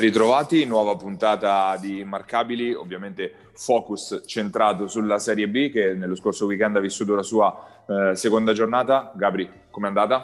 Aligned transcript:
Ritrovati, 0.00 0.64
nuova 0.64 0.96
puntata 0.96 1.76
di 1.76 1.98
Immarcabili, 1.98 2.72
ovviamente 2.72 3.50
focus 3.52 4.22
centrato 4.24 4.88
sulla 4.88 5.18
Serie 5.18 5.46
B 5.46 5.70
che 5.70 5.92
nello 5.92 6.14
scorso 6.14 6.46
weekend 6.46 6.76
ha 6.76 6.80
vissuto 6.80 7.14
la 7.14 7.22
sua 7.22 7.84
eh, 7.86 8.16
seconda 8.16 8.54
giornata. 8.54 9.12
Gabri, 9.14 9.46
com'è 9.68 9.88
andata? 9.88 10.22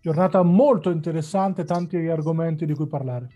Giornata 0.00 0.40
molto 0.44 0.90
interessante, 0.90 1.64
tanti 1.64 1.96
argomenti 1.96 2.64
di 2.64 2.74
cui 2.74 2.86
parlare. 2.86 3.28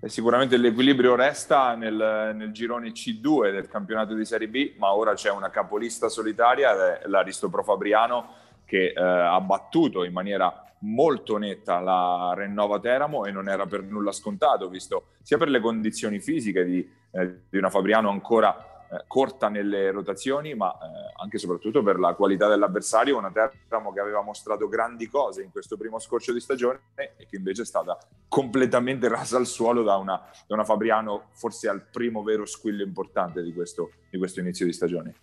Eh, 0.00 0.08
sicuramente 0.08 0.56
l'equilibrio 0.56 1.14
resta 1.14 1.74
nel, 1.74 2.32
nel, 2.34 2.50
girone 2.50 2.92
C2 2.92 3.52
del 3.52 3.68
campionato 3.68 4.14
di 4.14 4.24
Serie 4.24 4.48
B, 4.48 4.76
ma 4.78 4.94
ora 4.94 5.12
c'è 5.12 5.30
una 5.30 5.50
capolista 5.50 6.08
solitaria, 6.08 7.00
l'Aristopro 7.04 7.62
Fabriano, 7.62 8.26
che 8.64 8.94
eh, 8.96 9.02
ha 9.02 9.38
battuto 9.42 10.04
in 10.04 10.12
maniera 10.14 10.67
molto 10.80 11.36
netta 11.36 11.80
la 11.80 12.32
Rennova 12.34 12.78
Teramo 12.78 13.24
e 13.24 13.30
non 13.30 13.48
era 13.48 13.66
per 13.66 13.82
nulla 13.82 14.12
scontato, 14.12 14.68
visto 14.68 15.08
sia 15.22 15.38
per 15.38 15.48
le 15.48 15.60
condizioni 15.60 16.20
fisiche 16.20 16.64
di, 16.64 16.88
eh, 17.12 17.40
di 17.48 17.58
una 17.58 17.70
Fabriano 17.70 18.10
ancora 18.10 18.86
eh, 18.90 19.04
corta 19.06 19.48
nelle 19.48 19.90
rotazioni, 19.90 20.54
ma 20.54 20.72
eh, 20.72 21.12
anche 21.20 21.36
e 21.36 21.38
soprattutto 21.38 21.82
per 21.82 21.98
la 21.98 22.14
qualità 22.14 22.48
dell'avversario, 22.48 23.18
una 23.18 23.30
Teramo 23.30 23.92
che 23.92 24.00
aveva 24.00 24.22
mostrato 24.22 24.66
grandi 24.68 25.08
cose 25.08 25.42
in 25.42 25.50
questo 25.50 25.76
primo 25.76 25.98
scorcio 25.98 26.32
di 26.32 26.40
stagione 26.40 26.80
e 26.94 27.26
che 27.28 27.36
invece 27.36 27.62
è 27.62 27.66
stata 27.66 27.98
completamente 28.28 29.08
rasa 29.08 29.36
al 29.36 29.46
suolo 29.46 29.82
da 29.82 29.96
una, 29.96 30.18
da 30.46 30.54
una 30.54 30.64
Fabriano 30.64 31.28
forse 31.32 31.68
al 31.68 31.82
primo 31.82 32.22
vero 32.22 32.46
squillo 32.46 32.82
importante 32.82 33.42
di 33.42 33.52
questo, 33.52 33.90
di 34.10 34.16
questo 34.16 34.40
inizio 34.40 34.64
di 34.64 34.72
stagione. 34.72 35.16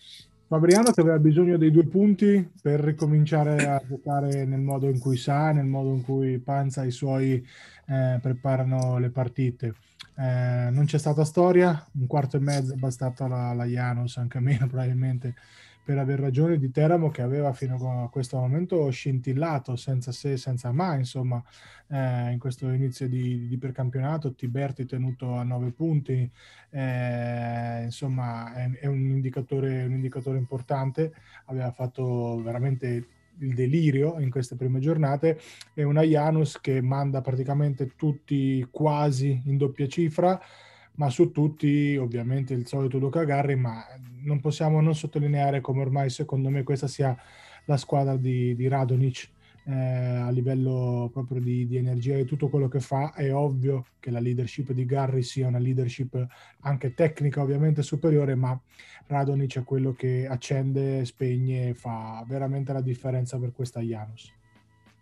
Fabriano 0.47 0.91
che 0.91 1.01
aveva 1.01 1.17
bisogno 1.17 1.57
dei 1.57 1.71
due 1.71 1.87
punti 1.87 2.51
per 2.61 2.79
ricominciare 2.79 3.67
a 3.67 3.81
giocare 3.83 4.45
nel 4.45 4.59
modo 4.59 4.87
in 4.87 4.99
cui 4.99 5.17
sa, 5.17 5.51
nel 5.51 5.65
modo 5.65 5.89
in 5.89 6.03
cui 6.03 6.37
Panza 6.37 6.83
e 6.83 6.87
i 6.87 6.91
suoi 6.91 7.43
eh, 7.87 8.19
preparano 8.21 8.99
le 8.99 9.09
partite. 9.09 9.73
Eh, 10.15 10.69
non 10.69 10.85
c'è 10.85 10.99
stata 10.99 11.25
storia, 11.25 11.83
un 11.93 12.05
quarto 12.05 12.37
e 12.37 12.41
mezzo 12.41 12.73
è 12.73 12.77
bastata 12.77 13.27
la, 13.27 13.53
la 13.53 13.65
Janus, 13.65 14.17
anche 14.17 14.39
meno 14.39 14.67
probabilmente, 14.69 15.33
per 15.85 15.99
aver 15.99 16.19
ragione 16.19 16.57
di 16.57 16.71
Teramo 16.71 17.11
che 17.11 17.21
aveva 17.21 17.53
fino 17.53 18.03
a 18.03 18.09
questo 18.09 18.37
momento 18.37 18.89
scintillato 18.89 19.75
senza 19.75 20.11
se, 20.11 20.35
senza 20.35 20.71
ma, 20.71 20.95
insomma, 20.95 21.41
eh, 21.89 22.31
in 22.31 22.39
questo 22.39 22.67
inizio 22.71 23.07
di, 23.07 23.47
di 23.47 23.57
percampionato, 23.59 24.33
Tiberti 24.33 24.87
tenuto 24.87 25.35
a 25.35 25.43
nove 25.43 25.69
punti, 25.69 26.27
eh, 26.71 27.83
insomma, 27.83 28.51
è, 28.55 28.71
è 28.79 28.87
un, 28.87 29.11
indicatore, 29.11 29.83
un 29.83 29.91
indicatore 29.91 30.39
importante, 30.39 31.13
aveva 31.45 31.69
fatto 31.69 32.41
veramente 32.41 33.07
il 33.39 33.53
delirio 33.53 34.19
in 34.19 34.31
queste 34.31 34.55
prime 34.55 34.79
giornate 34.79 35.39
e 35.75 35.83
una 35.83 36.01
Janus 36.01 36.59
che 36.59 36.81
manda 36.81 37.21
praticamente 37.21 37.91
tutti 37.95 38.65
quasi 38.71 39.39
in 39.45 39.57
doppia 39.57 39.87
cifra 39.87 40.41
ma 40.95 41.09
su 41.09 41.31
tutti 41.31 41.97
ovviamente 41.97 42.53
il 42.53 42.67
solito 42.67 42.97
Luca 42.97 43.23
Garri, 43.23 43.55
ma 43.55 43.85
non 44.23 44.39
possiamo 44.39 44.81
non 44.81 44.95
sottolineare 44.95 45.61
come 45.61 45.81
ormai 45.81 46.09
secondo 46.09 46.49
me 46.49 46.63
questa 46.63 46.87
sia 46.87 47.15
la 47.65 47.77
squadra 47.77 48.15
di, 48.15 48.55
di 48.55 48.67
Radonic 48.67 49.29
eh, 49.67 49.73
a 49.73 50.29
livello 50.29 51.09
proprio 51.11 51.41
di, 51.41 51.67
di, 51.67 51.77
energia 51.77 52.15
e 52.15 52.25
tutto 52.25 52.49
quello 52.49 52.67
che 52.67 52.79
fa. 52.79 53.13
È 53.13 53.33
ovvio 53.33 53.85
che 53.99 54.11
la 54.11 54.19
leadership 54.19 54.71
di 54.71 54.85
Garri 54.85 55.23
sia 55.23 55.47
una 55.47 55.59
leadership 55.59 56.25
anche 56.61 56.93
tecnica 56.93 57.41
ovviamente 57.41 57.81
superiore, 57.81 58.35
ma 58.35 58.59
Radonic 59.07 59.59
è 59.59 59.63
quello 59.63 59.93
che 59.93 60.27
accende, 60.27 61.03
spegne 61.05 61.69
e 61.69 61.73
fa 61.73 62.23
veramente 62.27 62.73
la 62.73 62.81
differenza 62.81 63.37
per 63.37 63.53
questa 63.53 63.81
Janus. 63.81 64.31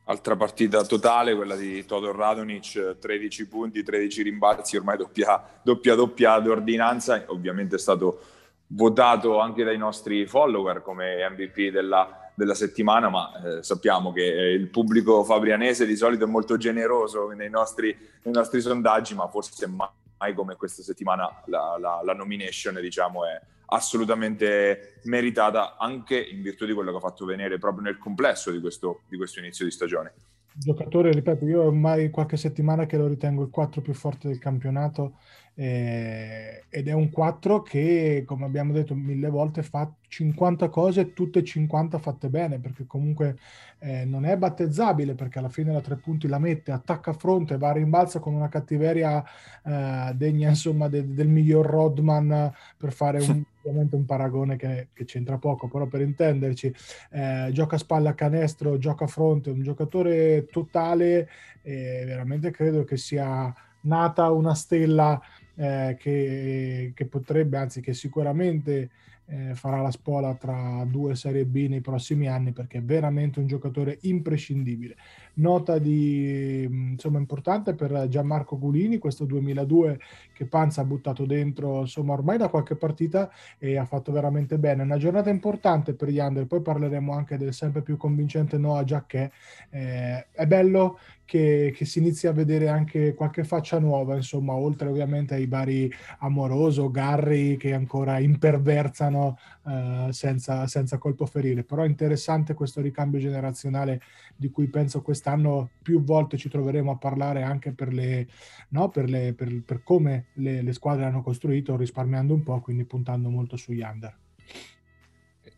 Altra 0.06 0.36
partita 0.36 0.84
totale, 0.84 1.34
quella 1.34 1.56
di 1.56 1.86
Todor 1.86 2.14
Radonic, 2.14 2.98
13 3.00 3.48
punti, 3.48 3.84
13 3.84 4.24
rimbalzi, 4.24 4.76
ormai 4.76 4.98
doppia 4.98 5.42
doppia, 5.62 5.96
doppia 5.96 6.38
d'ordinanza, 6.40 7.24
ovviamente 7.28 7.78
è 7.78 7.80
stato 7.80 8.20
votato 8.68 9.40
anche 9.40 9.64
dai 9.64 9.78
nostri 9.78 10.26
follower 10.26 10.82
come 10.82 11.26
MVP 11.30 11.70
della, 11.72 12.32
della 12.36 12.54
settimana, 12.54 13.08
ma 13.08 13.32
eh, 13.60 13.64
sappiamo 13.64 14.12
che 14.12 14.24
il 14.24 14.68
pubblico 14.68 15.24
fabrianese 15.24 15.86
di 15.86 15.96
solito 15.96 16.26
è 16.26 16.28
molto 16.28 16.58
generoso 16.58 17.30
nei 17.30 17.50
nostri, 17.50 17.96
nei 18.24 18.34
nostri 18.34 18.60
sondaggi, 18.60 19.16
ma 19.16 19.30
forse 19.30 19.68
mai 19.68 20.34
come 20.34 20.58
questa 20.58 20.82
settimana 20.82 21.44
la, 21.46 21.78
la, 21.80 22.02
la 22.04 22.14
nomination 22.14 22.78
diciamo, 22.82 23.24
è, 23.26 23.40
assolutamente 23.74 25.00
meritata 25.04 25.78
anche 25.78 26.20
in 26.20 26.42
virtù 26.42 26.66
di 26.66 26.74
quello 26.74 26.92
che 26.92 26.98
ha 26.98 27.02
fatto 27.02 27.26
venire 27.26 27.58
proprio 27.58 27.84
nel 27.84 27.98
complesso 27.98 28.52
di 28.52 28.60
questo, 28.60 29.02
di 29.10 29.18
questo 29.18 29.40
inizio 29.40 29.66
di 29.66 29.72
stagione. 29.72 30.14
Giocatore, 30.56 31.12
ripeto, 31.12 31.46
io 31.48 31.64
ormai 31.64 32.12
qualche 32.12 32.38
settimana 32.38 32.86
che 32.86 32.98
lo 32.98 33.08
ritengo 33.08 33.42
il 33.42 33.50
4 33.50 33.82
più 33.82 33.94
forte 33.94 34.28
del 34.28 34.38
campionato 34.38 35.18
eh, 35.56 36.66
ed 36.70 36.88
è 36.88 36.92
un 36.94 37.10
4 37.10 37.64
che, 37.64 38.24
come 38.26 38.46
abbiamo 38.46 38.72
detto 38.72 38.94
mille 38.94 39.30
volte, 39.30 39.64
fa 39.64 39.92
50 40.08 40.70
cose, 40.70 41.14
tutte 41.14 41.40
e 41.40 41.44
50 41.44 41.98
fatte 41.98 42.30
bene, 42.30 42.60
perché 42.60 42.86
comunque 42.86 43.38
eh, 43.80 44.06
non 44.06 44.26
è 44.26 44.38
battezzabile, 44.38 45.16
perché 45.16 45.40
alla 45.40 45.50
fine 45.50 45.74
la 45.74 45.82
tre 45.82 45.96
punti 45.96 46.28
la 46.28 46.38
mette, 46.40 46.72
attacca 46.72 47.10
a 47.12 47.16
fronte, 47.16 47.58
va 47.58 47.70
a 47.70 47.74
rimbalzo 47.74 48.20
con 48.20 48.36
una 48.36 48.50
cattiveria 48.50 49.24
eh, 49.64 50.12
degna 50.14 50.50
insomma 50.50 50.88
de- 50.88 51.14
del 51.14 51.30
miglior 51.30 51.66
Rodman 51.66 52.54
per 52.78 52.94
fare 52.94 53.20
un, 53.28 53.44
ovviamente 53.64 53.96
un 53.96 54.06
paragone 54.06 54.58
che, 54.58 54.90
che, 54.94 55.06
c'entra 55.06 55.38
poco, 55.38 55.68
però 55.68 55.86
per 55.86 56.02
intenderci, 56.02 56.74
eh, 57.12 57.50
gioca 57.52 57.76
a 57.76 57.80
spalla 57.80 58.10
a 58.10 58.14
canestro, 58.14 58.78
gioca 58.78 59.06
a 59.06 59.08
fronte, 59.08 59.50
un 59.50 59.62
giocatore 59.62 60.46
totale 60.52 61.30
e 61.62 62.04
veramente 62.06 62.52
credo 62.52 62.84
che 62.84 62.98
sia 62.98 63.54
nata 63.82 64.30
una 64.32 64.54
stella 64.54 65.20
eh, 65.56 65.96
che, 66.00 66.92
che, 66.94 67.06
potrebbe, 67.06 67.58
anzi 67.58 67.82
che 67.82 67.94
sicuramente 67.94 68.90
eh, 69.28 69.56
farà 69.56 69.82
la 69.82 69.92
spola 69.92 70.34
tra 70.36 70.86
due 70.86 71.16
Serie 71.16 71.46
B 71.46 71.68
nei 71.70 71.82
prossimi 71.82 72.28
anni 72.28 72.52
perché 72.52 72.80
è 72.80 72.84
veramente 72.84 73.40
un 73.40 73.48
giocatore 73.48 73.98
imprescindibile. 74.02 74.96
Nota 75.36 75.80
di, 75.80 76.64
insomma, 76.64 77.18
importante 77.18 77.74
per 77.74 78.08
Gianmarco 78.08 78.58
Gulini, 78.60 79.00
questo 79.00 79.26
2002 79.26 80.00
che 80.34 80.46
Panza 80.46 80.82
ha 80.82 80.86
buttato 80.86 81.26
dentro 81.26 81.82
insomma, 81.82 82.14
ormai 82.14 82.38
da 82.38 82.50
qualche 82.50 82.76
partita 82.76 83.32
e 83.58 83.78
ha 83.78 83.86
fatto 83.86 84.12
veramente 84.12 84.58
bene. 84.58 84.84
Una 84.84 84.98
giornata 84.98 85.30
importante 85.30 85.94
per 85.94 86.10
gli 86.10 86.20
under, 86.20 86.46
poi 86.46 86.62
parleremo 86.62 87.14
anche 87.14 87.38
del 87.38 87.54
sempre 87.54 87.82
più 87.82 87.98
convincente 87.98 88.58
Noah 88.58 88.84
Giacché. 88.84 89.32
Eh, 89.70 90.28
è 90.32 90.46
bello 90.46 91.00
che, 91.26 91.74
che, 91.76 91.86
si 91.86 92.00
inizi 92.00 92.28
a 92.28 92.32
vedere 92.32 92.68
anche 92.68 93.14
qualche 93.14 93.44
faccia 93.44 93.80
nuova, 93.80 94.16
insomma, 94.16 94.54
oltre 94.54 94.90
ovviamente 94.90 95.34
ai 95.34 95.48
vari 95.48 95.92
Amoroso, 96.20 96.92
Garri 96.92 97.58
che 97.58 97.74
ancora 97.74 98.20
imperversano 98.20 99.38
eh, 99.66 100.08
senza, 100.12 100.68
senza 100.68 100.98
colpo 100.98 101.26
ferire. 101.26 101.64
Però 101.64 101.84
è 101.84 101.88
interessante 101.88 102.54
questo 102.54 102.82
ricambio 102.82 103.20
generazionale 103.20 104.02
di 104.36 104.50
cui 104.50 104.68
penso 104.68 105.02
quest'anno 105.24 105.70
più 105.82 106.04
volte 106.04 106.38
ci 106.38 106.50
troveremo 106.50 106.92
a 106.92 106.98
parlare 106.98 107.44
anche 107.44 107.72
per, 107.72 107.94
le, 107.94 108.28
no, 108.70 108.90
per, 108.90 109.10
le, 109.10 109.34
per, 109.34 109.64
per 109.66 109.82
come 109.82 110.26
le, 110.34 110.62
le 110.62 110.74
squadre 110.74 111.06
hanno 111.06 111.24
costruito, 111.24 111.78
risparmiando 111.78 112.34
un 112.34 112.44
po', 112.44 112.60
quindi 112.60 112.84
puntando 112.84 113.30
molto 113.30 113.56
sugli 113.56 113.82
under. 113.82 114.14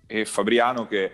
E 0.06 0.26
Fabriano 0.26 0.86
che 0.86 1.04
eh, 1.04 1.12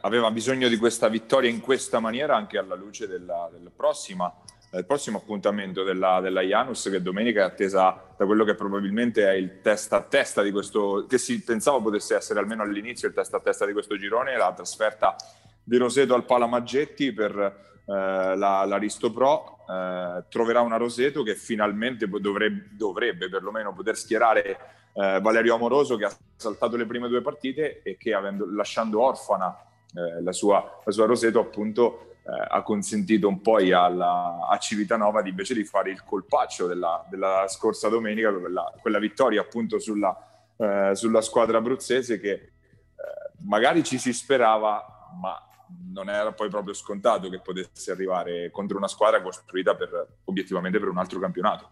aveva 0.00 0.30
bisogno 0.30 0.68
di 0.68 0.78
questa 0.78 1.08
vittoria 1.08 1.50
in 1.50 1.60
questa 1.60 2.00
maniera 2.00 2.34
anche 2.34 2.56
alla 2.56 2.74
luce 2.74 3.06
della, 3.06 3.50
della 3.52 3.70
prossima, 3.74 4.34
del 4.70 4.86
prossimo 4.86 5.18
appuntamento 5.18 5.82
della, 5.82 6.20
della 6.22 6.40
Janus 6.40 6.88
che 6.90 7.02
domenica 7.02 7.40
è 7.40 7.44
attesa 7.44 8.14
da 8.16 8.24
quello 8.24 8.44
che 8.44 8.54
probabilmente 8.54 9.28
è 9.28 9.34
il 9.34 9.60
testa 9.60 9.98
a 9.98 10.02
testa 10.02 10.40
di 10.40 10.50
questo, 10.50 11.04
che 11.06 11.18
si 11.18 11.42
pensava 11.42 11.78
potesse 11.78 12.14
essere 12.14 12.38
almeno 12.38 12.62
all'inizio 12.62 13.06
il 13.06 13.12
testa 13.12 13.36
a 13.36 13.40
testa 13.40 13.66
di 13.66 13.74
questo 13.74 13.98
girone, 13.98 14.34
la 14.34 14.50
trasferta 14.54 15.14
di 15.62 15.76
Roseto 15.76 16.14
al 16.14 16.24
Palamaggetti 16.24 17.12
per 17.12 17.70
eh, 17.84 18.36
la, 18.36 18.64
l'Aristo 18.64 19.10
Pro. 19.10 19.58
Eh, 19.68 20.24
troverà 20.28 20.60
una 20.60 20.76
Roseto 20.76 21.22
che 21.22 21.34
finalmente 21.34 22.08
dovrebbe, 22.08 22.68
dovrebbe 22.72 23.28
perlomeno 23.28 23.72
poter 23.72 23.96
schierare 23.96 24.58
eh, 24.94 25.20
Valerio 25.20 25.54
Amoroso 25.54 25.96
che 25.96 26.04
ha 26.04 26.16
saltato 26.36 26.76
le 26.76 26.86
prime 26.86 27.08
due 27.08 27.22
partite 27.22 27.82
e 27.82 27.96
che 27.96 28.12
avendo, 28.12 28.46
lasciando 28.50 29.00
orfana 29.00 29.56
eh, 29.94 30.22
la, 30.22 30.32
sua, 30.32 30.80
la, 30.84 30.92
sua, 30.92 31.06
Roseto 31.06 31.40
appunto 31.40 32.16
eh, 32.24 32.46
ha 32.48 32.62
consentito 32.62 33.28
un 33.28 33.40
po' 33.40 33.56
alla, 33.56 34.46
a 34.48 34.58
Civitanova 34.58 35.22
di 35.22 35.30
invece 35.30 35.54
di 35.54 35.64
fare 35.64 35.90
il 35.90 36.04
colpaccio 36.04 36.66
della, 36.66 37.04
della 37.08 37.46
scorsa 37.48 37.88
domenica, 37.88 38.32
quella, 38.32 38.72
quella 38.80 38.98
vittoria 38.98 39.40
appunto 39.40 39.78
sulla, 39.78 40.16
eh, 40.56 40.90
sulla 40.94 41.20
squadra 41.20 41.58
abruzzese 41.58 42.20
che 42.20 42.52
magari 43.44 43.82
ci 43.82 43.98
si 43.98 44.12
sperava, 44.12 45.10
ma 45.20 45.51
non 45.92 46.08
era 46.08 46.32
poi 46.32 46.48
proprio 46.48 46.74
scontato 46.74 47.28
che 47.28 47.40
potesse 47.40 47.90
arrivare 47.90 48.50
contro 48.50 48.76
una 48.76 48.88
squadra 48.88 49.22
costruita 49.22 49.74
per, 49.74 50.18
obiettivamente 50.24 50.78
per 50.78 50.88
un 50.88 50.98
altro 50.98 51.18
campionato. 51.20 51.70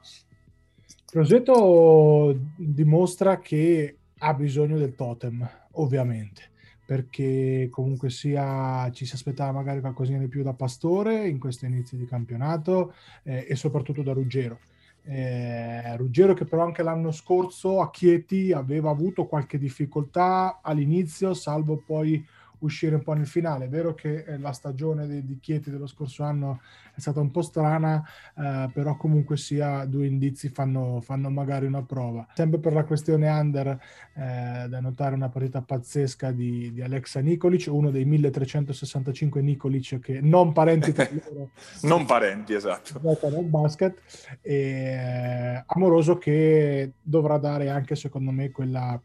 Roseto 1.13 2.37
dimostra 2.57 3.39
che 3.39 3.97
ha 4.19 4.35
bisogno 4.35 4.79
del 4.79 4.95
totem, 4.95 5.49
ovviamente 5.73 6.51
perché 6.91 7.69
comunque 7.71 8.11
sia 8.11 8.91
ci 8.91 9.07
si 9.07 9.15
aspettava 9.15 9.53
magari 9.53 9.79
qualcosina 9.79 10.19
di 10.19 10.27
più 10.27 10.43
da 10.43 10.55
Pastore 10.55 11.29
in 11.29 11.39
questo 11.39 11.65
inizio 11.65 11.97
di 11.97 12.05
campionato 12.05 12.95
eh, 13.23 13.47
e 13.49 13.55
soprattutto 13.55 14.03
da 14.03 14.13
Ruggero. 14.13 14.59
Eh, 15.05 15.97
Ruggero 15.97 16.35
che 16.35 16.47
però 16.47 16.65
anche 16.65 16.83
l'anno 16.83 17.13
scorso 17.13 17.81
a 17.81 17.91
Chieti 17.91 18.51
aveva 18.51 18.91
avuto 18.91 19.27
qualche 19.27 19.57
difficoltà 19.57 20.59
all'inizio, 20.63 21.33
salvo 21.33 21.77
poi 21.77 22.27
uscire 22.61 22.95
un 22.95 23.03
po' 23.03 23.13
nel 23.13 23.27
finale. 23.27 23.67
È 23.67 23.69
vero 23.69 23.95
che 23.95 24.25
eh, 24.27 24.39
la 24.39 24.53
stagione 24.53 25.07
di, 25.07 25.25
di 25.25 25.39
Chieti 25.39 25.71
dello 25.71 25.87
scorso 25.87 26.23
anno 26.23 26.61
è 26.95 27.01
stata 27.01 27.21
un 27.21 27.31
po' 27.31 27.43
strana, 27.43 28.03
eh, 28.37 28.69
però 28.73 28.97
comunque 28.97 29.37
sia 29.37 29.85
due 29.85 30.07
indizi 30.07 30.49
fanno, 30.49 31.01
fanno, 31.01 31.31
magari 31.31 31.67
una 31.67 31.83
prova. 31.83 32.27
Sempre 32.35 32.59
per 32.59 32.73
la 32.73 32.85
questione 32.85 33.29
under, 33.29 33.79
eh, 34.15 34.69
da 34.69 34.81
notare 34.81 35.15
una 35.15 35.29
partita 35.29 35.63
pazzesca 35.63 36.31
di, 36.33 36.73
di, 36.73 36.83
Alexa 36.83 37.21
Nikolic, 37.21 37.69
uno 37.71 37.91
dei 37.91 38.05
1365 38.05 39.41
Nikolic 39.41 39.99
che 40.01 40.21
non 40.21 40.53
parenti 40.53 40.93
tra 40.93 41.09
loro. 41.13 41.51
non 41.83 42.05
parenti, 42.05 42.55
esatto. 42.55 43.01
Nel 43.03 43.45
basket. 43.45 44.39
E, 44.43 44.55
eh, 44.55 45.65
amoroso 45.67 46.19
che 46.19 46.93
dovrà 47.01 47.39
dare 47.39 47.69
anche, 47.71 47.97
secondo 47.97 48.31
me, 48.31 48.51
quella, 48.51 49.01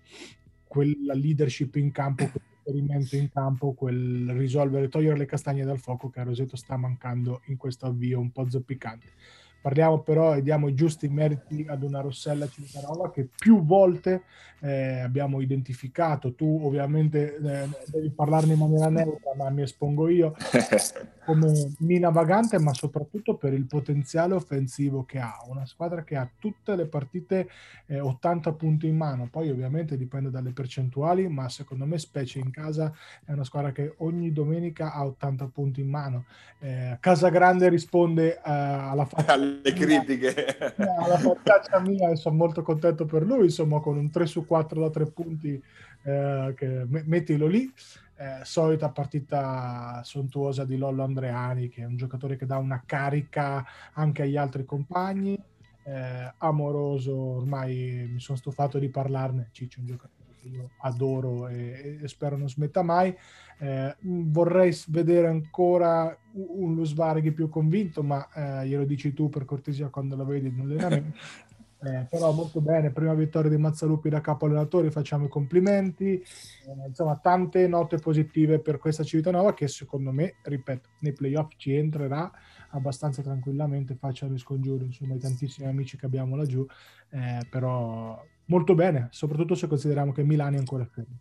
quella 0.67 1.13
leadership 1.13 1.75
in 1.75 1.91
campo 1.91 2.29
esperimento 2.65 3.15
in 3.15 3.31
campo, 3.31 3.73
quel 3.73 4.31
risolvere, 4.31 4.89
togliere 4.89 5.17
le 5.17 5.25
castagne 5.25 5.63
dal 5.63 5.79
fuoco 5.79 6.09
che 6.09 6.19
a 6.19 6.23
Roseto 6.23 6.55
sta 6.55 6.75
mancando 6.75 7.41
in 7.45 7.57
questo 7.57 7.85
avvio 7.85 8.19
un 8.19 8.31
po' 8.31 8.49
zoppicante. 8.49 9.07
Parliamo 9.61 10.01
però 10.01 10.35
e 10.35 10.43
diamo 10.43 10.67
i 10.67 10.75
giusti 10.75 11.07
meriti 11.07 11.65
ad 11.67 11.81
una 11.81 11.99
Rossella 11.99 12.47
Civitanova 12.47 13.11
che 13.11 13.27
più 13.35 13.63
volte 13.65 14.23
eh, 14.61 14.99
abbiamo 14.99 15.41
identificato. 15.41 16.35
Tu 16.35 16.59
ovviamente 16.63 17.35
eh, 17.35 17.69
devi 17.87 18.11
parlarne 18.11 18.53
in 18.53 18.59
maniera 18.59 18.89
neutra, 18.89 19.33
ma 19.35 19.49
mi 19.49 19.63
espongo 19.63 20.07
io 20.07 20.35
come 21.25 21.73
mina 21.79 22.09
vagante, 22.09 22.59
ma 22.59 22.73
soprattutto 22.73 23.35
per 23.35 23.53
il 23.53 23.65
potenziale 23.65 24.35
offensivo 24.35 25.03
che 25.03 25.19
ha. 25.19 25.43
Una 25.47 25.65
squadra 25.65 26.03
che 26.03 26.15
ha 26.15 26.29
tutte 26.39 26.75
le 26.75 26.85
partite 26.85 27.49
eh, 27.87 27.99
80 27.99 28.53
punti 28.53 28.87
in 28.87 28.95
mano. 28.95 29.27
Poi 29.29 29.49
ovviamente 29.49 29.97
dipende 29.97 30.29
dalle 30.29 30.51
percentuali, 30.51 31.27
ma 31.27 31.49
secondo 31.49 31.85
me, 31.85 31.97
specie 31.97 32.39
in 32.39 32.51
casa, 32.51 32.93
è 33.25 33.31
una 33.31 33.43
squadra 33.43 33.71
che 33.71 33.95
ogni 33.97 34.31
domenica 34.31 34.93
ha 34.93 35.05
80 35.05 35.47
punti 35.47 35.81
in 35.81 35.89
mano. 35.89 36.25
Eh, 36.59 36.97
casa 36.99 37.29
Grande 37.29 37.69
risponde 37.69 38.35
eh, 38.35 38.41
alla 38.43 39.05
faccia 39.05 39.35
le 39.35 39.73
critiche. 39.73 40.55
alla 40.77 41.17
faccia 41.17 41.79
mia 41.79 42.09
e 42.11 42.15
sono 42.15 42.35
molto 42.35 42.61
contento 42.61 43.05
per 43.05 43.23
lui, 43.23 43.45
insomma 43.45 43.79
con 43.79 43.97
un 43.97 44.09
3 44.09 44.25
su 44.25 44.45
4 44.45 44.79
da 44.79 44.89
3 44.89 45.05
punti, 45.07 45.61
eh, 46.05 46.85
mettilo 47.05 47.47
lì. 47.47 47.71
Eh, 48.17 48.45
solita 48.45 48.89
partita 48.89 50.01
sontuosa 50.03 50.63
di 50.63 50.77
Lollo 50.77 51.03
Andreani, 51.03 51.67
che 51.67 51.81
è 51.81 51.85
un 51.85 51.97
giocatore 51.97 52.37
che 52.37 52.45
dà 52.45 52.57
una 52.57 52.83
carica 52.85 53.65
anche 53.93 54.21
agli 54.21 54.37
altri 54.37 54.63
compagni. 54.63 55.37
Eh, 55.83 56.33
amoroso, 56.37 57.15
ormai 57.15 58.09
mi 58.11 58.19
sono 58.19 58.37
stufato 58.37 58.79
di 58.79 58.89
parlarne. 58.89 59.49
Ciccio 59.51 59.77
è 59.77 59.81
un 59.81 59.87
giocatore 59.87 60.13
che 60.39 60.47
io 60.47 60.69
adoro 60.79 61.47
e, 61.47 61.99
e 62.01 62.07
spero 62.07 62.37
non 62.37 62.49
smetta 62.49 62.83
mai. 62.83 63.15
Eh, 63.57 63.95
vorrei 64.01 64.75
vedere 64.87 65.27
ancora 65.27 66.15
un 66.33 66.75
Lusvarghi 66.75 67.31
più 67.31 67.49
convinto, 67.49 68.03
ma 68.03 68.27
eh, 68.33 68.67
glielo 68.67 68.85
dici 68.85 69.13
tu 69.13 69.29
per 69.29 69.45
cortesia 69.45 69.89
quando 69.89 70.15
lo 70.15 70.25
vedi 70.25 70.47
in 70.47 70.59
allenamento. 70.59 71.17
Eh, 71.85 72.07
però 72.09 72.31
molto 72.31 72.61
bene, 72.61 72.91
prima 72.91 73.13
vittoria 73.13 73.49
di 73.49 73.57
Mazzalupi 73.57 74.09
da 74.09 74.19
capo 74.19 74.45
allenatori, 74.45 74.89
facciamo 74.89 75.25
i 75.25 75.29
complimenti. 75.29 76.13
Eh, 76.13 76.87
insomma, 76.87 77.15
tante 77.17 77.67
note 77.67 77.97
positive 77.97 78.59
per 78.59 78.79
questa 78.79 79.03
Civitanova 79.03 79.53
che 79.53 79.67
secondo 79.67 80.11
me, 80.11 80.35
ripeto, 80.41 80.89
nei 80.99 81.13
playoff 81.13 81.51
ci 81.57 81.75
entrerà 81.75 82.31
abbastanza 82.69 83.21
tranquillamente, 83.21 83.95
faccia 83.95 84.25
il 84.25 84.39
scongiuro, 84.39 84.83
insomma, 84.83 85.13
i 85.13 85.19
tantissimi 85.19 85.67
amici 85.67 85.95
che 85.97 86.07
abbiamo 86.07 86.35
laggiù, 86.35 86.65
eh, 87.11 87.45
però 87.49 88.21
molto 88.45 88.73
bene, 88.73 89.07
soprattutto 89.11 89.53
se 89.53 89.67
consideriamo 89.67 90.11
che 90.11 90.23
Milano 90.23 90.55
è 90.55 90.59
ancora 90.59 90.85
fermo. 90.85 91.17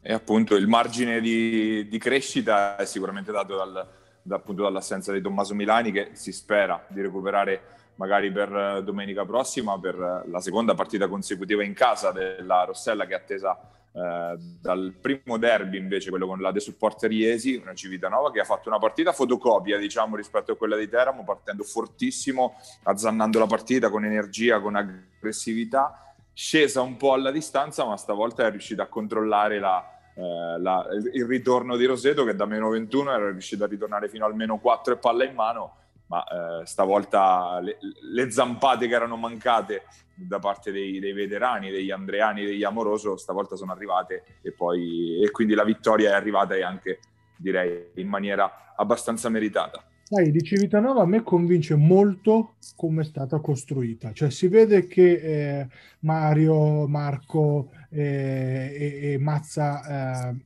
E 0.00 0.12
appunto 0.12 0.54
il 0.54 0.68
margine 0.68 1.20
di, 1.20 1.88
di 1.88 1.98
crescita 1.98 2.76
è 2.76 2.84
sicuramente 2.84 3.32
dato 3.32 3.56
dal, 3.56 3.88
da, 4.20 4.36
appunto, 4.36 4.62
dall'assenza 4.62 5.12
di 5.12 5.22
Tommaso 5.22 5.54
Milani 5.54 5.90
che 5.92 6.10
si 6.12 6.30
spera 6.30 6.84
di 6.88 7.00
recuperare 7.00 7.62
magari 7.96 8.30
per 8.32 8.54
eh, 8.54 8.82
domenica 8.82 9.24
prossima 9.24 9.78
per 9.78 9.94
eh, 9.94 10.30
la 10.30 10.40
seconda 10.40 10.74
partita 10.74 11.08
consecutiva 11.08 11.62
in 11.62 11.74
casa 11.74 12.10
della 12.10 12.64
Rossella 12.64 13.06
che 13.06 13.12
è 13.12 13.16
attesa 13.16 13.58
eh, 13.92 14.36
dal 14.60 14.92
primo 15.00 15.38
derby 15.38 15.78
invece 15.78 16.10
quello 16.10 16.26
con 16.26 16.40
la 16.40 16.50
De 16.50 16.60
Supporter 16.60 17.12
Iesi, 17.12 17.54
una 17.54 17.74
Civitanova 17.74 18.32
che 18.32 18.40
ha 18.40 18.44
fatto 18.44 18.68
una 18.68 18.78
partita 18.78 19.12
fotocopia 19.12 19.78
diciamo 19.78 20.16
rispetto 20.16 20.52
a 20.52 20.56
quella 20.56 20.76
di 20.76 20.88
Teramo 20.88 21.22
partendo 21.22 21.62
fortissimo, 21.62 22.56
azzannando 22.82 23.38
la 23.38 23.46
partita 23.46 23.90
con 23.90 24.04
energia, 24.04 24.60
con 24.60 24.74
aggressività 24.74 26.12
scesa 26.32 26.80
un 26.80 26.96
po' 26.96 27.12
alla 27.12 27.30
distanza 27.30 27.84
ma 27.84 27.96
stavolta 27.96 28.44
è 28.44 28.50
riuscita 28.50 28.82
a 28.82 28.86
controllare 28.86 29.60
la, 29.60 29.88
eh, 30.16 30.58
la, 30.58 30.84
il 31.12 31.24
ritorno 31.26 31.76
di 31.76 31.84
Roseto 31.84 32.24
che 32.24 32.34
da 32.34 32.44
meno 32.44 32.70
21 32.70 33.12
era 33.12 33.30
riuscito 33.30 33.62
a 33.62 33.68
ritornare 33.68 34.08
fino 34.08 34.26
al 34.26 34.34
meno 34.34 34.58
4 34.58 34.94
e 34.94 34.96
palla 34.96 35.22
in 35.22 35.34
mano 35.34 35.76
ma 36.06 36.24
eh, 36.24 36.66
stavolta 36.66 37.60
le, 37.60 37.78
le, 38.12 38.30
zampate 38.30 38.86
che 38.86 38.94
erano 38.94 39.16
mancate 39.16 39.82
da 40.14 40.38
parte 40.38 40.70
dei, 40.70 40.98
dei, 41.00 41.12
veterani, 41.12 41.70
degli 41.70 41.90
Andreani, 41.90 42.44
degli 42.44 42.62
Amoroso, 42.62 43.16
stavolta 43.16 43.56
sono 43.56 43.72
arrivate 43.72 44.38
e, 44.42 44.52
poi, 44.52 45.22
e 45.22 45.30
quindi 45.30 45.54
la 45.54 45.64
vittoria 45.64 46.10
è 46.10 46.14
arrivata 46.14 46.54
e 46.54 46.62
anche 46.62 47.00
direi 47.36 47.90
in 47.94 48.08
maniera 48.08 48.74
abbastanza 48.76 49.28
meritata. 49.28 49.82
Sai, 50.06 50.30
di 50.30 50.42
Civitanova 50.42 51.02
a 51.02 51.06
me 51.06 51.22
convince 51.22 51.74
molto 51.76 52.56
come 52.76 53.00
è 53.00 53.04
stata 53.04 53.40
costruita, 53.40 54.12
cioè 54.12 54.30
si 54.30 54.48
vede 54.48 54.86
che 54.86 55.12
eh, 55.14 55.68
Mario, 56.00 56.86
Marco 56.86 57.70
eh, 57.90 58.70
e, 58.78 59.12
e, 59.12 59.18
Mazza 59.18 60.28
eh, 60.28 60.36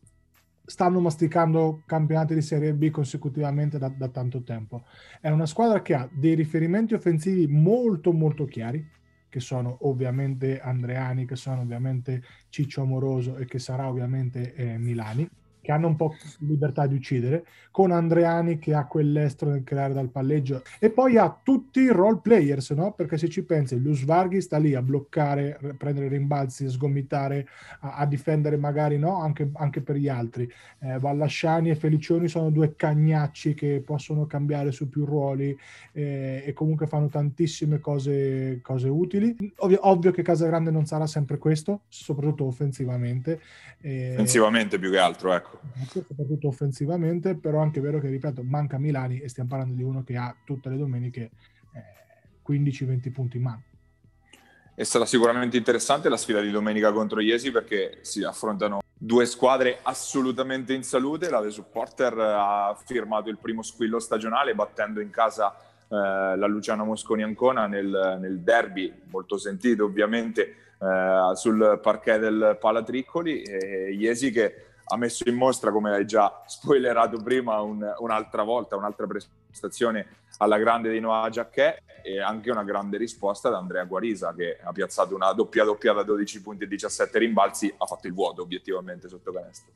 stanno 0.69 1.01
masticando 1.01 1.83
campionati 1.87 2.35
di 2.35 2.43
Serie 2.43 2.75
B 2.75 2.91
consecutivamente 2.91 3.79
da, 3.79 3.89
da, 3.89 4.09
tanto 4.09 4.43
tempo. 4.43 4.85
È 5.19 5.31
una 5.31 5.47
squadra 5.47 5.81
che 5.81 5.95
ha 5.95 6.09
dei 6.13 6.35
riferimenti 6.35 6.93
offensivi 6.93 7.47
molto 7.47 8.13
molto 8.13 8.45
chiari, 8.45 8.87
che 9.31 9.41
sono 9.41 9.79
ovviamente 9.83 10.61
Andreani, 10.61 11.25
che 11.25 11.37
sono 11.37 11.63
ovviamente 11.63 12.23
Ciccio 12.51 12.83
Amoroso 12.83 13.37
e 13.37 13.47
che 13.47 13.59
sarà 13.59 13.89
ovviamente 13.89 14.55
eh, 14.55 14.77
Milani 14.77 15.29
che 15.61 15.73
hanno 15.73 15.89
un 15.89 15.97
po' 15.97 16.15
libertà 16.39 16.87
di 16.87 16.95
uccidere, 16.95 17.45
con 17.71 17.91
Andreani 17.93 18.59
che 18.59 18.75
ha 18.75 18.87
quell'estro 18.87 19.51
nel 19.51 19.63
creare 19.63 19.93
dal 19.93 20.09
palleggio 20.09 20.63
e 20.79 20.91
poi 20.91 21.17
ha 21.17 21.39
tutti 21.43 21.81
i 21.81 21.89
role 21.89 22.19
players, 22.21 22.71
no? 22.71 22.93
Perché 22.93 23.19
se 23.19 23.29
ci 23.29 23.45
pensi, 23.45 23.81
Lusvarghi 23.81 24.41
sta 24.41 24.59
lì 24.59 24.75
a 24.75 24.83
bloccare, 24.83 25.59
prendere 25.77 26.09
rimbalzi, 26.09 26.69
sgomitare, 26.69 27.47
a, 27.81 27.97
a 27.97 28.07
difendere 28.07 28.57
magari, 28.57 28.99
no? 28.99 29.21
Anche, 29.21 29.51
anche 29.55 29.81
per 29.81 29.97
gli 29.97 30.09
altri. 30.09 30.51
Eh, 30.81 30.99
Vallasciani 30.99 31.71
e 31.71 31.77
Felicioni 31.77 32.29
sono 32.29 32.51
due 32.51 32.75
cagnacci 32.75 33.55
che 33.55 33.83
possono 33.85 34.27
cambiare 34.27 34.73
su 34.73 34.89
più 34.89 35.05
ruoli 35.05 35.57
eh, 35.93 36.43
e 36.45 36.53
comunque 36.53 36.87
fanno 36.87 37.09
tantissime 37.09 37.79
cose, 37.79 38.61
cose 38.63 38.89
utili. 38.89 39.37
Ovvio, 39.59 39.79
ovvio 39.83 40.11
che 40.11 40.23
Casagrande 40.23 40.71
non 40.71 40.87
sarà 40.87 41.07
sempre 41.07 41.39
questo, 41.39 41.83
soprattutto 41.89 42.45
offensivamente. 42.45 43.41
Eh, 43.81 44.13
offensivamente 44.13 44.79
più 44.79 44.91
che 44.91 44.99
altro, 44.99 45.33
ecco 45.33 45.48
soprattutto 45.87 46.49
offensivamente, 46.49 47.37
però 47.37 47.61
anche 47.61 47.81
vero 47.81 48.01
che, 48.01 48.09
ripeto, 48.09 48.43
manca 48.43 48.79
Milani 48.79 49.21
e 49.21 49.29
stiamo 49.29 49.49
parlando 49.49 49.75
di 49.75 49.83
uno 49.83 50.03
che 50.03 50.17
ha 50.17 50.35
tutte 50.45 50.69
le 50.69 50.77
domeniche 50.77 51.31
eh, 51.73 52.51
15-20 52.51 53.13
punti 53.13 53.37
in 53.37 53.43
mano. 53.43 53.63
È 54.75 54.85
stata 54.85 55.07
sicuramente 55.07 55.57
interessante 55.57 56.09
la 56.09 56.17
sfida 56.17 56.41
di 56.41 56.51
domenica 56.51 56.93
contro 56.93 57.21
Iesi 57.21 57.51
perché 57.51 57.99
si 58.03 58.23
affrontano 58.23 58.79
due 58.97 59.27
squadre 59.27 59.81
assolutamente 59.83 60.73
in 60.73 60.85
salute. 60.85 61.29
La 61.31 61.43
The 61.43 61.51
Supporter 61.51 62.17
ha 62.17 62.77
firmato 62.85 63.29
il 63.29 63.39
primo 63.39 63.63
squillo 63.63 63.99
stagionale 63.99 64.55
battendo 64.55 65.01
in 65.01 65.11
casa 65.11 65.53
eh, 65.89 66.37
la 66.37 66.47
Luciano 66.47 66.85
Mosconi 66.85 67.25
Ancona 67.25 67.67
nel, 67.67 68.19
nel 68.21 68.39
derby, 68.41 68.93
molto 69.11 69.37
sentito 69.37 69.85
ovviamente, 69.85 70.55
eh, 70.79 71.33
sul 71.35 71.81
parquet 71.83 72.21
del 72.21 72.57
Palatriccoli. 72.61 73.43
E 73.43 73.93
Iesi 73.95 74.31
che 74.31 74.68
ha 74.89 74.97
messo 74.97 75.29
in 75.29 75.37
mostra, 75.37 75.71
come 75.71 75.93
hai 75.93 76.07
già 76.07 76.43
spoilerato 76.47 77.23
prima, 77.23 77.61
un, 77.61 77.87
un'altra 77.99 78.43
volta, 78.43 78.77
un'altra 78.77 79.07
prestazione 79.07 80.07
alla 80.39 80.59
grande 80.59 80.91
di 80.91 81.01
Noah 81.01 81.29
Giacchè 81.29 81.83
e 82.03 82.21
anche 82.21 82.51
una 82.51 82.65
grande 82.65 82.97
risposta 82.97 83.51
da 83.51 83.59
Andrea 83.59 83.85
Guarisa 83.85 84.35
che 84.35 84.59
ha 84.63 84.73
piazzato 84.73 85.15
una 85.15 85.33
doppia 85.33 85.65
doppia 85.65 85.93
da 85.93 86.03
12 86.03 86.43
punti 86.43 86.65
e 86.65 86.69
17 86.69 87.19
rimbalzi, 87.19 87.73
ha 87.77 87.87
fatto 87.87 88.07
il 88.07 88.15
vuoto 88.15 88.43
obiettivamente 88.43 89.09
sotto 89.09 89.33
canestro. 89.33 89.73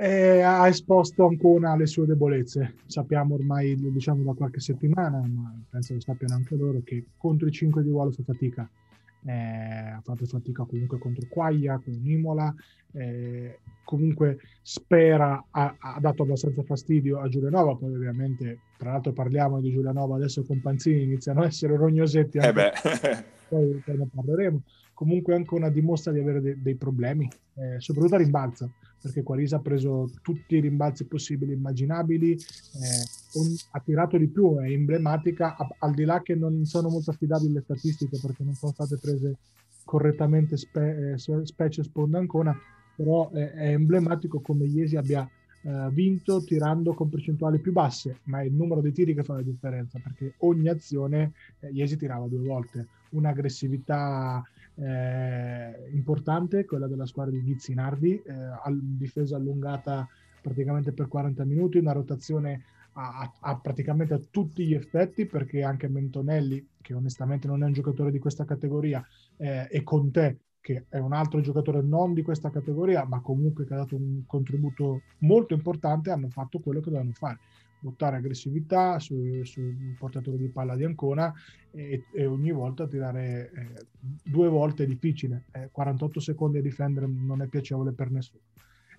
E 0.00 0.40
ha 0.42 0.66
esposto 0.68 1.26
Ancona 1.26 1.72
alle 1.72 1.86
sue 1.86 2.06
debolezze. 2.06 2.76
Sappiamo 2.86 3.34
ormai, 3.34 3.74
diciamo 3.76 4.22
da 4.22 4.32
qualche 4.32 4.60
settimana, 4.60 5.18
ma 5.18 5.60
penso 5.68 5.94
lo 5.94 6.00
sappiano 6.00 6.34
anche 6.34 6.54
loro, 6.54 6.80
che 6.84 7.04
contro 7.16 7.48
i 7.48 7.52
5 7.52 7.82
di 7.82 7.90
ruolo 7.90 8.12
fa 8.12 8.22
fatica 8.22 8.70
eh, 9.24 9.32
ha 9.32 10.00
fatto 10.02 10.24
fatica 10.26 10.64
comunque 10.64 10.98
contro 10.98 11.26
Quaglia, 11.28 11.80
con 11.82 11.94
Imola, 12.02 12.54
eh, 12.92 13.58
comunque 13.84 14.38
spera, 14.62 15.44
ha, 15.50 15.76
ha, 15.78 15.98
dato 16.00 16.22
abbastanza 16.22 16.62
fastidio 16.62 17.20
a 17.20 17.28
Giulianova, 17.28 17.76
poi 17.76 17.94
ovviamente, 17.94 18.60
tra 18.76 18.92
l'altro 18.92 19.12
parliamo 19.12 19.60
di 19.60 19.72
Giulianova 19.72 20.16
adesso 20.16 20.44
con 20.44 20.60
Panzini, 20.60 21.02
iniziano 21.02 21.42
a 21.42 21.46
essere 21.46 21.76
rognosetti, 21.76 22.38
eh 22.38 22.52
beh. 22.52 22.72
poi, 23.48 23.82
poi 23.84 23.96
ne 23.96 24.08
parleremo. 24.14 24.62
Comunque 24.98 25.32
anche 25.36 25.54
una 25.54 25.70
dimostra 25.70 26.10
di 26.10 26.18
avere 26.18 26.40
de- 26.40 26.60
dei 26.60 26.74
problemi, 26.74 27.30
eh, 27.54 27.78
soprattutto 27.78 28.16
a 28.16 28.18
rimbalzo, 28.18 28.72
perché 29.00 29.22
Quarisa 29.22 29.54
ha 29.54 29.60
preso 29.60 30.10
tutti 30.22 30.56
i 30.56 30.60
rimbalzi 30.60 31.04
possibili 31.04 31.52
e 31.52 31.54
immaginabili, 31.54 32.32
eh, 32.32 33.38
un, 33.38 33.54
ha 33.70 33.78
tirato 33.78 34.16
di 34.16 34.26
più, 34.26 34.56
è 34.56 34.68
emblematica, 34.68 35.54
a, 35.54 35.68
al 35.78 35.94
di 35.94 36.02
là 36.02 36.20
che 36.20 36.34
non 36.34 36.64
sono 36.64 36.88
molto 36.88 37.12
affidabili 37.12 37.52
le 37.52 37.60
statistiche 37.60 38.18
perché 38.20 38.42
non 38.42 38.54
sono 38.54 38.72
state 38.72 38.98
prese 39.00 39.36
correttamente 39.84 40.56
spe, 40.56 41.12
eh, 41.12 41.44
specie 41.46 41.84
sponda 41.84 42.18
ancora, 42.18 42.52
però 42.96 43.30
è, 43.30 43.52
è 43.52 43.68
emblematico 43.68 44.40
come 44.40 44.64
Iesi 44.64 44.96
abbia 44.96 45.30
eh, 45.62 45.88
vinto 45.92 46.42
tirando 46.42 46.92
con 46.92 47.08
percentuali 47.08 47.60
più 47.60 47.70
basse, 47.70 48.18
ma 48.24 48.40
è 48.40 48.46
il 48.46 48.52
numero 48.52 48.80
di 48.80 48.90
tiri 48.90 49.14
che 49.14 49.22
fa 49.22 49.34
la 49.34 49.42
differenza, 49.42 50.00
perché 50.02 50.34
ogni 50.38 50.68
azione 50.68 51.34
eh, 51.60 51.68
Iesi 51.70 51.96
tirava 51.96 52.26
due 52.26 52.44
volte, 52.44 52.88
un'aggressività 53.10 54.42
eh, 54.78 55.90
importante, 55.92 56.64
quella 56.64 56.86
della 56.86 57.06
squadra 57.06 57.32
di 57.32 57.42
Ghizzinardi, 57.42 58.22
eh, 58.22 58.32
difesa 58.70 59.36
allungata 59.36 60.06
praticamente 60.40 60.92
per 60.92 61.08
40 61.08 61.44
minuti, 61.44 61.78
una 61.78 61.92
rotazione 61.92 62.64
a, 62.92 63.32
a, 63.40 63.58
praticamente 63.58 64.14
a 64.14 64.20
tutti 64.30 64.66
gli 64.66 64.74
effetti 64.74 65.26
perché 65.26 65.62
anche 65.62 65.88
Mentonelli, 65.88 66.66
che 66.80 66.94
onestamente 66.94 67.46
non 67.46 67.62
è 67.62 67.66
un 67.66 67.72
giocatore 67.72 68.10
di 68.10 68.18
questa 68.18 68.44
categoria, 68.44 69.04
eh, 69.36 69.68
e 69.70 69.82
Conte, 69.82 70.40
che 70.60 70.86
è 70.88 70.98
un 70.98 71.12
altro 71.12 71.40
giocatore 71.40 71.80
non 71.82 72.12
di 72.12 72.22
questa 72.22 72.50
categoria, 72.50 73.04
ma 73.04 73.20
comunque 73.20 73.64
che 73.64 73.74
ha 73.74 73.78
dato 73.78 73.96
un 73.96 74.24
contributo 74.26 75.02
molto 75.18 75.54
importante, 75.54 76.10
hanno 76.10 76.28
fatto 76.28 76.58
quello 76.60 76.80
che 76.80 76.90
dovevano 76.90 77.12
fare. 77.12 77.38
Buttare 77.80 78.16
aggressività 78.16 78.98
sul 78.98 79.46
su 79.46 79.60
portatore 79.98 80.36
di 80.36 80.48
palla 80.48 80.74
di 80.76 80.84
Ancona 80.84 81.32
e, 81.70 82.04
e 82.12 82.26
ogni 82.26 82.50
volta 82.50 82.86
tirare 82.86 83.50
eh, 83.54 83.86
due 84.22 84.48
volte 84.48 84.84
è 84.84 84.86
difficile. 84.86 85.44
Eh, 85.52 85.68
48 85.70 86.20
secondi 86.20 86.58
a 86.58 86.62
difendere 86.62 87.06
non 87.06 87.42
è 87.42 87.46
piacevole 87.46 87.92
per 87.92 88.10
nessuno. 88.10 88.42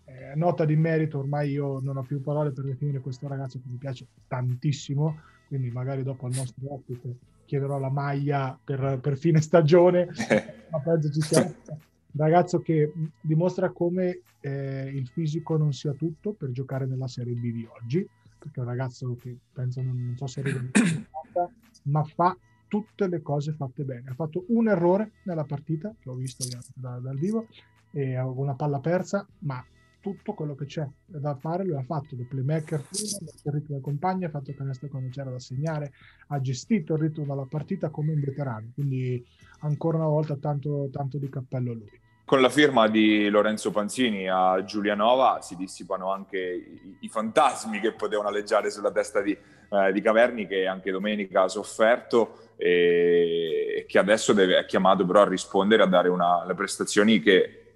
Eh, 0.06 0.36
nota 0.36 0.66
di 0.66 0.76
merito, 0.76 1.20
ormai 1.20 1.52
io 1.52 1.80
non 1.80 1.98
ho 1.98 2.02
più 2.02 2.22
parole 2.22 2.52
per 2.52 2.66
definire 2.66 3.00
questo 3.00 3.28
ragazzo 3.28 3.60
che 3.60 3.68
mi 3.70 3.78
piace 3.78 4.08
tantissimo, 4.28 5.20
quindi 5.48 5.70
magari 5.70 6.04
dopo 6.04 6.26
al 6.26 6.34
nostro 6.34 6.74
ospite 6.74 7.16
chiederò 7.46 7.80
la 7.80 7.90
maglia 7.90 8.58
per, 8.64 9.00
per 9.02 9.18
fine 9.18 9.42
stagione, 9.42 10.08
ma 10.70 10.80
penso 10.80 11.12
ci 11.12 11.22
sia 11.22 11.44
un 11.44 12.24
ragazzo 12.24 12.60
che 12.60 12.92
dimostra 13.22 13.72
come 13.72 14.22
eh, 14.42 14.92
il 14.94 15.08
fisico 15.08 15.58
non 15.58 15.74
sia 15.74 15.94
tutto 15.94 16.34
per 16.34 16.52
giocare 16.52 16.86
nella 16.86 17.08
Serie 17.08 17.34
B 17.34 17.52
di 17.52 17.68
oggi, 17.80 18.08
perché 18.40 18.60
è 18.60 18.64
un 18.64 18.70
ragazzo 18.70 19.16
che 19.16 19.38
penso 19.54 19.82
non, 19.82 20.06
non 20.06 20.18
so 20.18 20.26
se 20.28 20.40
arriva 20.40 20.60
ma 21.84 22.04
fa 22.04 22.36
tutte 22.68 23.08
le 23.08 23.22
cose 23.22 23.54
fatte 23.54 23.84
bene. 23.84 24.12
Ha 24.12 24.14
fatto 24.14 24.46
un 24.50 24.70
errore 24.70 25.12
nella 25.24 25.44
partita, 25.44 25.94
che 26.00 26.10
ho 26.10 26.14
visto 26.16 26.46
da, 26.76 27.00
dal 27.00 27.18
vivo, 27.18 27.48
e 27.92 28.18
una 28.20 28.54
palla 28.54 28.80
persa, 28.80 29.28
ma 29.40 29.64
tutto 30.02 30.34
quello 30.34 30.56
che 30.56 30.66
c'è 30.66 30.88
da 31.06 31.36
fare 31.36 31.66
lui 31.66 31.76
ha 31.76 31.84
fatto, 31.84 32.16
da 32.16 32.24
playmaker 32.24 32.82
prima, 32.88 33.18
il 33.44 33.52
ritmo 33.52 33.76
del 33.76 33.84
compagno, 33.84 34.28
ha 34.28 34.30
fatto 34.30 34.54
canestro 34.54 34.88
quando 34.88 35.10
c'era 35.10 35.30
da 35.30 35.40
segnare, 35.40 35.92
ha 36.28 36.40
gestito 36.40 36.94
il 36.94 37.02
ritmo 37.02 37.26
della 37.26 37.46
partita 37.46 37.90
come 37.90 38.14
un 38.14 38.22
veterano, 38.22 38.72
quindi 38.74 39.24
ancora 39.62 39.98
una 39.98 40.08
volta 40.08 40.38
tanto, 40.38 40.90
tanto 40.92 41.18
di 41.18 41.28
cappello 41.28 41.72
a 41.72 41.76
lui. 41.76 42.00
Con 42.30 42.42
la 42.42 42.50
firma 42.50 42.88
di 42.88 43.28
Lorenzo 43.28 43.72
Panzini 43.72 44.30
a 44.30 44.64
Giulianova 44.64 45.40
si 45.42 45.56
dissipano 45.56 46.12
anche 46.12 46.38
i, 46.38 46.98
i 47.00 47.10
fantasmi 47.10 47.80
che 47.80 47.94
potevano 47.94 48.28
alleggiare 48.28 48.70
sulla 48.70 48.92
testa 48.92 49.20
di, 49.20 49.32
eh, 49.32 49.92
di, 49.92 50.00
Caverni 50.00 50.46
che 50.46 50.68
anche 50.68 50.92
domenica 50.92 51.42
ha 51.42 51.48
sofferto 51.48 52.52
e, 52.56 53.78
e 53.78 53.86
che 53.88 53.98
adesso 53.98 54.34
deve, 54.34 54.60
è 54.60 54.66
chiamato 54.68 55.08
però 55.08 55.22
a 55.22 55.28
rispondere, 55.28 55.82
a 55.82 55.88
dare 55.88 56.08
una, 56.10 56.46
le 56.46 56.54
prestazioni 56.54 57.20
che 57.20 57.36
eh, 57.36 57.72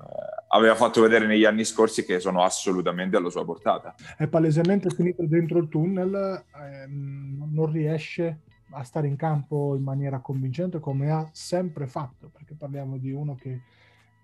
aveva 0.50 0.76
fatto 0.76 1.02
vedere 1.02 1.26
negli 1.26 1.46
anni 1.46 1.66
scorsi 1.66 2.06
che 2.06 2.20
sono 2.20 2.44
assolutamente 2.44 3.18
alla 3.18 3.32
sua 3.32 3.44
portata. 3.44 3.96
È 4.16 4.28
palesemente 4.28 4.92
finito 4.92 5.26
dentro 5.26 5.58
il 5.58 5.68
tunnel, 5.68 6.44
ehm, 6.56 7.50
non 7.52 7.72
riesce 7.72 8.42
a 8.70 8.84
stare 8.84 9.08
in 9.08 9.16
campo 9.16 9.74
in 9.76 9.82
maniera 9.82 10.20
convincente 10.20 10.80
come 10.80 11.10
ha 11.10 11.28
sempre 11.32 11.88
fatto, 11.88 12.30
perché 12.32 12.54
parliamo 12.54 12.98
di 12.98 13.12
uno 13.12 13.34
che 13.34 13.62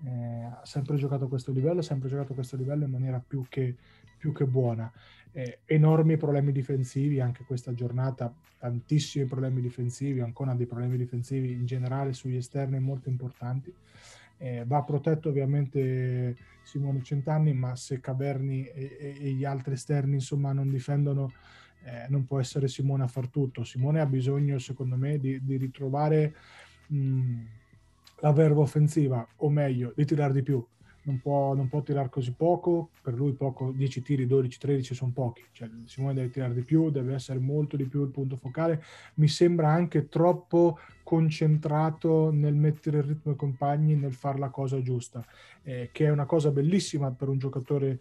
eh, 0.05 0.43
ha 0.43 0.61
sempre 0.63 0.95
giocato 0.97 1.25
a 1.25 1.27
questo 1.27 1.51
livello, 1.51 1.79
ha 1.79 1.83
sempre 1.83 2.09
giocato 2.09 2.31
a 2.31 2.35
questo 2.35 2.55
livello 2.55 2.85
in 2.85 2.91
maniera 2.91 3.21
più 3.25 3.45
che, 3.49 3.75
più 4.17 4.31
che 4.31 4.45
buona. 4.45 4.91
Eh, 5.31 5.59
enormi 5.65 6.17
problemi 6.17 6.51
difensivi 6.51 7.19
anche 7.19 7.43
questa 7.43 7.73
giornata, 7.73 8.33
tantissimi 8.57 9.25
problemi 9.25 9.61
difensivi, 9.61 10.21
ancora 10.21 10.53
dei 10.53 10.65
problemi 10.65 10.97
difensivi 10.97 11.51
in 11.51 11.65
generale 11.65 12.13
sugli 12.13 12.35
esterni 12.35 12.79
molto 12.79 13.09
importanti. 13.09 13.73
Eh, 14.37 14.63
va 14.65 14.83
protetto 14.83 15.29
ovviamente 15.29 16.35
Simone 16.63 17.03
Centanni, 17.03 17.53
ma 17.53 17.75
se 17.75 17.99
Caverni 17.99 18.65
e, 18.65 19.17
e, 19.19 19.31
gli 19.31 19.43
altri 19.43 19.73
esterni 19.73 20.13
insomma 20.13 20.53
non 20.53 20.69
difendono, 20.69 21.33
eh, 21.83 22.05
non 22.07 22.25
può 22.25 22.39
essere 22.39 22.67
Simone 22.69 23.03
a 23.03 23.07
far 23.07 23.27
tutto. 23.27 23.63
Simone 23.63 23.99
ha 23.99 24.05
bisogno, 24.05 24.57
secondo 24.57 24.95
me, 24.95 25.19
di, 25.19 25.43
di 25.43 25.57
ritrovare 25.57 26.33
mh, 26.87 27.41
la 28.21 28.31
verba 28.31 28.61
offensiva, 28.61 29.25
o 29.37 29.49
meglio, 29.49 29.93
di 29.95 30.05
tirare 30.05 30.33
di 30.33 30.43
più. 30.43 30.63
Non 31.01 31.19
può, 31.21 31.55
non 31.55 31.69
può 31.69 31.81
tirare 31.81 32.09
così 32.09 32.33
poco, 32.33 32.89
per 33.01 33.13
lui 33.13 33.33
poco, 33.33 33.71
10 33.71 34.01
tiri, 34.01 34.27
12, 34.27 34.59
13 34.59 34.93
sono 34.93 35.11
pochi, 35.13 35.43
cioè 35.53 35.69
Simone 35.85 36.13
deve 36.13 36.29
tirare 36.29 36.53
di 36.53 36.61
più, 36.61 36.91
deve 36.91 37.13
essere 37.13 37.39
molto 37.39 37.77
di 37.77 37.85
più 37.85 38.03
il 38.03 38.11
punto 38.11 38.35
focale, 38.35 38.83
mi 39.15 39.27
sembra 39.27 39.69
anche 39.69 40.07
troppo 40.07 40.77
concentrato 41.03 42.31
nel 42.31 42.53
mettere 42.53 42.97
il 42.97 43.03
ritmo 43.03 43.31
ai 43.31 43.37
compagni, 43.37 43.95
nel 43.95 44.13
fare 44.13 44.37
la 44.37 44.49
cosa 44.49 44.81
giusta, 44.81 45.25
eh, 45.63 45.89
che 45.91 46.05
è 46.05 46.11
una 46.11 46.25
cosa 46.25 46.51
bellissima 46.51 47.11
per 47.11 47.29
un 47.29 47.39
giocatore 47.39 47.99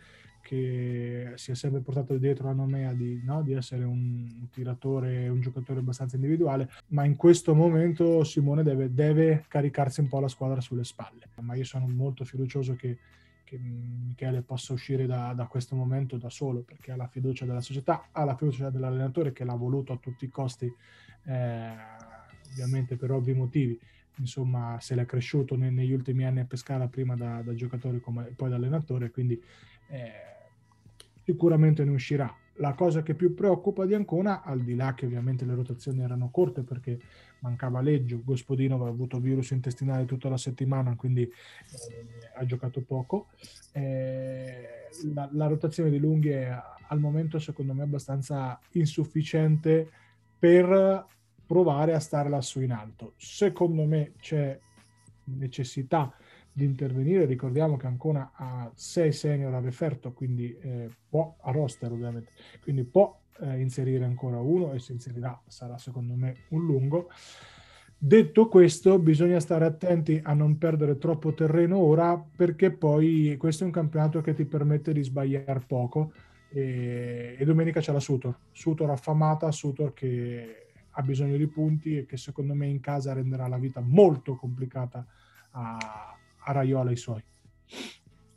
che 0.49 1.33
si 1.35 1.51
è 1.51 1.55
sempre 1.55 1.83
portato 1.83 2.17
dietro 2.17 2.47
la 2.47 2.55
nomea 2.55 2.95
di, 2.95 3.21
no? 3.23 3.43
di, 3.43 3.53
essere 3.53 3.85
un 3.85 4.49
tiratore, 4.51 5.29
un 5.29 5.43
giocatore 5.43 5.81
abbastanza 5.81 6.17
individuale, 6.17 6.71
ma 6.87 7.05
in 7.05 7.17
questo 7.17 7.55
momento 7.55 8.25
Simone 8.25 8.63
deve, 8.63 8.95
deve 8.95 9.45
caricarsi 9.47 10.01
un 10.01 10.09
po' 10.09 10.21
la 10.21 10.29
squadra 10.29 10.63
sulle 10.63 10.85
spalle. 10.85 11.29
Ma 11.41 11.55
io 11.55 11.65
sono 11.65 11.87
molto 11.87 12.25
fiducioso 12.25 12.77
che, 12.77 12.97
che 13.45 13.59
Michele 13.59 14.41
possa 14.41 14.73
uscire 14.73 15.05
da, 15.05 15.35
da, 15.35 15.45
questo 15.45 15.77
momento 15.77 16.17
da 16.17 16.31
solo, 16.31 16.61
perché 16.63 16.93
ha 16.93 16.97
la 16.97 17.09
fiducia 17.09 17.45
della 17.45 17.61
società, 17.61 18.09
ha 18.11 18.25
la 18.25 18.35
fiducia 18.35 18.71
dell'allenatore 18.71 19.35
che 19.35 19.45
l'ha 19.45 19.55
voluto 19.55 19.93
a 19.93 19.99
tutti 19.99 20.25
i 20.25 20.31
costi, 20.31 20.65
eh, 21.27 21.73
ovviamente 22.53 22.97
per 22.97 23.11
ovvi 23.11 23.35
motivi 23.35 23.79
insomma 24.17 24.79
se 24.81 24.97
l'è 24.97 25.07
cresciuto 25.07 25.55
negli 25.55 25.93
ultimi 25.93 26.25
anni 26.25 26.41
a 26.41 26.45
Pescara 26.45 26.89
prima 26.89 27.15
da, 27.15 27.41
da 27.41 27.55
giocatore 27.55 28.01
come 28.01 28.33
poi 28.35 28.49
da 28.49 28.57
allenatore 28.57 29.13
quindi 29.13 29.41
eh, 29.91 30.29
sicuramente 31.29 31.85
ne 31.85 31.91
uscirà. 31.91 32.35
La 32.55 32.73
cosa 32.73 33.03
che 33.03 33.15
più 33.15 33.35
preoccupa 33.35 33.85
di 33.85 33.93
Ancona, 33.93 34.43
al 34.43 34.63
di 34.63 34.75
là 34.75 34.95
che 34.95 35.05
ovviamente 35.05 35.45
le 35.45 35.55
rotazioni 35.55 36.01
erano 36.01 36.31
corte 36.31 36.63
perché 36.63 36.99
mancava 37.41 37.83
Leggio, 37.83 38.23
Gospodino 38.25 38.77
aveva 38.77 38.89
avuto 38.89 39.21
virus 39.21 39.51
intestinale 39.51 40.07
tutta 40.07 40.31
la 40.31 40.39
settimana, 40.39 40.97
quindi 40.97 41.23
eh, 41.23 41.31
ha 42.35 42.45
giocato 42.47 42.81
poco. 42.81 43.29
Eh, 43.73 44.89
la, 45.13 45.29
la, 45.33 45.47
rotazione 45.47 45.91
di 45.91 45.99
Lunghi 45.99 46.31
è 46.31 46.51
al 46.89 46.99
momento 46.99 47.39
secondo 47.39 47.75
me 47.75 47.83
abbastanza 47.83 48.59
insufficiente 48.73 49.89
per 50.39 51.07
provare 51.47 51.93
a 51.95 52.01
stare 52.01 52.31
lassù 52.31 52.63
in 52.63 52.73
alto. 52.73 53.13
Secondo 53.17 53.85
me 53.85 54.15
c'è 54.19 54.59
necessità 55.25 56.11
di 56.59 56.65
intervenire. 56.65 57.25
Ricordiamo 57.25 57.77
che 57.77 57.87
Ancona 57.87 58.33
ha 58.35 58.71
6 58.75 59.13
senior 59.13 59.55
a 59.55 59.61
referto, 59.61 60.13
quindi 60.13 60.55
eh, 60.61 60.91
può, 61.09 61.37
a 61.41 61.53
roster 61.53 61.93
ovviamente, 61.93 62.33
quindi 62.61 62.83
può 62.83 63.17
eh, 63.41 63.61
inserire 63.61 64.05
ancora 64.05 64.41
uno 64.41 64.73
e 64.73 64.81
se 64.81 64.93
inserirà 64.93 65.41
sarà 65.47 65.79
secondo 65.79 66.15
me 66.15 66.35
un 66.49 66.67
lungo. 66.67 67.09
Detto 67.97 68.49
questo, 68.49 68.99
bisogna 68.99 69.41
stare 69.41 69.65
attenti 69.65 70.21
a 70.23 70.33
non 70.33 70.59
perdere 70.59 70.99
troppo 70.99 71.33
terreno 71.33 71.79
ora 71.79 72.17
perché 72.17 72.71
poi 72.71 73.37
questo 73.39 73.63
è 73.63 73.67
un 73.67 73.73
campionato 73.73 74.21
che 74.21 74.35
ti 74.35 74.45
permette 74.45 74.93
di 74.93 75.03
sbagliare 75.03 75.63
poco 75.67 76.13
e, 76.49 77.37
e 77.39 77.45
domenica 77.45 77.81
c'è 77.81 77.93
la 77.93 78.01
Sutor, 78.01 78.37
Sutor 78.53 78.91
affamata, 78.91 79.51
Sutor 79.51 79.95
che 79.95 80.67
ha 80.91 81.03
bisogno 81.03 81.37
di 81.37 81.47
punti 81.47 81.99
e 81.99 82.07
che 82.07 82.17
secondo 82.17 82.55
me 82.55 82.67
in 82.67 82.81
casa 82.81 83.13
renderà 83.13 83.47
la 83.49 83.59
vita 83.59 83.81
molto 83.81 84.37
complicata 84.37 85.05
a, 85.53 86.18
a 86.49 86.53
Raiola 86.53 86.91
i 86.91 86.97
suoi. 86.97 87.23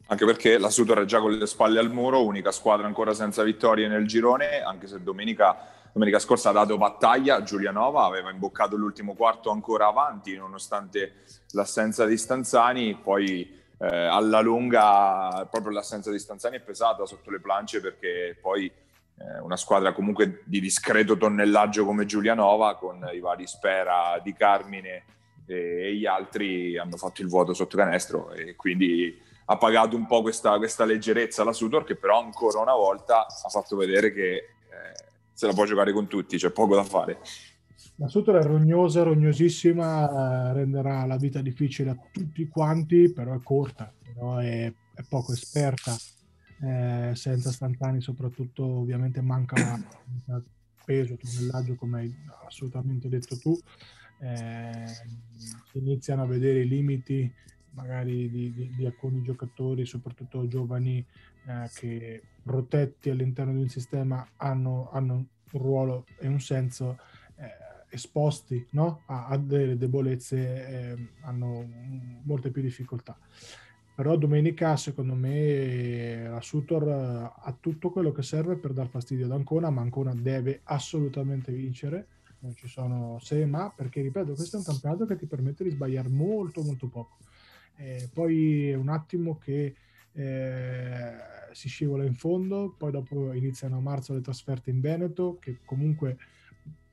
Anche 0.08 0.26
perché 0.26 0.58
la 0.58 0.70
Sutor 0.70 1.00
è 1.00 1.06
già 1.06 1.20
con 1.20 1.32
le 1.32 1.46
spalle 1.46 1.80
al 1.80 1.90
muro, 1.90 2.26
unica 2.26 2.52
squadra 2.52 2.86
ancora 2.86 3.14
senza 3.14 3.44
vittorie 3.44 3.88
nel 3.88 4.06
girone, 4.06 4.62
anche 4.62 4.88
se 4.88 5.02
domenica 5.02 5.80
domenica 5.94 6.20
scorsa 6.20 6.50
ha 6.50 6.54
dato 6.54 6.78
battaglia 6.78 7.44
Giulianova, 7.44 8.06
aveva 8.06 8.30
imboccato 8.30 8.78
l'ultimo 8.78 9.14
quarto 9.14 9.52
ancora 9.52 9.88
avanti 9.88 10.36
nonostante 10.36 11.24
l'assenza 11.52 12.06
di 12.06 12.18
Stanzani, 12.18 12.96
poi 12.96 13.60
eh, 13.78 13.88
alla 13.88 14.40
lunga 14.40 15.48
proprio 15.50 15.74
l'assenza 15.74 16.12
di 16.12 16.20
Stanzani 16.20 16.58
è 16.58 16.62
pesata 16.62 17.06
sotto 17.06 17.30
le 17.30 17.42
planche 17.42 17.82
perché 17.82 18.38
poi 18.40 18.68
eh, 18.68 19.40
una 19.42 19.58
squadra 19.58 19.92
comunque 19.92 20.44
di 20.46 20.62
discreto 20.62 21.18
tonnellaggio 21.18 21.86
come 21.86 22.06
Giulianova 22.06 22.78
con 22.78 23.10
i 23.14 23.20
vari 23.20 23.46
Spera, 23.48 24.20
Di 24.24 24.34
Carmine 24.34 25.04
e, 25.52 25.96
gli 25.96 26.06
altri 26.06 26.78
hanno 26.78 26.98
fatto 26.98 27.22
il 27.22 27.28
vuoto 27.28 27.54
sotto 27.54 27.78
canestro 27.78 28.32
e 28.32 28.56
quindi 28.56 29.20
ha 29.46 29.58
pagato 29.58 29.96
un 29.96 30.08
po' 30.08 30.22
questa, 30.22 30.58
questa 30.58 30.86
leggerezza 30.86 31.44
la 31.44 31.54
Sutor 31.54 31.84
che 31.84 31.96
però 31.96 32.22
ancora 32.22 32.62
una 32.62 32.74
volta 32.74 33.26
ha 33.26 33.50
fatto 33.50 33.76
vedere 33.76 34.14
che 34.14 34.34
eh, 34.34 34.46
se 35.34 35.48
la 35.48 35.54
può 35.54 35.66
giocare 35.66 35.92
con 35.92 36.08
tutti, 36.08 36.38
c'è 36.38 36.52
poco 36.52 36.76
da 36.76 36.84
fare. 36.84 37.20
La 37.96 38.08
Sutor 38.08 38.38
è 38.38 38.44
rognosa, 38.44 39.04
rognosissima, 39.04 40.50
eh, 40.50 40.54
renderà 40.54 41.06
la 41.06 41.18
vita 41.18 41.42
difficile 41.42 41.92
a 41.92 41.98
tutti 42.12 42.48
quanti, 42.48 43.12
però 43.12 43.36
è 43.36 43.42
corta, 43.44 43.94
però 44.02 44.38
è, 44.38 44.72
è 44.94 45.04
poco 45.08 45.34
esperta, 45.34 45.96
eh, 46.64 47.12
senza 47.14 47.52
Stantani 47.52 48.02
soprattutto 48.02 48.64
ovviamente 48.64 49.22
manca 49.22 49.80
peso, 50.86 51.16
tonnellaggio 51.16 51.76
come 51.76 52.00
hai 52.00 52.16
assolutamente 52.46 53.08
detto 53.08 53.38
tu, 53.38 53.60
eh, 54.22 54.86
iniziano 55.74 56.24
a 56.24 56.28
vedere 56.28 56.60
i 56.60 56.68
limiti 56.68 57.32
magari 57.72 58.30
di, 58.30 58.54
di, 58.54 58.70
di 58.76 58.86
alcuni 58.86 59.22
giocatori, 59.22 59.86
soprattutto 59.86 60.48
giovani, 60.48 61.06
eh, 61.46 61.70
che 61.74 62.22
protetti 62.44 63.10
all'interno 63.10 63.54
di 63.54 63.60
un 63.60 63.70
sistema 63.70 64.28
hanno, 64.38 64.90
hanno 64.92 65.14
un 65.14 65.26
ruolo 65.52 66.06
e 66.20 66.28
un 66.28 66.40
senso 66.40 66.98
eh, 67.38 67.50
esposti 67.90 68.66
no? 68.72 69.04
a, 69.08 69.28
a, 69.28 69.38
delle 69.38 69.78
debolezze, 69.78 70.38
eh, 70.68 71.08
hanno 71.22 71.68
molte 72.24 72.52
più 72.52 72.62
difficoltà. 72.62 73.18
Però 73.94 74.16
domenica, 74.16 74.78
secondo 74.78 75.14
me, 75.14 76.28
la 76.28 76.42
Sutor 76.42 76.88
ha 76.88 77.58
tutto 77.60 77.92
quello 77.92 78.12
che 78.12 78.24
serve 78.24 78.56
per 78.56 78.74
dar 78.74 78.88
fastidio 78.88 79.26
ad 79.26 79.32
Ancona, 79.32 79.70
ma 79.70 79.82
Ancona 79.82 80.16
deve 80.16 80.62
assolutamente 80.64 81.52
vincere. 81.52 82.08
Non 82.42 82.56
ci 82.56 82.68
sono 82.68 83.18
se 83.22 83.46
ma, 83.46 83.72
perché 83.76 84.02
ripeto, 84.02 84.34
questo 84.34 84.56
è 84.56 84.60
un 84.60 84.66
campionato 84.66 85.06
che 85.06 85.16
ti 85.16 85.26
permette 85.26 85.64
di 85.64 85.70
sbagliare 85.70 86.10
molto, 86.10 86.62
molto 86.64 86.88
poco 86.88 87.18
eh, 87.82 88.10
poi 88.14 88.74
un 88.74 88.90
attimo 88.90 89.38
che 89.38 89.76
eh, 90.14 91.14
si 91.52 91.68
scivola 91.68 92.04
in 92.06 92.14
fondo, 92.14 92.76
poi 92.78 92.92
dopo 92.92 93.34
iniziano 93.34 93.78
a 93.78 93.82
marzo 93.82 94.14
le 94.14 94.22
trasferte 94.22 94.70
in 94.70 94.80
Veneto, 94.80 95.38
che 95.40 95.60
comunque 95.66 96.18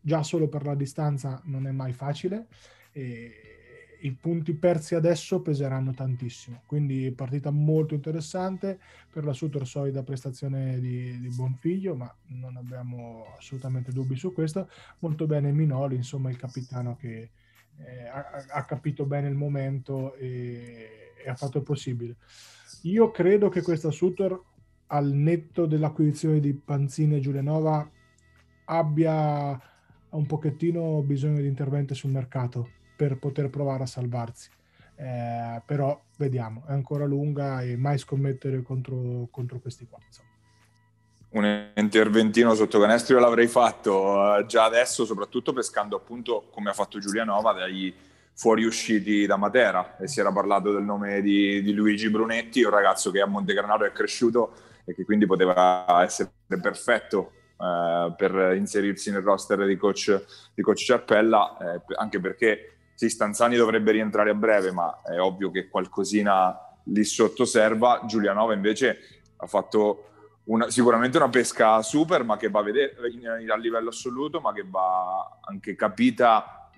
già 0.01 0.23
solo 0.23 0.49
per 0.49 0.65
la 0.65 0.75
distanza 0.75 1.41
non 1.45 1.67
è 1.67 1.73
mai 1.73 1.93
facile. 1.93 2.47
E 2.93 3.58
i 4.01 4.13
punti 4.13 4.55
persi 4.55 4.95
adesso 4.95 5.41
peseranno 5.41 5.93
tantissimo. 5.93 6.63
Quindi 6.67 7.11
partita 7.13 7.51
molto 7.51 7.95
interessante 7.95 8.79
per 9.11 9.25
la 9.25 9.33
Sutor 9.33 9.67
solida 9.67 10.03
prestazione 10.03 10.79
di, 10.79 11.19
di 11.19 11.29
Bonfiglio, 11.29 11.95
ma 11.95 12.13
non 12.29 12.57
abbiamo 12.57 13.35
assolutamente 13.37 13.93
dubbi 13.93 14.17
su 14.17 14.33
questo. 14.33 14.69
Molto 15.01 15.27
bene 15.27 15.53
Minoli, 15.53 15.97
insomma 15.97 16.31
il 16.31 16.37
capitano 16.37 16.97
che 16.97 17.31
eh, 17.79 18.07
ha, 18.07 18.45
ha, 18.51 18.65
capito 18.65 19.05
bene 19.05 19.29
il 19.29 19.35
momento 19.35 20.15
e, 20.15 21.15
e, 21.25 21.29
ha 21.29 21.35
fatto 21.35 21.59
il 21.59 21.65
possibile. 21.65 22.17
Io 22.83 23.11
credo 23.11 23.49
che 23.49 23.63
questa 23.63 23.91
Sutor, 23.91 24.41
al 24.87 25.13
netto 25.13 25.67
dell'acquisizione 25.67 26.41
di 26.41 26.53
Panzini 26.55 27.17
e 27.17 27.21
Giulianova, 27.21 27.91
abbia 28.67 29.61
un 30.11 30.27
pochettino 30.27 31.03
bisogno 31.03 31.41
di 31.41 31.47
interventi 31.47 31.95
sul 31.95 32.11
mercato 32.11 32.77
per 32.99 33.17
poter 33.17 33.49
provare 33.49 33.85
a 33.85 33.87
salvarsi. 33.87 34.51
Eh, 34.97 35.63
però 35.65 35.97
vediamo, 36.17 36.65
è 36.67 36.73
ancora 36.73 37.05
lunga 37.05 37.63
e 37.63 37.77
mai 37.77 37.97
scommettere 37.99 38.63
contro, 38.63 39.29
contro 39.31 39.61
questi 39.61 39.87
qua. 39.87 40.01
Un 41.31 41.71
interventino 41.77 42.55
sotto 42.55 42.81
canestro 42.81 43.21
l'avrei 43.21 43.47
fatto 43.47 44.17
uh, 44.17 44.47
già 44.47 44.65
adesso, 44.65 45.05
soprattutto 45.05 45.53
pescando 45.53 45.95
appunto 45.95 46.49
come 46.51 46.71
ha 46.71 46.73
fatto 46.73 46.99
Giulianova 46.99 47.53
dagli 47.53 47.95
fuoriusciti 48.35 49.27
da 49.27 49.37
Matera 49.37 49.97
e 49.99 50.09
si 50.09 50.19
era 50.19 50.33
parlato 50.33 50.73
del 50.73 50.83
nome 50.83 51.21
di, 51.21 51.63
di 51.63 51.73
Luigi 51.73 52.11
Brunetti, 52.11 52.65
un 52.65 52.71
ragazzo 52.71 53.13
che 53.13 53.21
a 53.21 53.27
Montegranaro 53.27 53.85
è 53.85 53.93
cresciuto 53.93 54.55
e 54.85 54.95
che 54.95 55.05
quindi 55.05 55.27
poteva 55.27 56.03
essere 56.03 56.31
perfetto 56.61 57.33
uh, 57.59 58.17
per 58.17 58.57
inserirsi 58.57 59.13
nel 59.13 59.23
roster 59.23 59.65
di 59.65 59.77
coach, 59.77 60.25
di 60.55 60.63
coach 60.63 60.79
Ciarpella, 60.79 61.75
eh, 61.75 61.95
anche 61.97 62.19
perché 62.19 62.78
sì, 62.99 63.09
Stanzani 63.11 63.55
dovrebbe 63.55 63.93
rientrare 63.93 64.31
a 64.31 64.35
breve, 64.35 64.73
ma 64.73 65.03
è 65.05 65.21
ovvio 65.21 65.53
che 65.53 65.69
qualcosina 65.69 66.59
lì 66.87 67.05
sotto 67.05 67.45
serva. 67.45 68.03
Giulianova 68.05 68.55
invece 68.55 69.23
ha 69.37 69.47
fatto 69.47 70.09
una, 70.47 70.69
sicuramente 70.69 71.17
una 71.17 71.29
pesca 71.29 71.81
super, 71.81 72.25
ma 72.25 72.37
che 72.37 72.51
va 72.51 72.59
a 72.59 72.65
vedere 72.65 72.97
a 73.49 73.57
livello 73.57 73.91
assoluto, 73.91 74.41
ma 74.41 74.53
che 74.53 74.65
va 74.69 75.39
anche 75.43 75.77
capita, 75.77 76.69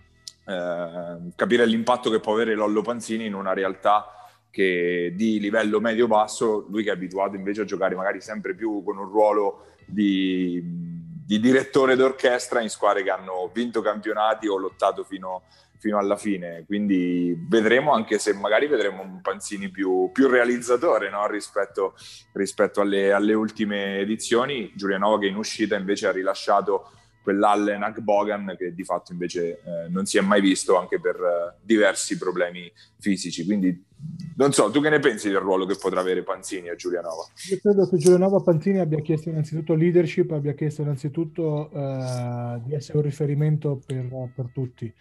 eh, 0.45 1.33
capire 1.35 1.65
l'impatto 1.65 2.11
che 2.11 2.21
può 2.21 2.35
avere 2.35 2.55
Lollo 2.55 2.83
Panzini 2.83 3.25
in 3.25 3.33
una 3.33 3.55
realtà 3.55 4.29
che 4.51 5.15
di 5.17 5.41
livello 5.41 5.81
medio-basso, 5.81 6.67
lui 6.69 6.83
che 6.83 6.91
è 6.91 6.93
abituato 6.93 7.35
invece 7.37 7.63
a 7.63 7.65
giocare 7.65 7.95
magari 7.95 8.21
sempre 8.21 8.55
più 8.55 8.83
con 8.85 8.99
un 8.99 9.09
ruolo 9.09 9.69
di, 9.87 10.63
di 10.63 11.41
direttore 11.41 11.97
d'orchestra 11.97 12.61
in 12.61 12.69
squadre 12.69 13.05
che 13.05 13.11
hanno 13.11 13.51
vinto 13.55 13.81
campionati 13.81 14.49
o 14.49 14.59
lottato 14.59 15.03
fino 15.03 15.45
a 15.45 15.70
fino 15.81 15.99
alla 15.99 16.17
fine. 16.17 16.65
Quindi 16.67 17.35
vedremo, 17.49 17.93
anche 17.93 18.19
se 18.19 18.35
magari 18.35 18.69
vedremo 18.69 19.03
un 19.03 19.21
Panzini 19.23 19.71
più, 19.71 20.11
più 20.13 20.29
realizzatore 20.29 21.11
no? 21.11 21.27
rispetto, 21.27 21.95
rispetto 22.35 22.83
alle, 22.83 23.13
alle, 23.13 23.33
ultime 23.33 23.99
edizioni. 23.99 24.71
Giulianova 24.77 25.19
che 25.19 25.27
in 25.27 25.37
uscita 25.37 25.77
invece 25.77 26.07
ha 26.07 26.13
rilasciato 26.13 26.93
quell'Allen 27.23 27.83
Akbogan 27.83 28.55
che 28.59 28.75
di 28.75 28.85
fatto 28.85 29.13
invece 29.13 29.61
eh, 29.61 29.89
non 29.89 30.07
si 30.07 30.19
è 30.19 30.21
mai 30.21 30.41
visto 30.41 30.79
anche 30.79 31.01
per 31.01 31.17
eh, 31.17 31.57
diversi 31.63 32.19
problemi 32.19 32.71
fisici. 32.99 33.45
Quindi 33.47 33.89
non 34.37 34.53
so, 34.53 34.71
tu 34.71 34.83
che 34.83 34.91
ne 34.91 34.99
pensi 34.99 35.29
del 35.29 35.39
ruolo 35.39 35.65
che 35.65 35.77
potrà 35.81 36.01
avere 36.01 36.23
Panzini 36.23 36.69
a 36.69 36.75
Giulianova? 36.75 37.25
Io 37.51 37.59
credo 37.59 37.89
che 37.89 37.97
Giulianova 37.97 38.41
Panzini 38.43 38.81
abbia 38.81 39.01
chiesto 39.01 39.31
innanzitutto 39.31 39.75
leadership, 39.75 40.31
abbia 40.33 40.53
chiesto 40.53 40.83
innanzitutto 40.83 41.71
eh, 41.71 42.61
di 42.65 42.75
essere 42.75 42.99
un 42.99 43.05
riferimento 43.05 43.81
per, 43.87 44.31
per 44.35 44.51
tutti 44.53 44.93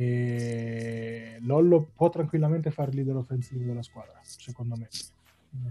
e 0.00 1.36
Lollo 1.40 1.90
può 1.94 2.08
tranquillamente 2.08 2.70
fare 2.70 2.88
il 2.88 2.96
leader 2.96 3.16
offensivo 3.16 3.62
della 3.64 3.82
squadra, 3.82 4.18
secondo 4.22 4.74
me. 4.74 4.88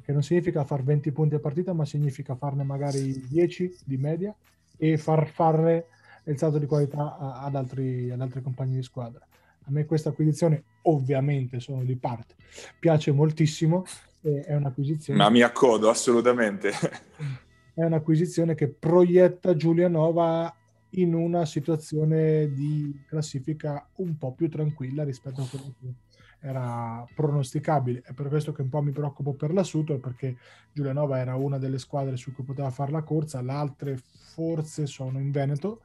Che 0.06 0.12
non 0.12 0.22
significa 0.22 0.64
far 0.66 0.84
20 0.84 1.12
punti 1.12 1.34
a 1.34 1.40
partita, 1.40 1.74
ma 1.74 1.84
significa 1.84 2.36
farne 2.36 2.62
magari 2.62 3.26
10 3.28 3.78
di 3.86 3.98
media 3.98 4.36
e 4.78 4.98
far 4.98 5.28
fare 5.30 5.88
il 6.26 6.38
salto 6.38 6.60
di 6.60 6.68
qualità 6.68 7.18
ad 7.18 7.56
altri, 7.56 8.12
ad 8.12 8.22
altri 8.22 8.44
compagni 8.44 8.76
di 8.76 8.84
squadra. 8.84 9.26
A 9.64 9.72
me 9.72 9.86
questa 9.86 10.10
acquisizione, 10.10 10.64
ovviamente, 10.84 11.60
sono 11.60 11.84
di 11.84 11.96
parte, 11.96 12.36
piace 12.78 13.12
moltissimo. 13.12 13.84
È 14.22 14.54
un'acquisizione. 14.54 15.18
Ma 15.18 15.30
mi 15.32 15.42
accodo 15.42 15.90
assolutamente. 15.90 16.70
È 17.74 17.84
un'acquisizione 17.84 18.54
che 18.54 18.68
proietta 18.68 19.56
Giulianova 19.56 20.54
in 20.92 21.14
una 21.14 21.46
situazione 21.46 22.52
di 22.52 23.04
classifica 23.08 23.88
un 23.96 24.18
po' 24.18 24.34
più 24.34 24.50
tranquilla 24.50 25.04
rispetto 25.04 25.42
a 25.42 25.48
quello 25.48 25.76
che 25.80 25.94
era 26.40 27.06
pronosticabile. 27.14 28.02
È 28.02 28.14
per 28.14 28.28
questo 28.30 28.52
che 28.52 28.62
un 28.62 28.70
po' 28.70 28.82
mi 28.82 28.92
preoccupo 28.92 29.34
per 29.34 29.54
la 29.54 29.64
Sutor, 29.64 30.00
perché 30.00 30.38
Giulianova 30.72 31.20
era 31.20 31.36
una 31.36 31.58
delle 31.58 31.80
squadre 31.80 32.18
su 32.18 32.34
cui 32.34 32.44
poteva 32.44 32.70
fare 32.72 32.92
la 32.92 33.04
corsa, 33.04 33.42
le 33.42 33.52
altre 33.52 33.98
forse 34.34 34.86
sono 34.86 35.20
in 35.20 35.32
Veneto, 35.32 35.82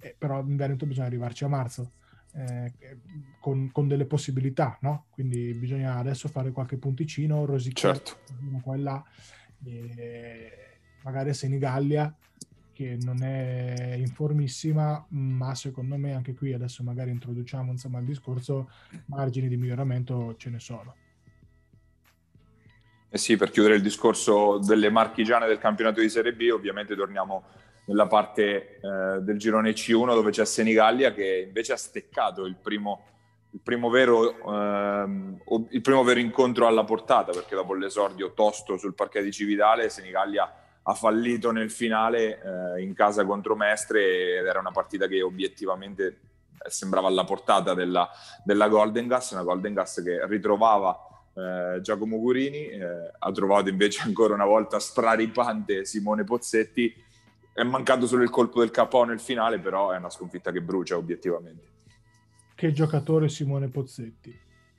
eh, 0.00 0.14
però 0.16 0.40
in 0.40 0.56
Veneto 0.56 0.86
bisogna 0.86 1.06
arrivarci 1.06 1.44
a 1.44 1.48
marzo. 1.48 1.92
Eh, 2.34 2.72
con, 3.40 3.70
con, 3.72 3.88
delle 3.88 4.04
possibilità, 4.04 4.76
no? 4.82 5.06
Quindi 5.10 5.54
bisogna 5.54 5.96
adesso 5.96 6.28
fare 6.28 6.52
qualche 6.52 6.76
punticino, 6.76 7.46
rosicare 7.46 8.02
certo. 8.04 8.18
qua 8.62 8.74
e 8.74 8.78
là, 8.78 9.04
e 9.64 10.50
magari 11.02 11.30
a 11.30 11.34
Senigallia 11.34 12.14
che 12.78 12.96
non 13.02 13.24
è 13.24 13.94
informissima, 13.96 15.04
ma 15.08 15.52
secondo 15.56 15.96
me 15.96 16.14
anche 16.14 16.32
qui 16.32 16.52
adesso 16.52 16.84
magari 16.84 17.10
introduciamo 17.10 17.72
insomma 17.72 17.98
il 17.98 18.04
discorso, 18.04 18.70
margini 19.06 19.48
di 19.48 19.56
miglioramento 19.56 20.36
ce 20.36 20.48
ne 20.48 20.60
sono. 20.60 20.94
Eh 23.10 23.18
sì, 23.18 23.36
per 23.36 23.50
chiudere 23.50 23.74
il 23.74 23.82
discorso 23.82 24.58
delle 24.58 24.90
marchigiane 24.90 25.48
del 25.48 25.58
campionato 25.58 26.00
di 26.00 26.08
Serie 26.08 26.32
B, 26.32 26.50
ovviamente 26.52 26.94
torniamo 26.94 27.46
nella 27.86 28.06
parte 28.06 28.76
eh, 28.76 29.22
del 29.22 29.38
girone 29.38 29.72
C1 29.72 30.14
dove 30.14 30.30
c'è 30.30 30.44
Senigallia 30.44 31.12
che 31.12 31.46
invece 31.48 31.72
ha 31.72 31.76
steccato 31.76 32.44
il 32.44 32.54
primo, 32.54 33.06
il 33.54 33.60
primo, 33.60 33.90
vero, 33.90 34.54
eh, 34.54 35.34
il 35.70 35.80
primo 35.80 36.04
vero 36.04 36.20
incontro 36.20 36.68
alla 36.68 36.84
portata 36.84 37.32
perché 37.32 37.56
dopo 37.56 37.74
l'esordio 37.74 38.34
tosto 38.34 38.76
sul 38.76 38.94
parquet 38.94 39.24
di 39.24 39.32
Cividale 39.32 39.88
Senigallia 39.88 40.66
ha 40.88 40.94
fallito 40.94 41.50
nel 41.52 41.70
finale 41.70 42.40
eh, 42.76 42.82
in 42.82 42.94
casa 42.94 43.26
contro 43.26 43.54
Mestre 43.54 44.38
ed 44.38 44.46
era 44.46 44.58
una 44.58 44.70
partita 44.70 45.06
che 45.06 45.20
obiettivamente 45.20 46.20
sembrava 46.66 47.08
alla 47.08 47.24
portata 47.24 47.74
della, 47.74 48.08
della 48.42 48.68
Golden 48.68 49.06
Gas, 49.06 49.32
una 49.32 49.42
Golden 49.42 49.74
Gas 49.74 50.02
che 50.02 50.26
ritrovava 50.26 50.98
eh, 51.34 51.80
Giacomo 51.82 52.18
Gurini, 52.18 52.68
eh, 52.68 53.12
ha 53.18 53.30
trovato 53.32 53.68
invece 53.68 54.02
ancora 54.02 54.32
una 54.32 54.46
volta 54.46 54.78
straripante 54.78 55.84
Simone 55.84 56.24
Pozzetti, 56.24 56.94
è 57.52 57.62
mancato 57.64 58.06
solo 58.06 58.22
il 58.22 58.30
colpo 58.30 58.60
del 58.60 58.70
KO 58.70 59.04
nel 59.04 59.20
finale, 59.20 59.58
però 59.58 59.90
è 59.90 59.98
una 59.98 60.10
sconfitta 60.10 60.50
che 60.50 60.62
brucia 60.62 60.96
obiettivamente. 60.96 61.66
Che 62.54 62.72
giocatore 62.72 63.28
Simone 63.28 63.68
Pozzetti? 63.68 64.36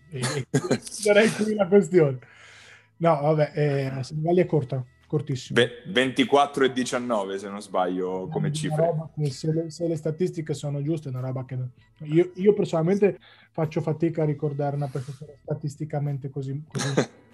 E, 0.10 0.48
darei 1.06 1.32
qui 1.32 1.54
la 1.54 1.68
questione. 1.68 2.18
No, 2.98 3.20
vabbè, 3.22 3.52
eh, 3.54 4.04
Senigallia 4.04 4.44
è 4.44 4.46
corta, 4.48 4.84
cortissimo. 5.10 5.60
Be- 5.60 5.82
24 5.88 6.66
e 6.66 6.72
19 6.72 7.40
se 7.40 7.50
non 7.50 7.62
sbaglio 7.62 8.28
come 8.32 8.54
cifre. 8.54 8.94
se, 9.32 9.52
le, 9.52 9.70
se, 9.72 9.88
le, 9.88 9.96
statistiche 9.96 10.54
sono 10.54 10.84
giuste 10.84 11.10
è 11.10 11.12
una 11.12 11.22
roba 11.22 11.46
che 11.46 11.58
io, 12.04 12.32
io, 12.36 12.54
personalmente 12.54 13.18
faccio 13.52 13.82
fatica 13.82 14.22
a 14.22 14.26
ricordare 14.26 14.76
una 14.76 14.88
persona 14.88 15.18
statisticamente 15.42 16.30
così, 16.30 16.64
così 16.72 16.94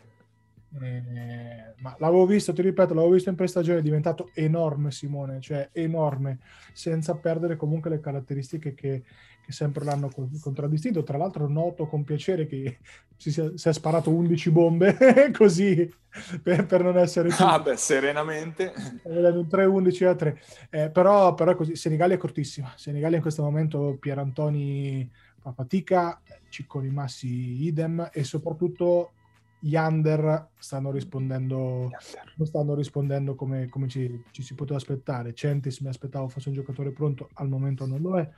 Eh, 0.81 1.73
ma 1.77 1.95
l'avevo 1.99 2.25
visto, 2.25 2.53
ti 2.53 2.61
ripeto, 2.61 2.93
l'avevo 2.93 3.13
visto 3.13 3.29
in 3.29 3.35
prestagione, 3.35 3.79
è 3.79 3.83
diventato 3.83 4.29
enorme 4.33 4.91
Simone, 4.91 5.39
cioè 5.39 5.69
enorme, 5.71 6.39
senza 6.73 7.15
perdere 7.15 7.55
comunque 7.55 7.89
le 7.89 7.99
caratteristiche 7.99 8.73
che, 8.73 9.03
che 9.45 9.51
sempre 9.51 9.85
l'hanno 9.85 10.09
contraddistinto. 10.41 11.03
Tra 11.03 11.17
l'altro 11.17 11.47
noto 11.47 11.87
con 11.87 12.03
piacere 12.03 12.45
che 12.45 12.79
si, 13.15 13.31
sia, 13.31 13.51
si 13.55 13.69
è 13.69 13.73
sparato 13.73 14.09
11 14.09 14.51
bombe 14.51 14.97
così 15.31 15.89
per, 16.41 16.65
per, 16.65 16.83
non 16.83 16.97
essere... 16.97 17.29
Più... 17.29 17.45
Ah 17.45 17.59
beh, 17.59 17.77
serenamente. 17.77 18.73
3-11 19.05 20.05
a 20.05 20.15
3. 20.15 20.41
Eh, 20.69 20.89
però, 20.89 21.33
però 21.33 21.51
è 21.51 21.55
così, 21.55 21.75
Senigallia 21.75 22.15
è 22.15 22.19
cortissima. 22.19 22.73
Senigallia 22.75 23.17
in 23.17 23.21
questo 23.21 23.43
momento 23.43 23.97
Pierantoni 23.99 25.09
fa 25.39 25.51
fatica, 25.51 26.19
Cicconi 26.49 26.89
Massi 26.89 27.63
idem 27.65 28.09
e 28.11 28.23
soprattutto 28.23 29.11
gli 29.59 29.75
under 29.75 30.49
stanno 30.57 30.91
rispondendo, 30.91 31.89
non 32.35 32.47
stanno 32.47 32.75
rispondendo 32.75 33.35
come, 33.35 33.67
come 33.67 33.87
ci, 33.87 34.23
ci, 34.31 34.43
si 34.43 34.53
poteva 34.53 34.77
aspettare. 34.77 35.33
Centis 35.33 35.79
mi 35.79 35.87
aspettavo 35.87 36.27
fosse 36.27 36.49
un 36.49 36.55
giocatore 36.55 36.91
pronto, 36.91 37.29
al 37.33 37.47
momento 37.47 37.85
non 37.85 38.01
lo 38.01 38.19
è. 38.19 38.29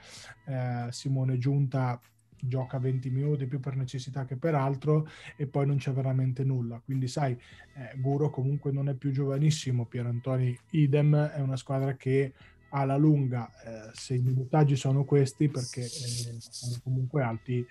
Eh, 0.46 0.92
Simone 0.92 1.38
Giunta 1.38 2.00
gioca 2.40 2.78
20 2.78 3.10
minuti 3.10 3.48
più 3.48 3.60
per 3.60 3.76
necessità 3.76 4.26
che 4.26 4.36
per 4.36 4.54
altro 4.54 5.08
e 5.36 5.48
poi 5.48 5.66
non 5.66 5.78
c'è 5.78 5.92
veramente 5.92 6.44
nulla. 6.44 6.82
Quindi 6.84 7.08
sai, 7.08 7.34
eh, 7.34 7.98
Guro 7.98 8.30
comunque 8.30 8.72
non 8.72 8.90
è 8.90 8.94
più 8.94 9.12
giovanissimo, 9.12 9.86
Pierantoni 9.86 10.58
idem, 10.72 11.16
è 11.16 11.40
una 11.40 11.58
squadra 11.58 11.96
che 11.96 12.34
alla 12.70 12.98
lunga, 12.98 13.50
eh, 13.50 13.92
se 13.94 14.16
i 14.16 14.22
minutaggi 14.22 14.76
sono 14.76 15.04
questi, 15.04 15.50
perché 15.50 15.82
eh, 15.82 16.36
sono 16.40 16.76
comunque 16.84 17.24
alti, 17.24 17.66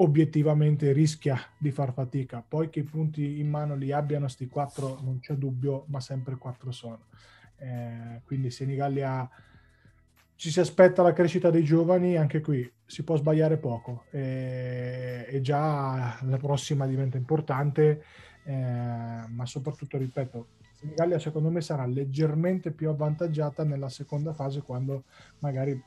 obiettivamente 0.00 0.92
rischia 0.92 1.38
di 1.56 1.70
far 1.70 1.92
fatica. 1.92 2.44
Poi 2.46 2.68
che 2.68 2.80
i 2.80 2.84
punti 2.84 3.38
in 3.38 3.48
mano 3.48 3.74
li 3.74 3.92
abbiano 3.92 4.28
sti 4.28 4.46
quattro 4.46 4.98
non 5.02 5.20
c'è 5.20 5.34
dubbio, 5.34 5.84
ma 5.88 6.00
sempre 6.00 6.36
quattro 6.36 6.72
sono. 6.72 7.06
Eh, 7.56 8.22
quindi 8.24 8.50
Senigallia 8.50 9.28
ci 10.34 10.50
si 10.50 10.58
aspetta 10.58 11.02
la 11.02 11.12
crescita 11.12 11.50
dei 11.50 11.62
giovani, 11.62 12.16
anche 12.16 12.40
qui 12.40 12.70
si 12.86 13.04
può 13.04 13.16
sbagliare 13.16 13.58
poco 13.58 14.04
e, 14.10 15.26
e 15.28 15.40
già 15.42 16.18
la 16.22 16.38
prossima 16.38 16.86
diventa 16.86 17.18
importante, 17.18 18.02
eh, 18.44 19.24
ma 19.28 19.44
soprattutto, 19.44 19.98
ripeto, 19.98 20.46
Senigallia 20.72 21.18
secondo 21.18 21.50
me 21.50 21.60
sarà 21.60 21.84
leggermente 21.84 22.70
più 22.70 22.88
avvantaggiata 22.88 23.64
nella 23.64 23.90
seconda 23.90 24.32
fase 24.32 24.62
quando 24.62 25.04
magari 25.40 25.78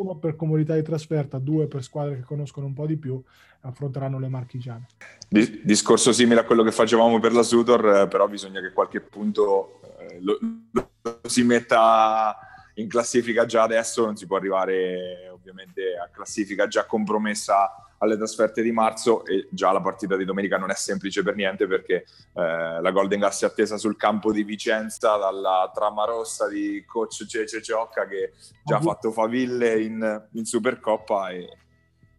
uno 0.00 0.16
per 0.16 0.36
comodità 0.36 0.74
di 0.74 0.82
trasferta, 0.82 1.38
due 1.38 1.66
per 1.66 1.82
squadre 1.82 2.16
che 2.16 2.22
conoscono 2.22 2.66
un 2.66 2.74
po' 2.74 2.86
di 2.86 2.96
più, 2.96 3.22
affronteranno 3.60 4.18
le 4.18 4.28
marchigiane. 4.28 4.86
discorso 5.28 6.12
simile 6.12 6.40
a 6.40 6.44
quello 6.44 6.62
che 6.62 6.72
facevamo 6.72 7.18
per 7.20 7.32
la 7.32 7.42
Sutor, 7.42 7.86
eh, 7.86 8.08
però 8.08 8.26
bisogna 8.26 8.60
che 8.60 8.72
qualche 8.72 9.00
punto 9.00 9.80
eh, 9.98 10.18
lo, 10.20 10.38
lo, 10.72 10.90
si 11.22 11.42
metta 11.42 12.36
in 12.74 12.88
classifica 12.88 13.44
già 13.44 13.62
adesso, 13.62 14.04
non 14.04 14.16
si 14.16 14.26
può 14.26 14.36
arrivare 14.36 15.28
ovviamente 15.30 15.96
a 15.96 16.08
classifica 16.08 16.66
già 16.66 16.86
compromessa 16.86 17.89
alle 18.02 18.16
trasferte 18.16 18.62
di 18.62 18.72
marzo 18.72 19.24
e 19.24 19.48
già 19.50 19.72
la 19.72 19.80
partita 19.80 20.16
di 20.16 20.24
domenica 20.24 20.56
non 20.56 20.70
è 20.70 20.74
semplice 20.74 21.22
per 21.22 21.34
niente 21.34 21.66
perché 21.66 22.04
eh, 22.32 22.80
la 22.80 22.90
Golden 22.90 23.20
Gas 23.20 23.42
è 23.42 23.46
attesa 23.46 23.76
sul 23.76 23.96
campo 23.96 24.32
di 24.32 24.42
Vicenza 24.42 25.16
dalla 25.16 25.70
trama 25.72 26.04
rossa 26.04 26.48
di 26.48 26.82
coach 26.86 27.26
Cece 27.26 27.62
Ciocca 27.62 28.06
che 28.06 28.32
già 28.64 28.76
ha 28.76 28.80
fatto 28.80 29.12
faville 29.12 29.80
in, 29.82 30.28
in 30.32 30.44
Supercoppa 30.44 31.30
e, 31.30 31.48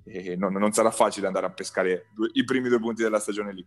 e 0.04 0.36
non, 0.36 0.54
non, 0.54 0.72
sarà 0.72 0.92
facile 0.92 1.26
andare 1.28 1.48
a 1.48 1.52
pescare 1.52 2.08
due, 2.14 2.30
i 2.34 2.44
primi 2.44 2.70
due 2.70 2.80
punti 2.80 3.02
della 3.02 3.20
stagione 3.20 3.52
lì. 3.54 3.66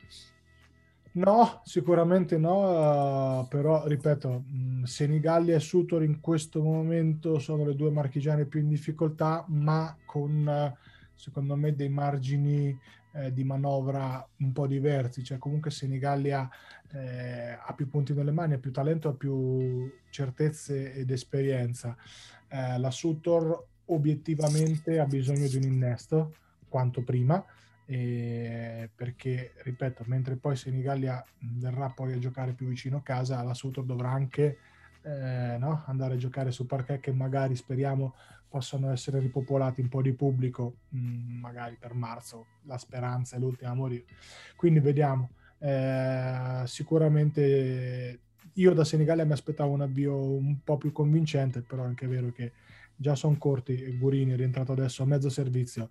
No, 1.15 1.61
sicuramente 1.65 2.39
no, 2.39 3.41
uh, 3.41 3.49
però 3.49 3.87
ripeto, 3.87 4.45
mh, 4.47 4.83
Senigallia 4.83 5.55
e 5.57 5.61
Sutor 5.61 6.03
in 6.03 6.21
questo 6.21 6.61
momento 6.61 7.39
sono 7.39 7.65
le 7.65 7.77
due 7.77 7.91
marchigiane 7.91 8.47
più 8.47 8.61
in 8.61 8.69
difficoltà, 8.69 9.45
ma 9.49 9.97
con... 10.05 10.73
Secondo 11.15 11.57
me 11.57 11.75
dei 11.75 11.89
margini 11.89 12.79
eh, 13.13 13.33
di 13.33 13.45
manovra 13.45 14.27
un 14.39 14.53
po' 14.53 14.67
diversi, 14.67 15.23
cioè 15.23 15.39
comunque 15.39 15.71
Senigallia 15.71 16.49
eh, 16.93 17.53
ha 17.53 17.73
più 17.75 17.89
punti 17.89 18.13
nelle 18.13 18.33
mani, 18.33 18.55
ha 18.55 18.59
più 18.59 18.73
talento, 18.73 19.09
ha 19.09 19.15
più 19.15 19.91
certezze 20.11 20.93
ed 20.95 21.11
esperienza. 21.11 21.97
Eh, 22.49 22.79
la 22.79 22.91
Sutor 22.91 23.67
obiettivamente 23.87 24.99
ha 24.99 25.07
bisogno 25.07 25.47
di 25.47 25.57
un 25.57 25.63
innesto 25.63 26.35
quanto 26.69 27.03
prima, 27.03 27.45
perché 27.87 29.53
ripeto, 29.63 30.05
mentre 30.07 30.37
poi 30.37 30.57
Senigallia 30.57 31.23
verrà 31.39 31.91
poi 31.91 32.15
a 32.15 32.19
giocare 32.19 32.53
più 32.53 32.67
vicino 32.67 32.97
a 32.97 33.03
casa, 33.03 33.43
la 33.43 33.55
Sutor 33.55 33.85
dovrà 33.85 34.11
anche 34.11 34.59
eh, 35.05 35.57
no? 35.59 35.83
andare 35.87 36.15
a 36.15 36.17
giocare 36.17 36.51
su 36.51 36.67
parquet 36.67 36.99
che 36.99 37.13
magari 37.13 37.55
speriamo 37.55 38.15
possano 38.55 38.93
essere 38.93 39.19
ripopolati 39.19 39.81
un 39.81 39.89
po' 39.89 40.01
di 40.01 40.13
pubblico, 40.13 40.77
mh, 40.91 40.99
mm, 40.99 41.41
magari 41.41 41.77
per 41.77 41.93
marzo, 41.93 42.47
la 42.67 42.79
speranza 42.79 43.35
è 43.35 43.41
l'ultima 43.41 43.73
a 43.73 43.75
morire. 43.75 44.05
Quindi 44.55 44.79
vediamo. 44.79 45.31
Eh, 45.59 46.63
sicuramente 46.67 48.21
io 48.53 48.73
da 48.73 48.85
Senigallia 48.85 49.25
mi 49.25 49.33
aspettavo 49.33 49.73
un 49.73 49.81
avvio 49.81 50.15
un 50.17 50.59
po' 50.63 50.77
più 50.77 50.93
convincente, 50.93 51.63
però 51.63 51.83
è 51.83 51.87
anche 51.87 52.07
vero 52.07 52.31
che 52.31 52.53
già 52.95 53.17
sono 53.17 53.35
corti 53.39 53.75
e 53.75 53.97
Gurini 53.97 54.35
è 54.35 54.37
rientrato 54.37 54.71
adesso 54.71 55.03
a 55.03 55.07
mezzo 55.07 55.29
servizio, 55.31 55.91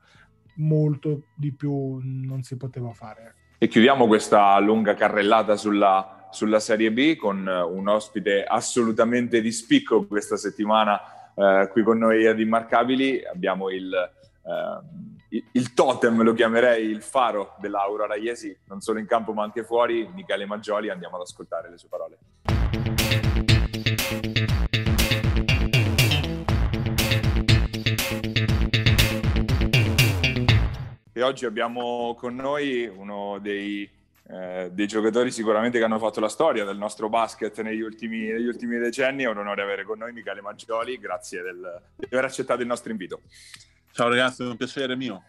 molto 0.56 1.26
di 1.36 1.52
più 1.52 2.00
non 2.02 2.44
si 2.44 2.56
poteva 2.56 2.94
fare. 2.94 3.36
E 3.58 3.68
chiudiamo 3.68 4.08
questa 4.08 4.58
lunga 4.60 4.94
carrellata 4.94 5.58
sulla, 5.58 6.30
sulla 6.32 6.62
Serie 6.62 6.94
B 6.94 7.18
con 7.18 7.46
un 7.46 7.88
ospite 7.90 8.46
assolutamente 8.46 9.42
di 9.42 9.52
spicco 9.52 10.06
questa 10.06 10.38
settimana 10.38 11.02
eh, 11.36 11.70
qui 11.72 11.84
con 11.84 11.98
noi 11.98 12.26
ad 12.28 12.40
Immarcabili 12.40 13.24
abbiamo 13.26 13.70
il, 13.70 13.92
eh, 13.94 15.40
il, 15.52 15.74
totem, 15.74 16.22
lo 16.22 16.34
chiamerei 16.34 16.86
il 16.86 17.02
faro 17.02 17.56
dell'Aura 17.60 18.16
Iesi, 18.16 18.56
non 18.66 18.82
solo 18.82 19.00
in 19.00 19.08
campo 19.08 19.34
ma 19.34 19.44
anche 19.44 19.64
fuori, 19.64 20.08
Michele 20.14 20.46
Maggioli, 20.46 20.90
andiamo 20.90 21.16
ad 21.16 21.22
ascoltare 21.22 21.70
le 21.70 21.78
sue 21.78 21.90
parole. 21.90 22.18
E 31.16 31.22
oggi 31.22 31.46
abbiamo 31.46 32.16
con 32.18 32.36
noi 32.36 32.88
uno 32.88 33.38
dei 33.40 33.88
eh, 34.30 34.70
dei 34.72 34.88
giocatori 34.88 35.32
sicuramente 35.32 35.78
che 35.78 35.84
hanno 35.84 36.00
fatto 36.00 36.20
la 36.20 36.30
storia 36.30 36.64
del 36.64 36.78
nostro 36.78 37.10
basket 37.10 37.62
negli 37.62 37.82
ultimi, 37.82 38.28
negli 38.28 38.48
ultimi 38.48 38.78
decenni. 38.78 39.24
È 39.24 39.30
un 39.30 39.38
onore 39.38 39.62
avere 39.62 39.84
con 39.84 39.98
noi 39.98 40.14
Michele 40.14 40.42
Maggioli, 40.42 40.98
grazie 40.98 41.42
del, 41.42 41.82
di 41.96 42.08
aver 42.12 42.26
accettato 42.26 42.62
il 42.62 42.68
nostro 42.68 42.92
invito. 42.92 43.22
Ciao 43.92 44.08
ragazzi, 44.10 44.44
è 44.44 44.48
un 44.48 44.58
piacere 44.58 44.96
mio. 44.96 45.24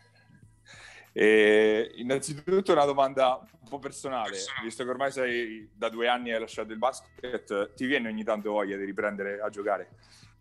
E 1.12 1.92
innanzitutto 1.96 2.72
una 2.72 2.85
domanda 2.85 3.38
un 3.38 3.68
po' 3.68 3.78
personale, 3.78 4.37
visto 4.62 4.85
che 4.85 4.90
ormai 4.90 5.12
sei 5.12 5.68
da 5.72 5.88
due 5.88 6.09
anni 6.09 6.33
hai 6.33 6.40
lasciato 6.40 6.72
il 6.72 6.78
basket, 6.78 7.74
ti 7.74 7.87
viene 7.87 8.09
ogni 8.09 8.24
tanto 8.24 8.50
voglia 8.52 8.76
di 8.76 8.85
riprendere 8.85 9.40
a 9.40 9.48
giocare? 9.48 9.90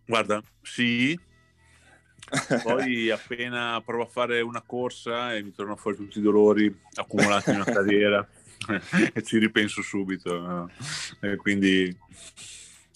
Guarda, 0.05 0.41
sì. 0.61 1.19
Poi 2.63 3.09
appena 3.09 3.81
provo 3.85 4.03
a 4.03 4.07
fare 4.07 4.41
una 4.41 4.61
corsa 4.61 5.35
e 5.35 5.43
mi 5.43 5.51
tornano 5.51 5.77
fuori 5.77 5.97
tutti 5.97 6.19
i 6.19 6.21
dolori 6.21 6.73
accumulati 6.93 7.49
in 7.49 7.57
una 7.57 7.65
carriera. 7.71 8.27
e 9.13 9.21
ci 9.23 9.37
ripenso 9.37 9.81
subito. 9.81 10.39
No? 10.39 10.69
quindi 11.37 11.95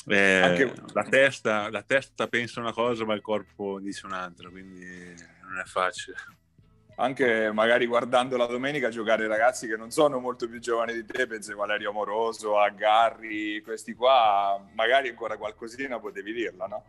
eh, 0.07 0.41
Anche... 0.41 0.73
la, 0.93 1.03
testa, 1.03 1.69
la 1.69 1.83
testa 1.83 2.27
pensa 2.27 2.61
una 2.61 2.71
cosa 2.71 3.03
ma 3.05 3.13
il 3.13 3.21
corpo 3.21 3.79
dice 3.79 4.05
un'altra, 4.05 4.49
quindi 4.49 4.85
non 5.41 5.59
è 5.59 5.65
facile. 5.65 6.15
anche 6.95 7.51
magari 7.51 7.85
guardando 7.85 8.37
la 8.37 8.45
domenica 8.45 8.89
giocare 8.89 9.27
ragazzi 9.27 9.67
che 9.67 9.75
non 9.75 9.91
sono 9.91 10.19
molto 10.19 10.47
più 10.47 10.59
giovani 10.59 10.93
di 10.93 11.05
te, 11.05 11.27
pensi 11.27 11.51
a 11.51 11.55
Valerio 11.55 11.89
Amoroso, 11.89 12.57
a 12.57 12.69
Garri, 12.69 13.61
questi 13.61 13.93
qua, 13.93 14.65
magari 14.75 15.09
ancora 15.09 15.37
qualcosina 15.37 15.99
potevi 15.99 16.31
dirla, 16.31 16.67
no? 16.67 16.85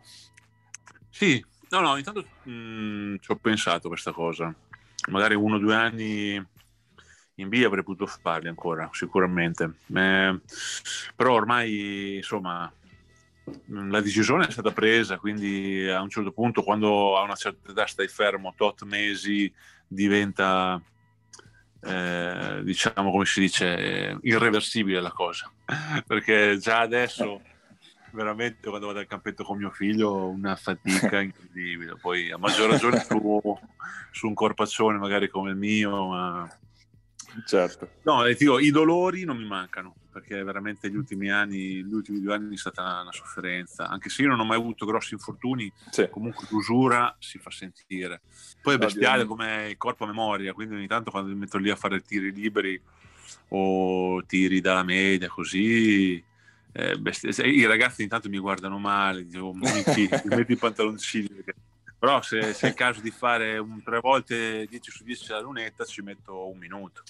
Sì, 1.09 1.43
no, 1.69 1.79
no, 1.81 1.97
intanto 1.97 2.25
mh, 2.43 2.51
mm, 2.51 3.15
ci 3.19 3.31
ho 3.31 3.35
pensato 3.35 3.89
questa 3.89 4.13
cosa. 4.13 4.53
Magari 5.09 5.35
uno 5.35 5.55
o 5.55 5.59
due 5.59 5.75
anni 5.75 6.45
in 7.41 7.49
via 7.49 7.67
avrei 7.67 7.83
potuto 7.83 8.05
farli 8.21 8.47
ancora, 8.47 8.89
sicuramente. 8.91 9.71
Eh, 9.93 10.39
però 11.15 11.33
ormai, 11.33 12.17
insomma, 12.17 12.71
la 13.67 14.01
decisione 14.01 14.47
è 14.47 14.51
stata 14.51 14.71
presa, 14.71 15.17
quindi 15.17 15.87
a 15.89 16.01
un 16.01 16.09
certo 16.09 16.31
punto, 16.31 16.63
quando 16.63 17.17
a 17.17 17.23
una 17.23 17.35
certa 17.35 17.71
età 17.71 17.85
stai 17.85 18.07
fermo 18.07 18.53
tot 18.55 18.83
mesi, 18.83 19.51
diventa, 19.87 20.81
eh, 21.81 22.61
diciamo, 22.63 23.11
come 23.11 23.25
si 23.25 23.39
dice, 23.39 24.17
irreversibile 24.21 25.01
la 25.01 25.11
cosa. 25.11 25.51
Perché 26.05 26.57
già 26.59 26.79
adesso, 26.79 27.41
veramente, 28.11 28.69
quando 28.69 28.87
vado 28.87 28.99
al 28.99 29.07
campetto 29.07 29.43
con 29.43 29.57
mio 29.57 29.71
figlio, 29.71 30.27
una 30.27 30.55
fatica 30.55 31.19
incredibile. 31.21 31.95
Poi 31.99 32.31
a 32.31 32.37
maggior 32.37 32.69
ragione 32.69 32.99
su, 32.99 33.59
su 34.11 34.27
un 34.27 34.33
corpaccione 34.33 34.97
magari 34.97 35.29
come 35.29 35.51
il 35.51 35.57
mio, 35.57 36.07
ma 36.07 36.49
certo. 37.45 37.89
No, 38.03 38.23
dico, 38.25 38.59
i 38.59 38.71
dolori 38.71 39.23
non 39.23 39.37
mi 39.37 39.45
mancano, 39.45 39.95
perché 40.11 40.43
veramente 40.43 40.89
gli 40.89 40.95
ultimi 40.95 41.31
anni, 41.31 41.83
gli 41.83 41.93
ultimi 41.93 42.19
due 42.19 42.33
anni 42.33 42.55
è 42.55 42.57
stata 42.57 43.01
una 43.01 43.11
sofferenza. 43.11 43.87
Anche 43.87 44.09
se 44.09 44.23
io 44.23 44.29
non 44.29 44.39
ho 44.39 44.45
mai 44.45 44.57
avuto 44.57 44.85
grossi 44.85 45.13
infortuni, 45.13 45.71
sì. 45.89 46.07
comunque 46.09 46.47
l'usura 46.49 47.15
si 47.19 47.37
fa 47.37 47.51
sentire. 47.51 48.21
Poi 48.61 48.75
è 48.75 48.77
bestiale 48.77 49.25
come 49.25 49.75
corpo 49.77 50.03
a 50.03 50.07
memoria, 50.07 50.53
quindi 50.53 50.75
ogni 50.75 50.87
tanto 50.87 51.11
quando 51.11 51.29
mi 51.29 51.35
metto 51.35 51.57
lì 51.57 51.69
a 51.69 51.75
fare 51.75 52.01
tiri 52.01 52.31
liberi 52.31 52.81
o 53.49 54.23
tiri 54.25 54.61
dalla 54.61 54.83
media, 54.83 55.27
così... 55.27 56.23
Eh, 56.71 57.01
I 57.45 57.65
ragazzi 57.65 58.03
intanto 58.03 58.29
mi 58.29 58.37
guardano 58.37 58.77
male, 58.77 59.25
dicevo, 59.25 59.53
mi 59.53 59.61
metti 60.23 60.51
i 60.51 60.55
pantaloncini 60.55 61.43
però 61.99 62.21
se, 62.21 62.41
se, 62.53 62.67
è 62.67 62.69
il 62.69 62.75
caso 62.75 63.01
di 63.01 63.11
fare 63.11 63.57
un, 63.57 63.83
tre 63.83 63.99
volte 63.99 64.65
10 64.65 64.91
su 64.91 65.03
10 65.03 65.31
la 65.31 65.39
lunetta 65.41 65.83
ci 65.85 66.01
metto 66.01 66.47
un 66.47 66.57
minuto. 66.57 67.03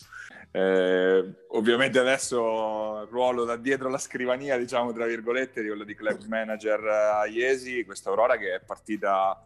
Eh, 0.51 1.33
ovviamente 1.49 1.99
adesso 1.99 3.01
il 3.03 3.07
ruolo 3.09 3.45
da 3.45 3.55
dietro 3.55 3.87
la 3.87 3.99
scrivania, 3.99 4.57
diciamo 4.57 4.91
tra 4.91 5.05
virgolette, 5.05 5.61
di 5.61 5.67
quello 5.67 5.83
di 5.83 5.95
club 5.95 6.23
manager 6.25 6.83
a 6.85 7.25
Iesi, 7.27 7.85
questa 7.85 8.09
Aurora 8.09 8.35
che 8.37 8.55
è 8.55 8.59
partita 8.59 9.41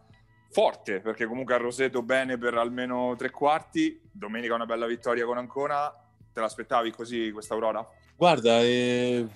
forte, 0.50 1.00
perché 1.00 1.26
comunque 1.26 1.54
ha 1.54 1.58
roseto 1.58 2.02
bene 2.02 2.38
per 2.38 2.54
almeno 2.54 3.14
tre 3.16 3.30
quarti, 3.30 4.00
domenica 4.10 4.54
una 4.54 4.66
bella 4.66 4.86
vittoria 4.86 5.26
con 5.26 5.36
Ancona, 5.36 5.92
te 6.32 6.40
l'aspettavi 6.40 6.90
così 6.90 7.30
questa 7.32 7.54
Aurora? 7.54 7.86
Guarda, 8.16 8.60
eh 8.60 9.26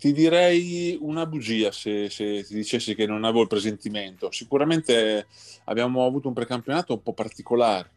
ti 0.00 0.12
direi 0.14 0.96
una 0.98 1.26
bugia 1.26 1.70
se, 1.70 2.08
se, 2.08 2.42
ti 2.42 2.54
dicessi 2.54 2.94
che 2.94 3.04
non 3.04 3.22
avevo 3.24 3.42
il 3.42 3.48
presentimento. 3.48 4.30
Sicuramente 4.30 5.26
abbiamo 5.64 6.06
avuto 6.06 6.26
un 6.26 6.32
precampionato 6.32 6.94
un 6.94 7.02
po' 7.02 7.12
particolare. 7.12 7.90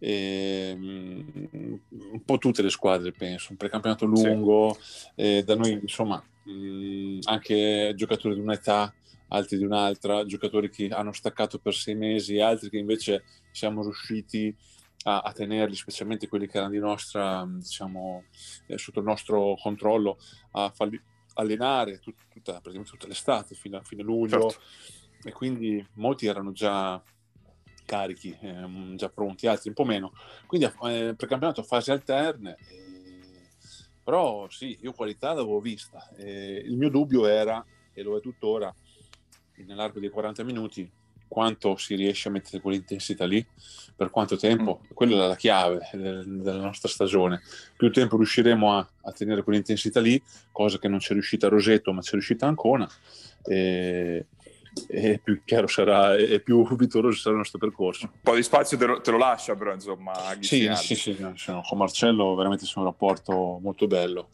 E, 0.00 0.72
um, 0.76 1.80
un 1.90 2.24
po' 2.24 2.38
tutte 2.38 2.60
le 2.60 2.70
squadre 2.70 3.12
penso, 3.12 3.52
un 3.52 3.56
precampionato 3.56 4.04
lungo, 4.04 4.76
sì. 4.80 5.06
eh, 5.14 5.44
da 5.44 5.54
noi 5.54 5.78
insomma 5.80 6.22
mh, 6.42 6.50
mm, 6.50 7.18
anche 7.22 7.92
giocatori 7.94 8.34
di 8.34 8.40
un'età, 8.40 8.92
altri 9.28 9.58
di 9.58 9.64
un'altra, 9.64 10.26
giocatori 10.26 10.68
che 10.70 10.88
hanno 10.88 11.12
staccato 11.12 11.60
per 11.60 11.74
sei 11.74 11.94
mesi, 11.94 12.40
altri 12.40 12.68
che 12.68 12.78
invece 12.78 13.22
siamo 13.52 13.82
riusciti 13.82 14.54
a, 15.06 15.20
a 15.20 15.32
tenerli, 15.32 15.74
specialmente 15.74 16.28
quelli 16.28 16.46
che 16.46 16.56
erano 16.56 16.72
di 16.72 16.78
nostra, 16.78 17.46
diciamo, 17.48 18.24
eh, 18.66 18.76
sotto 18.76 18.98
il 18.98 19.04
nostro 19.04 19.56
controllo, 19.60 20.18
a 20.52 20.70
farli 20.70 21.00
allenare 21.34 21.98
tut, 22.00 22.16
tutta, 22.28 22.52
praticamente 22.52 22.90
tutta 22.90 23.06
l'estate, 23.06 23.54
fino 23.54 23.76
a 23.76 23.82
fine 23.82 24.02
luglio, 24.02 24.50
certo. 24.50 25.28
e 25.28 25.32
quindi 25.32 25.86
molti 25.94 26.26
erano 26.26 26.50
già 26.52 27.00
carichi, 27.84 28.36
ehm, 28.40 28.96
già 28.96 29.08
pronti, 29.08 29.46
altri 29.46 29.68
un 29.68 29.74
po' 29.76 29.84
meno. 29.84 30.12
Quindi 30.46 30.66
eh, 30.66 31.14
precampionato 31.16 31.60
a 31.60 31.64
fasi 31.64 31.92
alterne, 31.92 32.56
eh, 32.68 33.48
però 34.02 34.48
sì, 34.48 34.76
io 34.80 34.92
qualità 34.92 35.28
l'avevo 35.28 35.60
vista. 35.60 36.08
Eh, 36.16 36.62
il 36.64 36.76
mio 36.76 36.90
dubbio 36.90 37.26
era, 37.26 37.64
e 37.92 38.02
lo 38.02 38.16
è 38.16 38.20
tuttora, 38.20 38.74
nell'arco 39.64 40.00
dei 40.00 40.10
40 40.10 40.42
minuti, 40.42 40.90
quanto 41.28 41.76
si 41.76 41.94
riesce 41.94 42.28
a 42.28 42.30
mettere 42.30 42.60
quell'intensità 42.60 43.24
lì, 43.24 43.44
per 43.94 44.10
quanto 44.10 44.36
tempo, 44.36 44.80
mm. 44.82 44.90
quella 44.94 45.24
è 45.24 45.28
la 45.28 45.36
chiave 45.36 45.88
della 45.92 46.60
nostra 46.60 46.88
stagione. 46.88 47.40
Più 47.76 47.90
tempo 47.90 48.16
riusciremo 48.16 48.76
a, 48.76 48.88
a 49.02 49.12
tenere 49.12 49.42
quell'intensità 49.42 50.00
lì, 50.00 50.22
cosa 50.52 50.78
che 50.78 50.88
non 50.88 50.98
c'è 50.98 51.12
riuscita 51.12 51.46
a 51.46 51.50
Roseto, 51.50 51.92
ma 51.92 52.00
c'è 52.00 52.12
riuscita 52.12 52.46
a 52.46 52.50
Ancona, 52.50 52.88
e, 53.44 54.26
e 54.88 55.20
più 55.22 55.40
chiaro 55.44 55.66
sarà 55.66 56.16
e 56.16 56.40
più 56.40 56.66
vittorioso 56.76 57.18
sarà 57.18 57.32
il 57.32 57.38
nostro 57.38 57.58
percorso. 57.58 58.10
Un 58.12 58.20
po' 58.22 58.34
di 58.34 58.42
spazio 58.42 58.76
te 58.76 58.86
lo, 58.86 59.00
te 59.00 59.10
lo 59.10 59.18
lascia, 59.18 59.54
però 59.54 59.72
insomma. 59.72 60.12
Sì, 60.40 60.70
sì, 60.74 60.94
sì, 60.94 61.16
con 61.16 61.78
Marcello 61.78 62.34
veramente 62.34 62.64
c'è 62.64 62.78
un 62.78 62.84
rapporto 62.84 63.58
molto 63.60 63.86
bello 63.86 64.28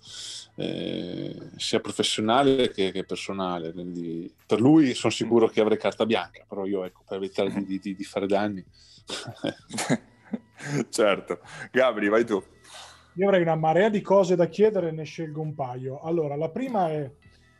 eh, 0.56 1.34
sia 1.56 1.80
professionale 1.80 2.70
che, 2.70 2.92
che, 2.92 3.04
personale. 3.04 3.72
Quindi 3.72 4.32
per 4.46 4.60
lui 4.60 4.94
sono 4.94 5.12
sicuro 5.12 5.48
che 5.48 5.60
avrei 5.60 5.78
carta 5.78 6.06
bianca, 6.06 6.44
però 6.48 6.66
io 6.66 6.84
ecco, 6.84 7.02
per 7.06 7.18
evitare 7.18 7.52
di, 7.64 7.78
di, 7.78 7.94
di 7.94 8.04
fare 8.04 8.26
danni. 8.26 8.64
certo. 10.90 11.40
Gabri, 11.70 12.08
vai 12.08 12.24
tu. 12.24 12.42
Io 13.16 13.26
avrei 13.26 13.42
una 13.42 13.56
marea 13.56 13.90
di 13.90 14.00
cose 14.00 14.36
da 14.36 14.46
chiedere 14.46 14.90
ne 14.90 15.04
scelgo 15.04 15.40
un 15.40 15.54
paio. 15.54 16.00
Allora, 16.00 16.36
la 16.36 16.48
prima 16.48 16.90
è, 16.90 17.10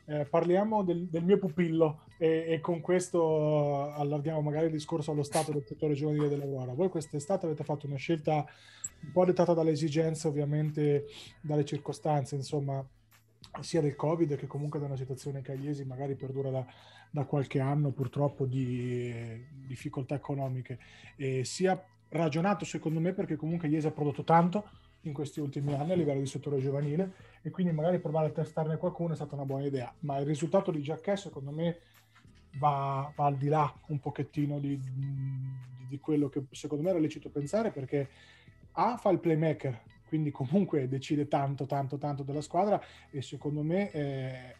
eh, 0.04 0.24
parliamo 0.24 0.82
del, 0.82 1.06
del, 1.06 1.24
mio 1.24 1.38
pupillo 1.38 2.04
e, 2.18 2.46
e, 2.48 2.60
con 2.60 2.80
questo 2.80 3.92
allarghiamo 3.92 4.40
magari 4.40 4.66
il 4.66 4.72
discorso 4.72 5.12
allo 5.12 5.22
stato 5.22 5.52
del 5.52 5.64
settore 5.64 5.94
giovanile 5.94 6.28
dell'Aurora. 6.28 6.74
Voi 6.74 6.88
quest'estate 6.88 7.46
avete 7.46 7.64
fatto 7.64 7.86
una 7.86 7.96
scelta 7.96 8.44
un 9.02 9.12
po' 9.12 9.24
dettata 9.24 9.54
dalle 9.54 9.70
esigenze, 9.70 10.28
ovviamente 10.28 11.06
dalle 11.40 11.64
circostanze, 11.64 12.34
insomma, 12.34 12.84
sia 13.60 13.80
del 13.80 13.96
Covid 13.96 14.36
che 14.36 14.46
comunque 14.46 14.78
da 14.78 14.86
una 14.86 14.96
situazione 14.96 15.42
che 15.42 15.52
a 15.52 15.54
Iesi 15.54 15.84
magari 15.84 16.14
perdura 16.14 16.50
da, 16.50 16.66
da 17.10 17.24
qualche 17.24 17.60
anno 17.60 17.90
purtroppo 17.90 18.46
di 18.46 19.10
eh, 19.10 19.46
difficoltà 19.66 20.14
economiche, 20.14 20.78
e 21.16 21.44
sia 21.44 21.80
ragionato 22.08 22.64
secondo 22.64 23.00
me 23.00 23.12
perché 23.12 23.36
comunque 23.36 23.68
Iesi 23.68 23.86
ha 23.86 23.92
prodotto 23.92 24.24
tanto 24.24 24.68
in 25.02 25.12
questi 25.12 25.40
ultimi 25.40 25.74
anni 25.74 25.92
a 25.92 25.96
livello 25.96 26.20
di 26.20 26.26
settore 26.26 26.58
giovanile 26.58 27.12
e 27.42 27.50
quindi 27.50 27.72
magari 27.72 27.98
provare 27.98 28.28
a 28.28 28.30
testarne 28.30 28.76
qualcuno 28.76 29.12
è 29.12 29.16
stata 29.16 29.34
una 29.34 29.44
buona 29.44 29.64
idea, 29.64 29.92
ma 30.00 30.18
il 30.18 30.26
risultato 30.26 30.70
di 30.70 30.82
Giacchè 30.82 31.16
secondo 31.16 31.50
me 31.50 31.78
va, 32.58 33.12
va, 33.14 33.26
al 33.26 33.36
di 33.36 33.48
là 33.48 33.72
un 33.88 33.98
pochettino 33.98 34.58
di, 34.58 34.78
di, 34.78 35.10
di 35.88 35.98
quello 35.98 36.28
che 36.28 36.44
secondo 36.50 36.84
me 36.84 36.90
era 36.90 36.98
lecito 36.98 37.30
pensare 37.30 37.70
perché 37.70 38.08
a 38.72 38.96
fa 38.96 39.10
il 39.10 39.18
playmaker, 39.18 39.82
quindi 40.06 40.30
comunque 40.30 40.88
decide 40.88 41.28
tanto, 41.28 41.66
tanto, 41.66 41.98
tanto 41.98 42.22
della 42.22 42.40
squadra 42.40 42.80
e 43.10 43.22
secondo 43.22 43.62
me 43.62 43.90
eh, 43.90 44.56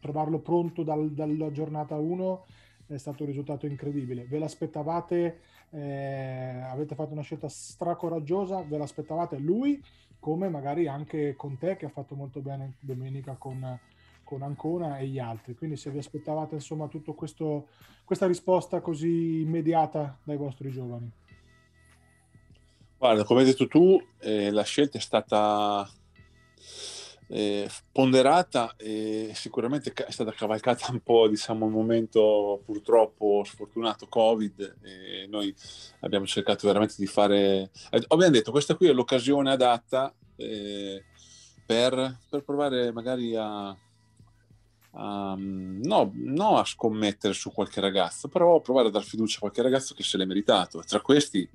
trovarlo 0.00 0.40
pronto 0.40 0.82
dal, 0.82 1.12
dalla 1.12 1.50
giornata 1.50 1.96
1 1.96 2.46
è 2.86 2.96
stato 2.98 3.22
un 3.22 3.28
risultato 3.28 3.66
incredibile. 3.66 4.24
Ve 4.24 4.38
l'aspettavate, 4.38 5.40
eh, 5.72 6.60
avete 6.70 6.94
fatto 6.94 7.12
una 7.12 7.22
scelta 7.22 7.48
stracoraggiosa, 7.48 8.62
ve 8.62 8.78
l'aspettavate 8.78 9.38
lui 9.38 9.82
come 10.18 10.48
magari 10.48 10.86
anche 10.86 11.34
con 11.34 11.58
te 11.58 11.76
che 11.76 11.86
ha 11.86 11.90
fatto 11.90 12.14
molto 12.14 12.40
bene 12.40 12.74
domenica 12.78 13.34
con, 13.34 13.78
con 14.22 14.42
Ancona 14.42 14.98
e 14.98 15.08
gli 15.08 15.18
altri. 15.18 15.54
Quindi 15.54 15.76
se 15.76 15.90
vi 15.90 15.98
aspettavate 15.98 16.54
insomma 16.54 16.86
tutta 16.86 17.12
questa 17.12 18.26
risposta 18.26 18.80
così 18.80 19.40
immediata 19.40 20.16
dai 20.22 20.36
vostri 20.36 20.70
giovani. 20.70 21.10
Guarda, 22.98 23.24
come 23.24 23.40
hai 23.40 23.46
detto 23.46 23.66
tu, 23.66 24.00
eh, 24.20 24.52
la 24.52 24.62
scelta 24.62 24.98
è 24.98 25.00
stata 25.00 25.90
eh, 27.34 27.66
ponderata 27.90 28.74
e 28.76 29.32
sicuramente 29.34 29.90
è 29.94 30.10
stata 30.10 30.32
cavalcata 30.32 30.92
un 30.92 31.00
po', 31.00 31.28
diciamo, 31.28 31.64
un 31.64 31.72
momento 31.72 32.60
purtroppo 32.66 33.42
sfortunato 33.42 34.06
Covid 34.06 34.76
e 34.82 35.26
noi 35.28 35.54
abbiamo 36.00 36.26
cercato 36.26 36.66
veramente 36.66 36.94
di 36.98 37.06
fare... 37.06 37.70
Eh, 37.90 38.04
abbiamo 38.08 38.32
detto, 38.32 38.50
questa 38.50 38.74
qui 38.74 38.88
è 38.88 38.92
l'occasione 38.92 39.50
adatta 39.50 40.14
eh, 40.36 41.04
per, 41.64 42.18
per, 42.28 42.44
provare 42.44 42.92
magari 42.92 43.34
a... 43.34 43.68
a 44.90 45.34
no, 45.38 46.12
no, 46.12 46.58
a 46.58 46.64
scommettere 46.66 47.32
su 47.32 47.50
qualche 47.50 47.80
ragazzo, 47.80 48.28
però 48.28 48.60
provare 48.60 48.88
a 48.88 48.90
dar 48.90 49.04
fiducia 49.04 49.36
a 49.36 49.40
qualche 49.40 49.62
ragazzo 49.62 49.94
che 49.94 50.02
se 50.02 50.18
l'è 50.18 50.26
meritato. 50.26 50.82
Tra 50.86 51.00
questi 51.00 51.48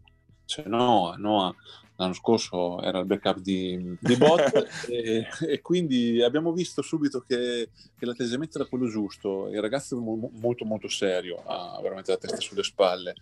c'è 0.48 0.64
Noah, 0.66 1.16
Noah 1.18 1.56
l'anno 1.98 2.14
scorso 2.14 2.82
era 2.82 3.00
il 3.00 3.06
backup 3.06 3.40
di, 3.40 3.98
di 4.00 4.16
Bot 4.16 4.68
e, 4.88 5.28
e, 5.48 5.62
quindi 5.62 6.22
abbiamo 6.22 6.52
visto 6.54 6.82
subito 6.82 7.24
che, 7.28 7.70
che, 7.98 8.06
l'atteggiamento 8.06 8.60
era 8.60 8.68
quello 8.68 8.88
giusto, 8.88 9.50
il 9.50 9.60
ragazzo 9.60 9.98
è 9.98 10.00
mo, 10.00 10.30
molto 10.34 10.64
molto 10.64 10.88
serio, 10.88 11.42
ha 11.46 11.80
veramente 11.82 12.12
la 12.12 12.18
testa 12.18 12.40
sulle 12.40 12.64
spalle, 12.64 13.16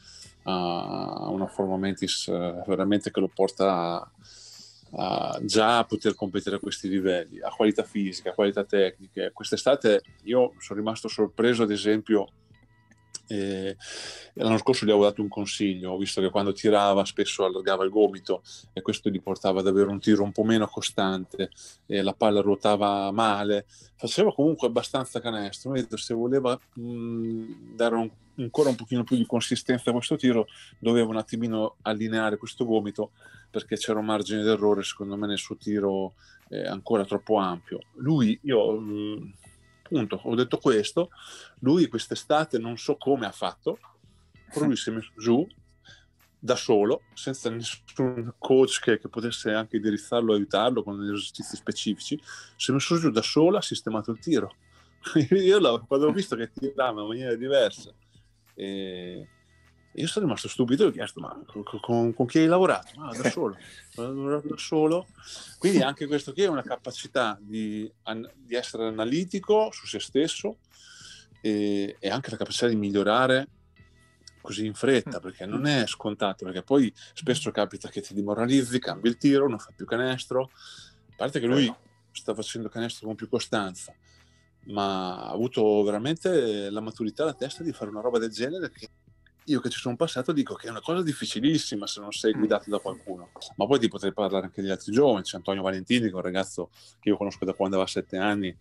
ha 0.43 1.27
una 1.29 1.47
forma 1.47 1.77
mentis 1.77 2.27
eh, 2.27 2.63
veramente 2.67 3.11
che 3.11 3.19
lo 3.19 3.29
porta 3.33 4.01
a, 4.01 4.11
a 4.97 5.39
già 5.41 5.79
a 5.79 5.85
poter 5.85 6.13
competere 6.13 6.57
a 6.57 6.59
questi 6.59 6.89
livelli, 6.89 7.39
a 7.39 7.49
qualità 7.49 7.83
fisica, 7.83 8.31
a 8.31 8.33
qualità 8.33 8.65
tecniche. 8.65 9.31
Quest'estate 9.33 10.03
io 10.23 10.53
sono 10.59 10.79
rimasto 10.79 11.07
sorpreso 11.07 11.63
ad 11.63 11.71
esempio 11.71 12.27
e 13.27 13.75
l'anno 14.33 14.57
scorso 14.57 14.85
gli 14.85 14.89
avevo 14.89 15.05
dato 15.05 15.21
un 15.21 15.27
consiglio, 15.27 15.91
ho 15.91 15.97
visto 15.97 16.21
che 16.21 16.29
quando 16.29 16.51
tirava 16.51 17.05
spesso 17.05 17.45
allargava 17.45 17.83
il 17.83 17.89
gomito 17.89 18.41
e 18.73 18.81
questo 18.81 19.09
gli 19.09 19.21
portava 19.21 19.59
ad 19.59 19.67
avere 19.67 19.89
un 19.89 19.99
tiro 19.99 20.23
un 20.23 20.31
po' 20.31 20.43
meno 20.43 20.67
costante, 20.67 21.49
e 21.85 22.01
la 22.01 22.13
palla 22.13 22.41
ruotava 22.41 23.11
male, 23.11 23.65
faceva 23.95 24.33
comunque 24.33 24.67
abbastanza 24.67 25.19
canestro, 25.19 25.71
mi 25.71 25.79
detto 25.79 25.97
se 25.97 26.13
voleva 26.13 26.59
mh, 26.73 27.75
dare 27.75 27.95
un, 27.95 28.09
ancora 28.37 28.69
un 28.69 28.75
pochino 28.75 29.03
più 29.03 29.15
di 29.15 29.25
consistenza 29.25 29.89
a 29.89 29.93
questo 29.93 30.15
tiro 30.15 30.47
doveva 30.79 31.09
un 31.09 31.17
attimino 31.17 31.75
allineare 31.83 32.37
questo 32.37 32.65
gomito 32.65 33.11
perché 33.49 33.77
c'era 33.77 33.99
un 33.99 34.05
margine 34.05 34.43
d'errore 34.43 34.83
secondo 34.83 35.15
me 35.15 35.27
nel 35.27 35.37
suo 35.37 35.55
tiro 35.55 36.15
eh, 36.49 36.65
ancora 36.65 37.05
troppo 37.05 37.37
ampio. 37.37 37.79
Lui, 37.95 38.37
io... 38.43 38.79
Mh, 38.79 39.33
Punto. 39.87 40.19
Ho 40.23 40.35
detto 40.35 40.57
questo. 40.57 41.09
Lui 41.59 41.87
quest'estate 41.87 42.57
non 42.57 42.77
so 42.77 42.95
come 42.97 43.25
ha 43.25 43.31
fatto, 43.31 43.77
lui 44.55 44.75
si 44.75 44.89
è 44.89 44.93
messo 44.93 45.11
giù 45.17 45.47
da 46.39 46.55
solo, 46.55 47.03
senza 47.13 47.49
nessun 47.49 48.33
coach 48.37 48.79
che, 48.81 48.99
che 48.99 49.09
potesse 49.09 49.51
anche 49.51 49.77
indirizzarlo 49.77 50.33
aiutarlo 50.33 50.83
con 50.83 50.99
degli 50.99 51.13
esercizi 51.13 51.55
specifici. 51.55 52.19
Si 52.55 52.71
è 52.71 52.73
messo 52.73 52.97
giù 52.97 53.09
da 53.09 53.21
solo, 53.21 53.57
ha 53.57 53.61
sistemato 53.61 54.11
il 54.11 54.19
tiro. 54.19 54.55
Io 55.31 55.85
quando 55.85 56.07
ho 56.07 56.11
visto 56.11 56.35
che 56.35 56.51
tirava 56.51 57.01
in 57.01 57.07
maniera 57.07 57.35
diversa 57.35 57.93
e 58.55 59.27
io 59.97 60.07
sono 60.07 60.25
rimasto 60.25 60.47
stupito 60.49 60.83
e 60.83 60.87
ho 60.87 60.91
chiesto, 60.91 61.21
ma 61.21 61.39
con, 61.81 62.13
con, 62.13 62.25
chi 62.25 62.39
hai 62.39 62.47
lavorato? 62.47 62.99
Ah, 62.99 63.15
da 63.15 63.29
solo. 63.31 63.57
da 63.95 64.41
solo. 64.57 65.07
Quindi 65.57 65.81
anche 65.81 66.05
questo 66.05 66.33
qui 66.33 66.43
è 66.43 66.47
una 66.47 66.63
capacità 66.63 67.37
di, 67.39 67.89
di 68.35 68.55
essere 68.55 68.87
analitico 68.87 69.71
su 69.71 69.85
se 69.87 69.99
stesso 69.99 70.57
e, 71.41 71.95
e, 71.97 72.09
anche 72.09 72.29
la 72.29 72.37
capacità 72.37 72.67
di 72.67 72.75
migliorare 72.75 73.47
così 74.41 74.65
in 74.65 74.73
fretta, 74.73 75.19
perché 75.19 75.45
non 75.45 75.65
è 75.65 75.87
scontato, 75.87 76.45
perché 76.45 76.61
poi 76.61 76.93
spesso 77.13 77.49
capita 77.51 77.89
che 77.89 78.01
ti 78.01 78.13
demoralizzi, 78.13 78.79
cambi 78.79 79.07
il 79.07 79.17
tiro, 79.17 79.47
non 79.47 79.59
fa 79.59 79.71
più 79.75 79.85
canestro. 79.85 80.51
A 81.09 81.13
parte 81.15 81.39
che 81.39 81.47
lui 81.47 81.73
sta 82.11 82.33
facendo 82.33 82.67
canestro 82.69 83.07
con 83.07 83.15
più 83.15 83.29
costanza, 83.29 83.95
ma 84.65 85.17
ha 85.23 85.31
avuto 85.31 85.83
veramente 85.83 86.69
la 86.69 86.81
maturità, 86.81 87.23
la 87.23 87.33
testa 87.33 87.63
di 87.63 87.71
fare 87.71 87.89
una 87.89 88.01
roba 88.01 88.19
del 88.19 88.29
genere 88.29 88.69
che 88.69 88.89
io 89.45 89.59
che 89.59 89.69
ci 89.69 89.79
sono 89.79 89.95
passato 89.95 90.31
dico 90.31 90.55
che 90.55 90.67
è 90.67 90.69
una 90.69 90.81
cosa 90.81 91.03
difficilissima 91.03 91.85
se 91.85 91.99
non 91.99 92.11
sei 92.11 92.33
mm. 92.33 92.37
guidato 92.37 92.69
da 92.69 92.79
qualcuno. 92.79 93.29
Ma 93.57 93.65
poi 93.65 93.79
ti 93.79 93.87
potrei 93.87 94.13
parlare 94.13 94.45
anche 94.45 94.61
degli 94.61 94.71
altri 94.71 94.91
giovani, 94.91 95.23
c'è 95.23 95.37
Antonio 95.37 95.61
Valentini, 95.61 96.05
che 96.05 96.11
è 96.11 96.15
un 96.15 96.21
ragazzo 96.21 96.69
che 96.99 97.09
io 97.09 97.17
conosco 97.17 97.45
da 97.45 97.53
quando 97.53 97.75
aveva 97.75 97.89
sette 97.89 98.17
anni, 98.17 98.55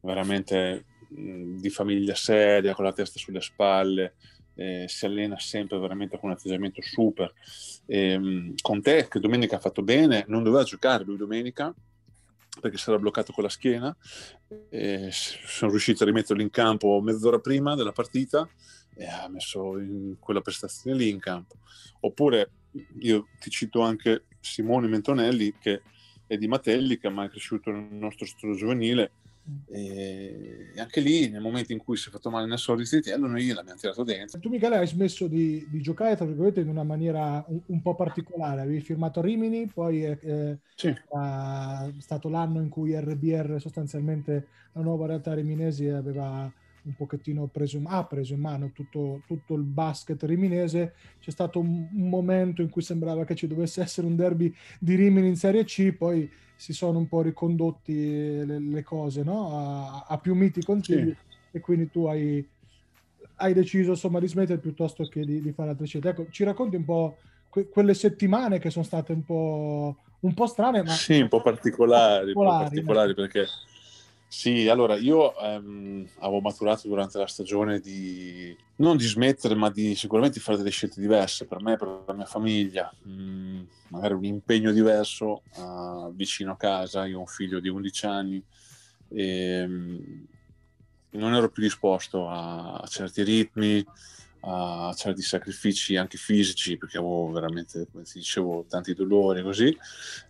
veramente 0.00 0.84
mh, 1.08 1.56
di 1.56 1.70
famiglia 1.70 2.14
seria, 2.14 2.74
con 2.74 2.84
la 2.84 2.92
testa 2.92 3.18
sulle 3.18 3.40
spalle, 3.40 4.14
eh, 4.54 4.86
si 4.88 5.06
allena 5.06 5.38
sempre 5.38 5.78
veramente 5.78 6.18
con 6.18 6.30
un 6.30 6.36
atteggiamento 6.36 6.80
super. 6.82 7.32
E, 7.86 8.18
mh, 8.18 8.54
con 8.60 8.80
te, 8.80 9.08
che 9.08 9.18
domenica 9.18 9.56
ha 9.56 9.60
fatto 9.60 9.82
bene, 9.82 10.24
non 10.28 10.44
doveva 10.44 10.62
giocare 10.62 11.04
lui 11.04 11.16
domenica, 11.16 11.74
perché 12.60 12.76
si 12.76 12.90
era 12.90 12.98
bloccato 12.98 13.32
con 13.32 13.44
la 13.44 13.50
schiena, 13.50 13.96
sono 15.10 15.70
riuscito 15.70 16.02
a 16.02 16.06
rimetterlo 16.06 16.42
in 16.42 16.50
campo 16.50 17.00
mezz'ora 17.00 17.38
prima 17.38 17.76
della 17.76 17.92
partita 17.92 18.48
e 18.98 19.06
ha 19.06 19.28
messo 19.28 19.78
in 19.78 20.16
quella 20.18 20.40
prestazione 20.40 20.96
lì 20.96 21.08
in 21.08 21.20
campo. 21.20 21.56
Oppure 22.00 22.50
io 22.98 23.28
ti 23.38 23.48
cito 23.48 23.80
anche 23.80 24.24
Simone 24.40 24.88
Mentonelli 24.88 25.54
che 25.58 25.82
è 26.26 26.36
di 26.36 26.48
Matelli, 26.48 26.98
che 26.98 27.08
è 27.08 27.28
cresciuto 27.28 27.70
nel 27.70 27.88
nostro 27.92 28.26
studio 28.26 28.56
giovanile 28.56 29.12
e 29.70 30.72
anche 30.76 31.00
lì 31.00 31.30
nel 31.30 31.40
momento 31.40 31.72
in 31.72 31.78
cui 31.78 31.96
si 31.96 32.08
è 32.08 32.12
fatto 32.12 32.28
male 32.28 32.46
nel 32.46 32.58
solito 32.58 32.82
ristrettello 32.82 33.26
noi 33.26 33.46
l'abbiamo 33.48 33.78
tirato 33.78 34.04
dentro 34.04 34.38
tu 34.38 34.50
Michele 34.50 34.76
hai 34.76 34.86
smesso 34.86 35.26
di, 35.26 35.66
di 35.70 35.80
giocare 35.80 36.16
tra 36.16 36.26
virgolette 36.26 36.60
in 36.60 36.68
una 36.68 36.82
maniera 36.82 37.42
un, 37.48 37.58
un, 37.64 37.80
po' 37.80 37.94
particolare 37.94 38.60
avevi 38.60 38.80
firmato 38.80 39.20
a 39.20 39.22
Rimini 39.22 39.66
poi 39.66 40.02
è, 40.02 40.18
eh, 40.20 40.58
sì. 40.74 40.88
è 40.88 41.92
stato 41.98 42.28
l'anno 42.28 42.60
in 42.60 42.68
cui 42.68 42.94
RBR 42.94 43.58
sostanzialmente 43.58 44.48
la 44.72 44.82
nuova 44.82 45.06
realtà 45.06 45.32
riminesi 45.32 45.88
aveva 45.88 46.52
un 46.88 46.94
pochettino 46.94 47.46
preso, 47.46 47.80
ha 47.84 48.04
preso 48.04 48.34
in 48.34 48.40
mano 48.40 48.70
tutto, 48.72 49.22
tutto, 49.26 49.54
il 49.54 49.62
basket 49.62 50.22
riminese. 50.24 50.94
C'è 51.20 51.30
stato 51.30 51.60
un, 51.60 51.88
un, 51.92 52.08
momento 52.08 52.62
in 52.62 52.70
cui 52.70 52.82
sembrava 52.82 53.24
che 53.24 53.34
ci 53.34 53.46
dovesse 53.46 53.80
essere 53.82 54.06
un 54.06 54.16
derby 54.16 54.52
di 54.80 54.94
Rimini 54.94 55.28
in 55.28 55.36
Serie 55.36 55.64
C, 55.64 55.92
poi 55.92 56.30
si 56.56 56.72
sono 56.72 56.98
un 56.98 57.06
po' 57.06 57.22
ricondotti 57.22 58.44
le, 58.44 58.58
le 58.58 58.82
cose 58.82 59.22
no? 59.22 59.56
a, 59.56 60.06
a, 60.08 60.18
più 60.18 60.34
miti 60.34 60.62
contigui 60.64 61.14
sì. 61.16 61.56
e 61.56 61.60
quindi 61.60 61.90
tu 61.90 62.06
hai, 62.06 62.44
hai, 63.36 63.52
deciso 63.52 63.90
insomma 63.90 64.18
di 64.18 64.26
smettere 64.26 64.58
piuttosto 64.58 65.04
che 65.04 65.24
di, 65.24 65.40
di 65.40 65.52
fare 65.52 65.70
altre 65.70 65.86
scelte. 65.86 66.08
Ecco, 66.08 66.26
ci 66.30 66.42
racconti 66.42 66.76
un 66.76 66.84
po' 66.84 67.18
que- 67.48 67.68
quelle 67.68 67.94
settimane 67.94 68.58
che 68.58 68.70
sono 68.70 68.84
state 68.84 69.12
un 69.12 69.24
po', 69.24 69.98
un 70.20 70.34
po 70.34 70.46
strane, 70.46 70.82
ma 70.82 70.90
sì, 70.90 71.20
un 71.20 71.28
po' 71.28 71.42
particolari, 71.42 72.28
un 72.28 72.32
po 72.32 72.44
particolari 72.44 73.14
perché 73.14 73.46
sì, 74.28 74.68
allora 74.68 74.96
io 74.96 75.36
ehm, 75.38 76.06
avevo 76.18 76.40
maturato 76.40 76.86
durante 76.86 77.18
la 77.18 77.26
stagione 77.26 77.80
di 77.80 78.54
non 78.76 78.98
di 78.98 79.06
smettere, 79.06 79.54
ma 79.54 79.70
di 79.70 79.94
sicuramente 79.94 80.38
fare 80.38 80.58
delle 80.58 80.70
scelte 80.70 81.00
diverse 81.00 81.46
per 81.46 81.62
me, 81.62 81.76
per 81.76 82.02
la 82.06 82.12
mia 82.12 82.26
famiglia, 82.26 82.92
mm, 83.08 83.62
magari 83.88 84.12
un 84.12 84.24
impegno 84.24 84.70
diverso 84.70 85.42
uh, 85.56 86.12
vicino 86.14 86.52
a 86.52 86.56
casa. 86.56 87.06
Io 87.06 87.16
ho 87.16 87.20
un 87.20 87.26
figlio 87.26 87.58
di 87.58 87.70
11 87.70 88.06
anni 88.06 88.44
e 89.08 89.62
um, 89.62 90.26
non 91.12 91.34
ero 91.34 91.48
più 91.48 91.62
disposto 91.62 92.28
a, 92.28 92.74
a 92.74 92.86
certi 92.86 93.22
ritmi, 93.22 93.84
a 94.40 94.92
certi 94.94 95.22
sacrifici 95.22 95.96
anche 95.96 96.16
fisici 96.16 96.76
perché 96.76 96.98
avevo 96.98 97.30
veramente, 97.30 97.86
come 97.90 98.04
ti 98.04 98.18
dicevo, 98.18 98.66
tanti 98.68 98.94
dolori 98.94 99.42
così 99.42 99.76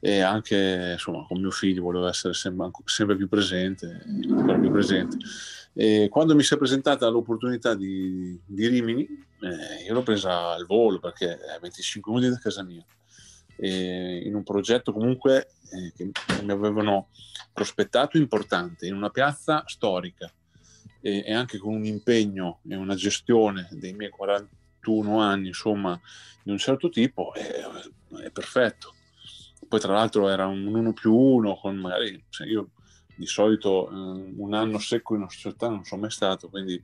e 0.00 0.20
anche 0.20 0.90
insomma 0.92 1.24
con 1.26 1.40
mio 1.40 1.50
figlio 1.50 1.82
volevo 1.82 2.08
essere 2.08 2.34
sempre, 2.34 2.70
sempre 2.84 3.16
più 3.16 3.28
presente, 3.28 4.02
ancora 4.06 4.58
più 4.58 4.70
presente. 4.70 5.16
E 5.74 6.08
quando 6.10 6.34
mi 6.34 6.42
si 6.42 6.54
è 6.54 6.56
presentata 6.56 7.08
l'opportunità 7.08 7.74
di, 7.74 8.38
di 8.44 8.66
Rimini, 8.66 9.06
eh, 9.40 9.84
io 9.86 9.94
l'ho 9.94 10.02
presa 10.02 10.52
al 10.52 10.66
volo 10.66 10.98
perché 10.98 11.38
è 11.38 11.58
25 11.60 12.12
minuti 12.12 12.30
da 12.30 12.38
casa 12.38 12.62
mia. 12.62 12.84
In 13.60 14.36
un 14.36 14.44
progetto 14.44 14.92
comunque 14.92 15.50
eh, 15.70 15.92
che 15.96 16.10
mi 16.44 16.50
avevano 16.52 17.08
prospettato 17.52 18.16
importante, 18.16 18.86
in 18.86 18.94
una 18.94 19.10
piazza 19.10 19.64
storica, 19.66 20.32
e, 21.00 21.24
e 21.26 21.32
anche 21.32 21.58
con 21.58 21.74
un 21.74 21.84
impegno 21.84 22.60
e 22.68 22.76
una 22.76 22.94
gestione 22.94 23.68
dei 23.72 23.92
miei 23.92 24.10
41 24.10 25.20
anni, 25.20 25.48
insomma, 25.48 25.98
di 26.42 26.50
un 26.50 26.58
certo 26.58 26.88
tipo, 26.88 27.32
è, 27.34 27.64
è 28.22 28.30
perfetto. 28.30 28.94
Poi 29.66 29.80
tra 29.80 29.92
l'altro 29.92 30.28
era 30.28 30.46
un 30.46 30.66
1 30.66 30.92
più 30.92 31.14
1 31.14 31.56
con 31.56 31.76
magari, 31.76 32.24
cioè 32.30 32.46
io 32.46 32.70
di 33.14 33.26
solito 33.26 33.90
eh, 33.90 34.32
un 34.36 34.54
anno 34.54 34.78
secco 34.78 35.14
in 35.14 35.22
una 35.22 35.30
società 35.30 35.68
non 35.68 35.84
sono 35.84 36.02
mai 36.02 36.10
stato, 36.10 36.48
quindi 36.48 36.80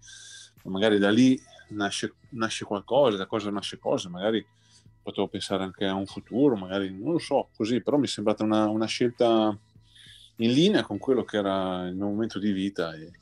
magari 0.64 0.98
da 0.98 1.10
lì 1.10 1.40
nasce, 1.68 2.14
nasce 2.30 2.64
qualcosa, 2.64 3.16
da 3.16 3.26
cosa 3.26 3.50
nasce 3.50 3.78
cosa, 3.78 4.08
magari 4.08 4.44
potevo 5.02 5.28
pensare 5.28 5.62
anche 5.62 5.86
a 5.86 5.94
un 5.94 6.06
futuro, 6.06 6.56
magari 6.56 6.90
non 6.90 7.12
lo 7.12 7.18
so, 7.18 7.48
così, 7.54 7.80
però 7.82 7.98
mi 7.98 8.06
è 8.06 8.08
sembrata 8.08 8.42
una, 8.42 8.66
una 8.68 8.86
scelta 8.86 9.56
in 10.36 10.52
linea 10.52 10.82
con 10.82 10.98
quello 10.98 11.24
che 11.24 11.36
era 11.36 11.86
il 11.86 11.94
mio 11.94 12.06
momento 12.06 12.38
di 12.38 12.52
vita 12.52 12.92
e, 12.94 13.12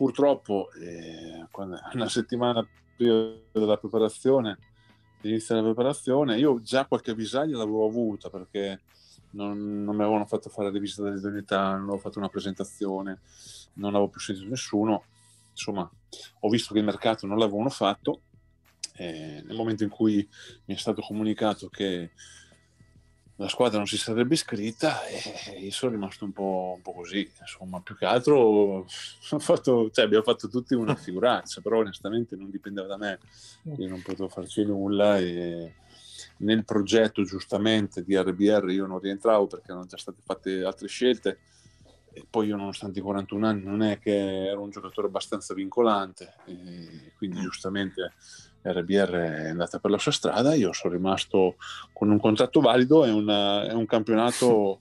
purtroppo 0.00 0.70
eh, 0.80 1.46
una 1.92 2.08
settimana 2.08 2.66
prima 2.96 3.34
della 3.52 3.76
preparazione, 3.76 4.56
l'inizio 5.20 5.54
della 5.54 5.66
preparazione, 5.66 6.38
io 6.38 6.58
già 6.62 6.86
qualche 6.86 7.10
avvisaglia 7.10 7.58
l'avevo 7.58 7.86
avuta 7.86 8.30
perché 8.30 8.80
non, 9.32 9.84
non 9.84 9.94
mi 9.94 10.00
avevano 10.02 10.24
fatto 10.24 10.48
fare 10.48 10.70
le 10.70 10.80
visite 10.80 11.02
dell'idoneità, 11.02 11.72
non 11.72 11.82
avevo 11.82 11.98
fatto 11.98 12.18
una 12.18 12.30
presentazione, 12.30 13.20
non 13.74 13.90
avevo 13.90 14.08
più 14.08 14.20
sentito 14.20 14.48
nessuno. 14.48 15.04
Insomma, 15.50 15.90
ho 16.40 16.48
visto 16.48 16.72
che 16.72 16.78
il 16.78 16.86
mercato 16.86 17.26
non 17.26 17.36
l'avevano 17.36 17.68
fatto. 17.68 18.22
Eh, 18.94 19.42
nel 19.44 19.54
momento 19.54 19.82
in 19.82 19.90
cui 19.90 20.26
mi 20.64 20.74
è 20.74 20.78
stato 20.78 21.02
comunicato 21.02 21.68
che 21.68 22.12
la 23.40 23.48
squadra 23.48 23.78
non 23.78 23.86
si 23.86 23.96
sarebbe 23.96 24.34
iscritta 24.34 25.02
e 25.06 25.60
io 25.60 25.70
sono 25.70 25.92
rimasto 25.92 26.26
un 26.26 26.32
po', 26.32 26.74
un 26.76 26.82
po 26.82 26.92
così, 26.92 27.28
insomma, 27.40 27.80
più 27.80 27.96
che 27.96 28.04
altro 28.04 28.84
fatto, 29.38 29.90
cioè, 29.90 30.04
abbiamo 30.04 30.24
fatto 30.24 30.48
tutti 30.48 30.74
una 30.74 30.94
figuraccia, 30.96 31.62
però 31.62 31.78
onestamente 31.78 32.36
non 32.36 32.50
dipendeva 32.50 32.86
da 32.86 32.98
me, 32.98 33.18
io 33.78 33.88
non 33.88 34.02
potevo 34.02 34.28
farci 34.28 34.62
nulla 34.64 35.18
e 35.18 35.72
nel 36.38 36.66
progetto 36.66 37.22
giustamente 37.24 38.04
di 38.04 38.14
RBR 38.14 38.70
io 38.70 38.84
non 38.84 38.98
rientravo 38.98 39.46
perché 39.46 39.70
erano 39.70 39.86
già 39.86 39.96
state 39.96 40.20
fatte 40.22 40.62
altre 40.62 40.88
scelte. 40.88 41.38
E 42.12 42.26
poi 42.28 42.48
io 42.48 42.56
nonostante 42.56 42.98
i 42.98 43.02
41 43.02 43.46
anni 43.46 43.62
non 43.62 43.82
è 43.82 44.00
che 44.00 44.48
ero 44.48 44.62
un 44.62 44.70
giocatore 44.70 45.06
abbastanza 45.06 45.54
vincolante 45.54 46.34
quindi 47.16 47.40
giustamente 47.40 48.14
RBR 48.62 49.10
è 49.10 49.48
andata 49.48 49.78
per 49.78 49.90
la 49.90 49.98
sua 49.98 50.12
strada 50.12 50.54
io 50.54 50.72
sono 50.72 50.94
rimasto 50.94 51.56
con 51.92 52.10
un 52.10 52.20
contratto 52.20 52.60
valido 52.60 53.04
e, 53.04 53.10
una, 53.10 53.74
un 53.74 53.86
campionato 53.86 54.80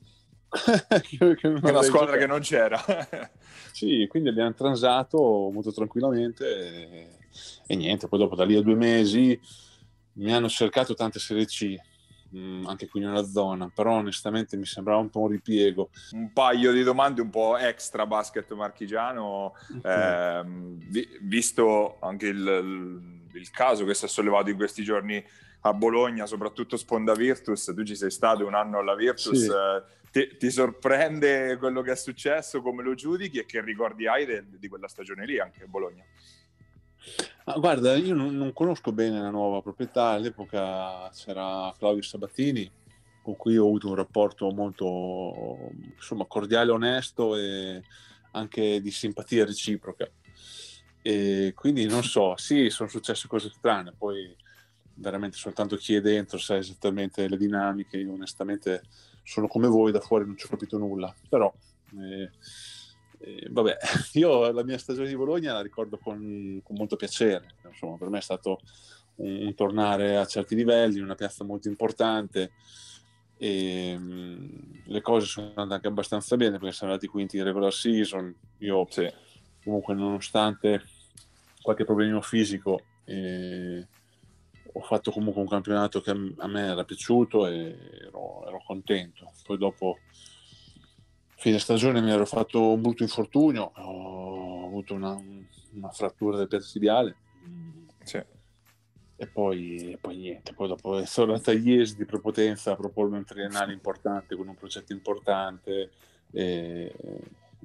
che, 0.50 1.36
che 1.36 1.48
una 1.48 1.82
squadra 1.82 2.18
che 2.18 2.26
non 2.26 2.40
c'era 2.40 2.82
sì 3.72 4.08
quindi 4.10 4.30
abbiamo 4.30 4.54
transato 4.54 5.50
molto 5.54 5.72
tranquillamente 5.72 6.46
e, 6.46 7.08
e 7.68 7.76
niente 7.76 8.08
poi 8.08 8.20
dopo 8.20 8.36
da 8.36 8.46
lì 8.46 8.56
a 8.56 8.62
due 8.62 8.76
mesi 8.76 9.40
mi 10.20 10.34
hanno 10.34 10.50
cercato 10.50 10.94
tante 10.94 11.20
serie 11.20 11.46
C, 11.46 11.76
mh, 12.30 12.40
mm, 12.40 12.66
anche 12.68 12.88
qui 12.88 13.00
nella 13.00 13.24
zona, 13.24 13.72
però 13.74 13.94
onestamente 13.94 14.58
mi 14.58 14.66
sembrava 14.66 15.00
un 15.00 15.10
po' 15.10 15.22
un 15.22 15.30
ripiego. 15.30 15.90
Un 16.12 16.32
paio 16.34 16.72
di 16.72 16.84
domande 16.84 17.22
un 17.22 17.30
po' 17.30 17.58
extra 17.58 18.06
basket 18.06 18.52
marchigiano, 18.54 19.54
okay. 19.78 20.40
ehm, 20.40 20.78
vi, 20.90 21.08
visto 21.22 21.98
anche 22.02 22.28
il, 22.28 22.38
il, 22.38 23.19
il, 23.34 23.50
caso 23.52 23.86
che 23.86 23.94
si 23.94 24.06
è 24.06 24.08
sollevato 24.08 24.50
in 24.50 24.56
questi 24.56 24.84
giorni 24.84 25.24
a 25.62 25.74
Bologna, 25.74 26.26
soprattutto 26.26 26.78
Sponda 26.78 27.14
Virtus, 27.14 27.72
tu 27.76 27.84
ci 27.84 27.96
sei 27.96 28.12
stato 28.12 28.46
un 28.46 28.54
anno 28.54 28.80
alla 28.80 28.96
Virtus, 28.96 29.38
sì. 29.38 29.50
eh, 29.50 29.84
ti, 30.12 30.38
ti, 30.38 30.50
sorprende 30.50 31.58
quello 31.58 31.82
che 31.82 31.92
è 31.92 31.96
successo, 31.96 32.62
come 32.62 32.84
lo 32.84 32.96
giudichi 32.96 33.40
e 33.40 33.46
che 33.46 33.62
ricordi 33.62 34.08
hai 34.08 34.26
de, 34.26 34.46
di 34.48 34.68
quella 34.68 34.88
stagione 34.88 35.26
lì 35.26 35.40
anche 35.40 35.64
a 35.64 35.68
Bologna? 35.68 36.04
Ah, 37.46 37.58
guarda, 37.58 37.96
io 37.96 38.14
non, 38.14 38.36
non, 38.36 38.54
conosco 38.54 38.92
bene 38.92 39.20
la 39.20 39.30
nuova 39.30 39.62
proprietà, 39.62 40.10
all'epoca 40.10 41.10
c'era 41.14 41.74
Claudio 41.78 42.04
Sabatini, 42.04 42.70
con 43.22 43.36
cui 43.36 43.58
ho 43.58 43.66
avuto 43.66 43.90
un 43.90 43.96
rapporto 43.96 44.50
molto 44.52 45.72
insomma, 45.96 46.26
cordiale, 46.26 46.72
onesto 46.72 47.36
e 47.36 47.82
anche 48.32 48.82
di 48.82 48.92
simpatia 48.92 49.46
reciproca. 49.46 50.10
E 51.02 51.54
quindi 51.56 51.86
non 51.86 52.04
so, 52.04 52.36
sì, 52.38 52.70
sono 52.70 52.90
successe 52.90 53.28
cose 53.28 53.50
strane, 53.50 53.94
poi 53.98 54.36
veramente 54.96 55.38
soltanto 55.38 55.78
chi 55.78 55.96
è 55.96 56.02
dentro 56.02 56.38
sa 56.38 56.58
esattamente 56.58 57.28
le 57.28 57.38
dinamiche, 57.38 57.98
io 57.98 58.14
onestamente 58.14 58.84
sono 59.24 59.48
come 59.48 59.68
voi, 59.68 59.92
da 59.92 60.02
fuori 60.02 60.26
non 60.26 60.38
ci 60.38 60.46
ho 60.46 60.50
capito 60.50 60.78
nulla, 60.78 61.14
però... 61.28 61.54
Eh, 62.00 62.30
eh, 63.22 63.48
vabbè, 63.50 63.78
io 64.14 64.52
la 64.52 64.64
mia 64.64 64.78
stagione 64.78 65.08
di 65.08 65.16
Bologna 65.16 65.54
la 65.54 65.62
ricordo 65.62 65.98
con, 65.98 66.62
con 66.64 66.76
molto 66.76 66.96
piacere, 66.96 67.56
insomma, 67.68 67.98
per 67.98 68.10
me 68.10 68.20
è 68.20 68.22
stato 68.22 68.60
un, 69.16 69.46
un, 69.48 69.56
tornare 69.56 70.18
a 70.18 70.26
certi 70.26 70.56
livelli, 70.56 70.98
in 70.98 71.04
una 71.04 71.16
piazza 71.16 71.44
molto 71.44 71.68
importante 71.68 72.52
e 73.42 73.96
um, 73.98 74.82
le 74.84 75.02
cose 75.02 75.26
sono 75.26 75.48
andate 75.56 75.76
anche 75.76 75.88
abbastanza 75.88 76.36
bene 76.36 76.58
perché 76.58 76.76
siamo 76.76 76.92
andati 76.92 77.10
quinti 77.10 77.38
in 77.38 77.44
regular 77.44 77.74
season, 77.74 78.34
io 78.60 78.86
sì. 78.90 79.10
Comunque 79.70 79.94
nonostante 79.94 80.84
qualche 81.62 81.86
problemino 81.86 82.22
fisico 82.22 82.82
eh, 83.06 83.88
ho 84.72 84.82
fatto 84.82 85.12
comunque 85.12 85.42
un 85.42 85.48
campionato 85.48 86.02
che 86.02 86.12
a 86.12 86.48
me 86.48 86.62
era 86.62 86.84
piaciuto 86.84 87.48
e 87.48 87.78
ero, 88.02 88.48
ero 88.48 88.64
contento, 88.66 89.32
poi 89.46 89.58
dopo 89.58 90.00
fine 91.36 91.60
stagione 91.60 92.02
mi 92.02 92.12
ero 92.12 92.26
fatto 92.26 92.74
un 92.74 92.82
brutto 92.82 93.04
infortunio, 93.04 93.72
ho 93.76 94.66
avuto 94.66 94.94
una, 94.94 95.18
una 95.74 95.90
frattura 95.90 96.38
del 96.38 96.48
piatto 96.48 96.68
tibiale. 96.72 97.16
Sì. 98.04 98.22
E 99.22 99.28
poi, 99.28 99.92
e 99.92 99.98
poi, 99.98 100.18
niente, 100.18 100.54
poi 100.54 100.68
dopo 100.68 101.04
sono 101.06 101.34
andata 101.34 101.52
a 101.52 101.54
Iesi 101.54 101.96
di 101.96 102.06
prepotenza 102.06 102.72
a 102.72 102.76
propormi 102.76 103.18
un 103.18 103.26
triennale 103.26 103.74
importante 103.74 104.36
con 104.36 104.48
un 104.48 104.56
progetto 104.56 104.94
importante 104.94 105.92
e, 106.32 106.94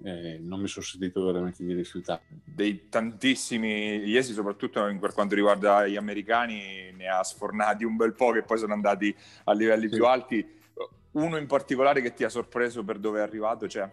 e 0.02 0.38
non 0.40 0.60
mi 0.60 0.68
sono 0.68 0.84
sentito 0.84 1.24
veramente 1.24 1.64
di 1.64 1.72
rifiutare. 1.72 2.22
Dei 2.44 2.88
tantissimi 2.88 3.98
Iesi, 4.04 4.32
soprattutto 4.32 4.82
per 4.98 5.12
quanto 5.12 5.34
riguarda 5.34 5.86
gli 5.86 5.96
americani, 5.96 6.92
ne 6.92 7.06
ha 7.06 7.22
sfornati 7.22 7.84
un 7.84 7.96
bel 7.96 8.14
po' 8.14 8.32
che 8.32 8.42
poi 8.42 8.58
sono 8.58 8.72
andati 8.72 9.14
a 9.44 9.52
livelli 9.52 9.88
sì. 9.88 9.94
più 9.94 10.06
alti 10.06 10.62
uno 11.14 11.36
in 11.36 11.46
particolare 11.46 12.00
che 12.00 12.14
ti 12.14 12.24
ha 12.24 12.28
sorpreso 12.28 12.84
per 12.84 12.98
dove 12.98 13.18
è 13.18 13.22
arrivato 13.22 13.66
c'è? 13.66 13.88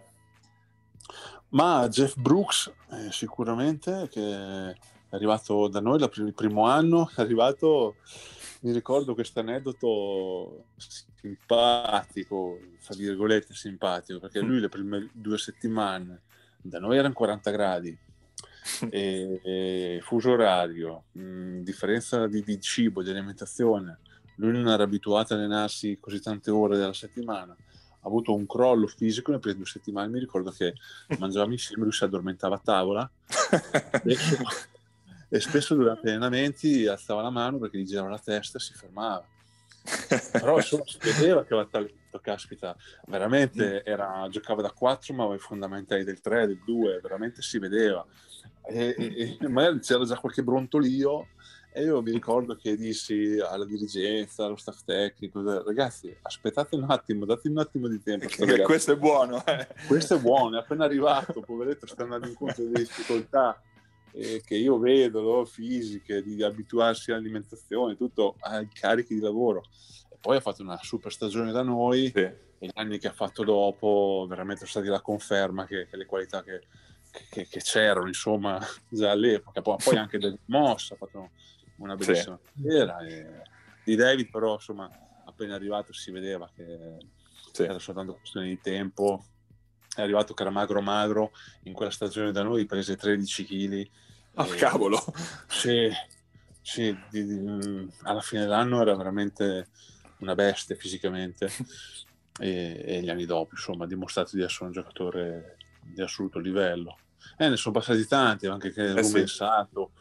Ma 1.50 1.86
Jeff 1.88 2.16
Brooks 2.16 2.72
eh, 2.90 3.12
sicuramente 3.12 4.08
che 4.10 4.20
è 4.20 4.74
arrivato 5.10 5.68
da 5.68 5.80
noi 5.80 6.00
il 6.00 6.34
primo 6.34 6.66
anno, 6.66 7.10
è 7.14 7.20
arrivato, 7.20 7.96
mi 8.62 8.72
ricordo 8.72 9.14
questo 9.14 9.40
aneddoto 9.40 10.66
simpatico, 10.76 12.58
fra 12.78 12.94
virgolette 12.94 13.54
simpatico, 13.54 14.20
perché 14.20 14.40
lui 14.40 14.60
le 14.60 14.68
prime 14.68 15.08
due 15.12 15.38
settimane 15.38 16.22
da 16.60 16.78
noi 16.78 16.96
erano 16.96 17.14
40 17.14 17.50
gradi, 17.50 17.98
e, 18.90 19.40
e 19.42 20.00
fuso 20.02 20.32
orario, 20.32 21.04
mh, 21.12 21.60
differenza 21.60 22.26
di, 22.26 22.42
di 22.42 22.60
cibo, 22.60 23.02
di 23.02 23.10
alimentazione, 23.10 23.98
lui 24.36 24.52
non 24.52 24.68
era 24.68 24.84
abituato 24.84 25.34
a 25.34 25.36
allenarsi 25.36 25.98
così 26.00 26.20
tante 26.20 26.50
ore 26.50 26.76
della 26.76 26.92
settimana, 26.92 27.52
ha 27.54 28.06
avuto 28.06 28.34
un 28.34 28.46
crollo 28.46 28.86
fisico 28.86 29.30
nelle 29.30 29.42
prime 29.42 29.56
due 29.56 29.66
settimane, 29.66 30.08
mi 30.08 30.20
ricordo 30.20 30.50
che 30.50 30.74
mangiavamo 31.18 31.52
insieme, 31.52 31.82
lui 31.82 31.92
si 31.92 32.04
addormentava 32.04 32.56
a 32.56 32.60
tavola 32.62 33.10
e 34.04 34.16
spesso 35.40 35.74
durante 35.74 36.08
gli 36.08 36.10
allenamenti 36.10 36.86
alzava 36.86 37.22
la 37.22 37.30
mano 37.30 37.58
perché 37.58 37.78
gli 37.78 37.86
girava 37.86 38.10
la 38.10 38.18
testa 38.18 38.58
e 38.58 38.60
si 38.60 38.74
fermava. 38.74 39.24
Però 40.32 40.56
insomma 40.56 40.84
si 40.86 40.98
vedeva 41.00 41.44
che 41.44 41.54
aveva 41.54 41.68
talento, 41.70 42.20
caspita, 42.20 42.76
veramente 43.06 43.82
era, 43.84 44.26
giocava 44.30 44.62
da 44.62 44.70
4 44.70 45.14
ma 45.14 45.22
aveva 45.22 45.36
i 45.36 45.40
fondamentali 45.40 46.04
del 46.04 46.20
3, 46.20 46.46
del 46.46 46.60
2, 46.64 47.00
veramente 47.00 47.42
si 47.42 47.58
vedeva. 47.58 48.04
E, 48.64 48.94
e, 48.96 49.36
e 49.40 49.48
magari 49.48 49.80
c'era 49.80 50.04
già 50.04 50.18
qualche 50.18 50.42
brontolio 50.42 51.28
e 51.74 51.84
io 51.84 52.02
mi 52.02 52.12
ricordo 52.12 52.54
che 52.54 52.76
dissi 52.76 53.38
alla 53.40 53.64
dirigenza, 53.64 54.44
allo 54.44 54.56
staff 54.56 54.84
tecnico, 54.84 55.42
ragazzi, 55.64 56.14
aspettate 56.20 56.76
un 56.76 56.84
attimo, 56.90 57.24
date 57.24 57.48
un 57.48 57.56
attimo 57.56 57.88
di 57.88 58.02
tempo. 58.02 58.26
questo 58.64 58.92
è 58.92 58.96
buono. 58.96 59.42
Eh. 59.46 59.66
Questo 59.86 60.16
è 60.16 60.18
buono, 60.18 60.56
è 60.56 60.60
appena 60.60 60.84
arrivato, 60.84 61.40
poveretto, 61.40 61.86
sta 61.86 62.02
andando 62.02 62.28
incontro 62.28 62.62
delle 62.64 62.80
difficoltà 62.80 63.58
eh, 64.12 64.42
che 64.44 64.56
io 64.56 64.78
vedo, 64.78 65.20
no? 65.20 65.44
fisiche, 65.44 66.22
di 66.22 66.42
abituarsi 66.42 67.10
all'alimentazione, 67.10 67.96
tutto 67.96 68.36
ai 68.40 68.68
carichi 68.68 69.14
di 69.14 69.20
lavoro. 69.20 69.62
E 70.10 70.16
poi 70.20 70.36
ha 70.36 70.40
fatto 70.40 70.62
una 70.62 70.78
super 70.82 71.12
stagione 71.12 71.52
da 71.52 71.62
noi 71.62 72.10
sì. 72.14 72.20
e 72.20 72.36
gli 72.58 72.70
anni 72.74 72.98
che 72.98 73.08
ha 73.08 73.12
fatto 73.12 73.44
dopo 73.44 74.26
veramente 74.28 74.66
sono 74.66 74.70
stati 74.70 74.88
la 74.88 75.00
conferma 75.00 75.66
che, 75.66 75.86
che 75.88 75.96
le 75.96 76.06
qualità 76.06 76.42
che, 76.42 76.62
che, 77.30 77.46
che, 77.48 77.60
c'erano, 77.60 78.06
insomma, 78.06 78.58
già 78.88 79.10
all'epoca. 79.10 79.62
Poi, 79.62 79.76
poi 79.82 79.96
anche 79.96 80.18
del 80.18 80.38
Moss 80.46 80.92
ha 80.92 80.96
fatto 80.96 81.30
una 81.76 81.94
bellissima 81.96 82.38
sì. 82.42 82.62
carriera. 82.62 82.98
E 83.00 83.42
di 83.84 83.96
David 83.96 84.30
però 84.30 84.54
insomma 84.54 84.88
appena 85.24 85.54
arrivato 85.54 85.92
si 85.92 86.10
vedeva 86.10 86.48
che 86.54 86.98
sì. 87.52 87.62
era 87.62 87.78
soltanto 87.78 88.14
questione 88.14 88.48
di 88.48 88.60
tempo. 88.60 89.24
È 89.94 90.00
arrivato 90.00 90.34
che 90.34 90.42
era 90.42 90.50
magro 90.50 90.80
magro, 90.80 91.32
in 91.64 91.72
quella 91.72 91.90
stagione 91.90 92.32
da 92.32 92.42
noi 92.42 92.66
prese 92.66 92.96
13 92.96 93.44
kg. 93.44 93.90
Ah, 94.34 94.44
oh, 94.44 94.54
cavolo! 94.56 95.02
Sì, 95.48 95.90
sì 96.60 96.96
di, 97.10 97.26
di, 97.26 97.88
alla 98.02 98.20
fine 98.20 98.42
dell'anno 98.42 98.80
era 98.80 98.96
veramente 98.96 99.68
una 100.18 100.34
bestia 100.34 100.76
fisicamente. 100.76 101.50
E, 102.38 102.82
e, 102.86 103.02
gli 103.02 103.10
anni 103.10 103.26
dopo, 103.26 103.50
insomma, 103.52 103.84
ha 103.84 103.86
dimostrato 103.86 104.36
di 104.36 104.42
essere 104.42 104.64
un 104.64 104.72
giocatore 104.72 105.56
di 105.82 106.00
assoluto 106.00 106.38
livello. 106.38 106.96
Eh, 107.36 107.48
ne 107.48 107.56
sono 107.56 107.74
passati 107.74 108.06
tanti, 108.06 108.46
anche 108.46 108.72
che 108.72 108.94
eh, 108.94 109.02
sì. 109.02 109.26
Sato, 109.26 109.92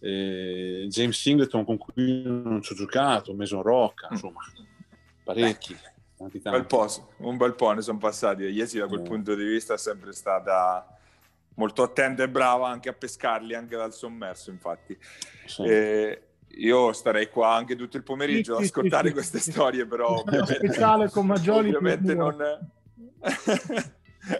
eh, 0.00 0.86
James 0.88 1.18
Singleton 1.18 1.64
con 1.64 1.76
cui 1.76 2.22
non 2.22 2.62
ci 2.62 2.72
ho 2.72 2.76
giocato, 2.76 3.34
Mason 3.34 3.62
Rocca, 3.62 4.08
mm. 4.08 4.12
insomma, 4.12 4.40
parecchi. 5.24 5.76
Tanti, 6.18 6.40
tanti. 6.40 6.58
Bel 6.58 6.66
po', 6.66 6.86
un 7.18 7.36
bel 7.36 7.54
po' 7.54 7.70
ne 7.70 7.80
sono 7.80 7.98
passati. 7.98 8.42
Iesi 8.42 8.78
da 8.78 8.88
quel 8.88 9.00
eh. 9.00 9.04
punto 9.04 9.36
di 9.36 9.44
vista 9.44 9.74
è 9.74 9.78
sempre 9.78 10.12
stata 10.12 10.84
molto 11.54 11.84
attenta 11.84 12.24
e 12.24 12.28
brava 12.28 12.68
anche 12.68 12.88
a 12.88 12.92
pescarli 12.92 13.54
anche 13.54 13.76
dal 13.76 13.94
sommerso, 13.94 14.50
infatti. 14.50 14.98
Sì. 15.46 15.62
Eh, 15.62 16.22
io 16.58 16.92
starei 16.92 17.28
qua 17.28 17.54
anche 17.54 17.76
tutto 17.76 17.96
il 17.96 18.02
pomeriggio 18.02 18.56
sì, 18.56 18.62
a 18.62 18.64
ascoltare 18.64 19.08
sì, 19.08 19.14
queste 19.14 19.38
storie, 19.38 19.86
però 19.86 20.08
ovviamente, 20.08 20.54
speciale 20.54 21.08
con 21.08 21.26
Maggioli 21.26 21.68
ovviamente 21.68 22.14
non... 22.14 22.36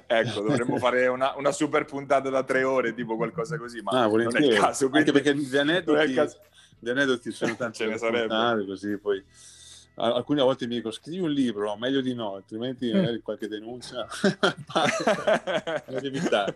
ecco, 0.07 0.41
dovremmo 0.41 0.79
fare 0.79 1.07
una, 1.07 1.37
una, 1.37 1.53
super 1.53 1.85
puntata 1.85 2.29
da 2.29 2.43
tre 2.43 2.65
ore, 2.65 2.93
tipo 2.93 3.15
qualcosa 3.15 3.57
così, 3.57 3.81
ma 3.83 3.93
ah, 3.93 4.07
non 4.09 4.37
è 4.37 4.41
il 4.41 4.59
caso. 4.59 4.89
Quindi... 4.89 5.11
Anche 5.11 5.23
perché 5.23 5.39
gli 5.39 5.57
aneddoti, 5.57 6.13
gli 6.81 6.89
aneddoti 6.89 7.31
sono 7.31 7.55
tanti 7.57 7.79
ce 7.79 7.87
ne 7.87 7.99
sarebbe. 7.99 8.67
Così 8.67 8.99
poi 8.99 9.25
alcune 9.99 10.43
volte 10.43 10.67
mi 10.67 10.77
dico 10.77 10.91
scrivi 10.91 11.21
un 11.21 11.31
libro, 11.31 11.77
meglio 11.77 12.01
di 12.01 12.15
no, 12.15 12.35
altrimenti 12.35 12.93
magari 12.93 13.21
qualche 13.21 13.49
denuncia. 13.49 14.07
evitare. 16.03 16.55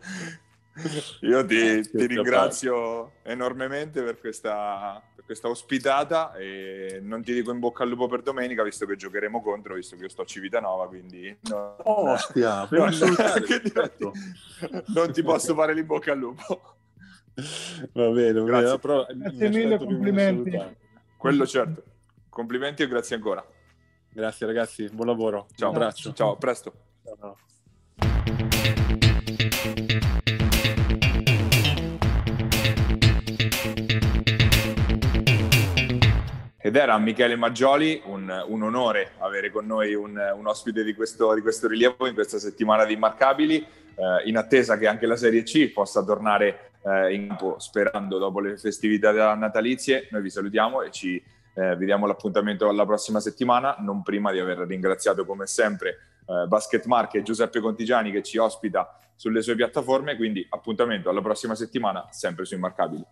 Io 1.20 1.44
ti, 1.44 1.82
ti 1.82 2.06
ringrazio 2.06 3.12
enormemente 3.22 4.02
per 4.02 4.18
questa, 4.18 5.02
per 5.14 5.24
questa, 5.24 5.48
ospitata 5.48 6.34
e 6.34 6.98
non 7.02 7.22
ti 7.22 7.34
dico 7.34 7.52
in 7.52 7.58
bocca 7.58 7.82
al 7.82 7.90
lupo 7.90 8.06
per 8.08 8.22
domenica 8.22 8.62
visto 8.62 8.86
che 8.86 8.96
giocheremo 8.96 9.42
contro, 9.42 9.74
visto 9.74 9.96
che 9.96 10.02
io 10.02 10.08
sto 10.08 10.22
a 10.22 10.24
Civitanova, 10.26 10.88
quindi 10.88 11.36
no, 11.42 11.76
Ostia, 11.82 12.66
no, 12.72 12.86
no, 13.98 14.12
non 14.86 15.12
ti 15.12 15.22
posso 15.22 15.54
fare 15.54 15.74
l'in 15.74 15.86
bocca 15.86 16.12
al 16.12 16.18
lupo. 16.18 16.76
Va 17.92 18.08
bene, 18.10 18.42
grazie, 18.42 18.78
però, 18.78 19.06
grazie 19.10 19.48
mille, 19.48 19.78
complimenti. 19.78 20.58
Quello 21.16 21.46
certo. 21.46 21.91
Complimenti 22.32 22.82
e 22.82 22.88
grazie 22.88 23.16
ancora. 23.16 23.46
Grazie 24.08 24.46
ragazzi, 24.46 24.88
buon 24.90 25.08
lavoro. 25.08 25.48
Ciao, 25.54 25.68
Un 25.68 25.74
abbraccio. 25.74 26.14
Ciao, 26.14 26.32
a 26.32 26.36
presto. 26.36 26.72
Ciao. 27.04 27.36
Ed 36.56 36.74
era 36.74 36.96
Michele 36.96 37.36
Maggioli, 37.36 38.00
un, 38.06 38.44
un 38.46 38.62
onore 38.62 39.10
avere 39.18 39.50
con 39.50 39.66
noi 39.66 39.92
un, 39.92 40.18
un 40.34 40.46
ospite 40.46 40.82
di 40.84 40.94
questo, 40.94 41.34
di 41.34 41.42
questo, 41.42 41.68
rilievo 41.68 42.06
in 42.06 42.14
questa 42.14 42.38
settimana 42.38 42.86
di 42.86 42.94
Immarcabili, 42.94 43.56
eh, 43.58 44.22
in 44.24 44.38
attesa 44.38 44.78
che 44.78 44.86
anche 44.86 45.04
la 45.04 45.16
Serie 45.16 45.42
C 45.42 45.70
possa 45.70 46.02
tornare 46.02 46.70
eh, 46.82 47.12
in 47.12 47.26
campo, 47.28 47.58
sperando 47.58 48.16
dopo 48.16 48.40
le 48.40 48.56
festività 48.56 49.34
natalizie. 49.34 50.08
Noi 50.12 50.22
vi 50.22 50.30
salutiamo 50.30 50.80
e 50.80 50.90
ci 50.90 51.22
eh, 51.54 51.76
vi 51.76 51.84
diamo 51.84 52.06
l'appuntamento 52.06 52.68
alla 52.68 52.86
prossima 52.86 53.20
settimana, 53.20 53.76
non 53.80 54.02
prima 54.02 54.32
di 54.32 54.38
aver 54.38 54.58
ringraziato 54.58 55.24
come 55.24 55.46
sempre 55.46 55.98
eh, 56.26 56.46
Basket 56.46 56.84
Marche 56.86 57.18
e 57.18 57.22
Giuseppe 57.22 57.60
Contigiani 57.60 58.10
che 58.10 58.22
ci 58.22 58.38
ospita 58.38 58.98
sulle 59.14 59.42
sue 59.42 59.54
piattaforme, 59.54 60.16
quindi 60.16 60.44
appuntamento 60.50 61.08
alla 61.08 61.20
prossima 61.20 61.54
settimana, 61.54 62.08
sempre 62.10 62.44
su 62.44 62.54
Immarcabili. 62.54 63.04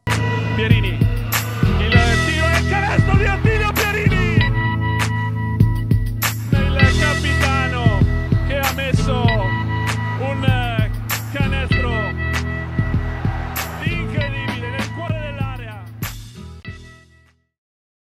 Pierini, 0.56 0.88
il 0.88 1.90
tiro 2.26 2.46
il 2.58 2.68
canestro 2.68 3.16
di 3.16 3.24
Attila! 3.26 3.59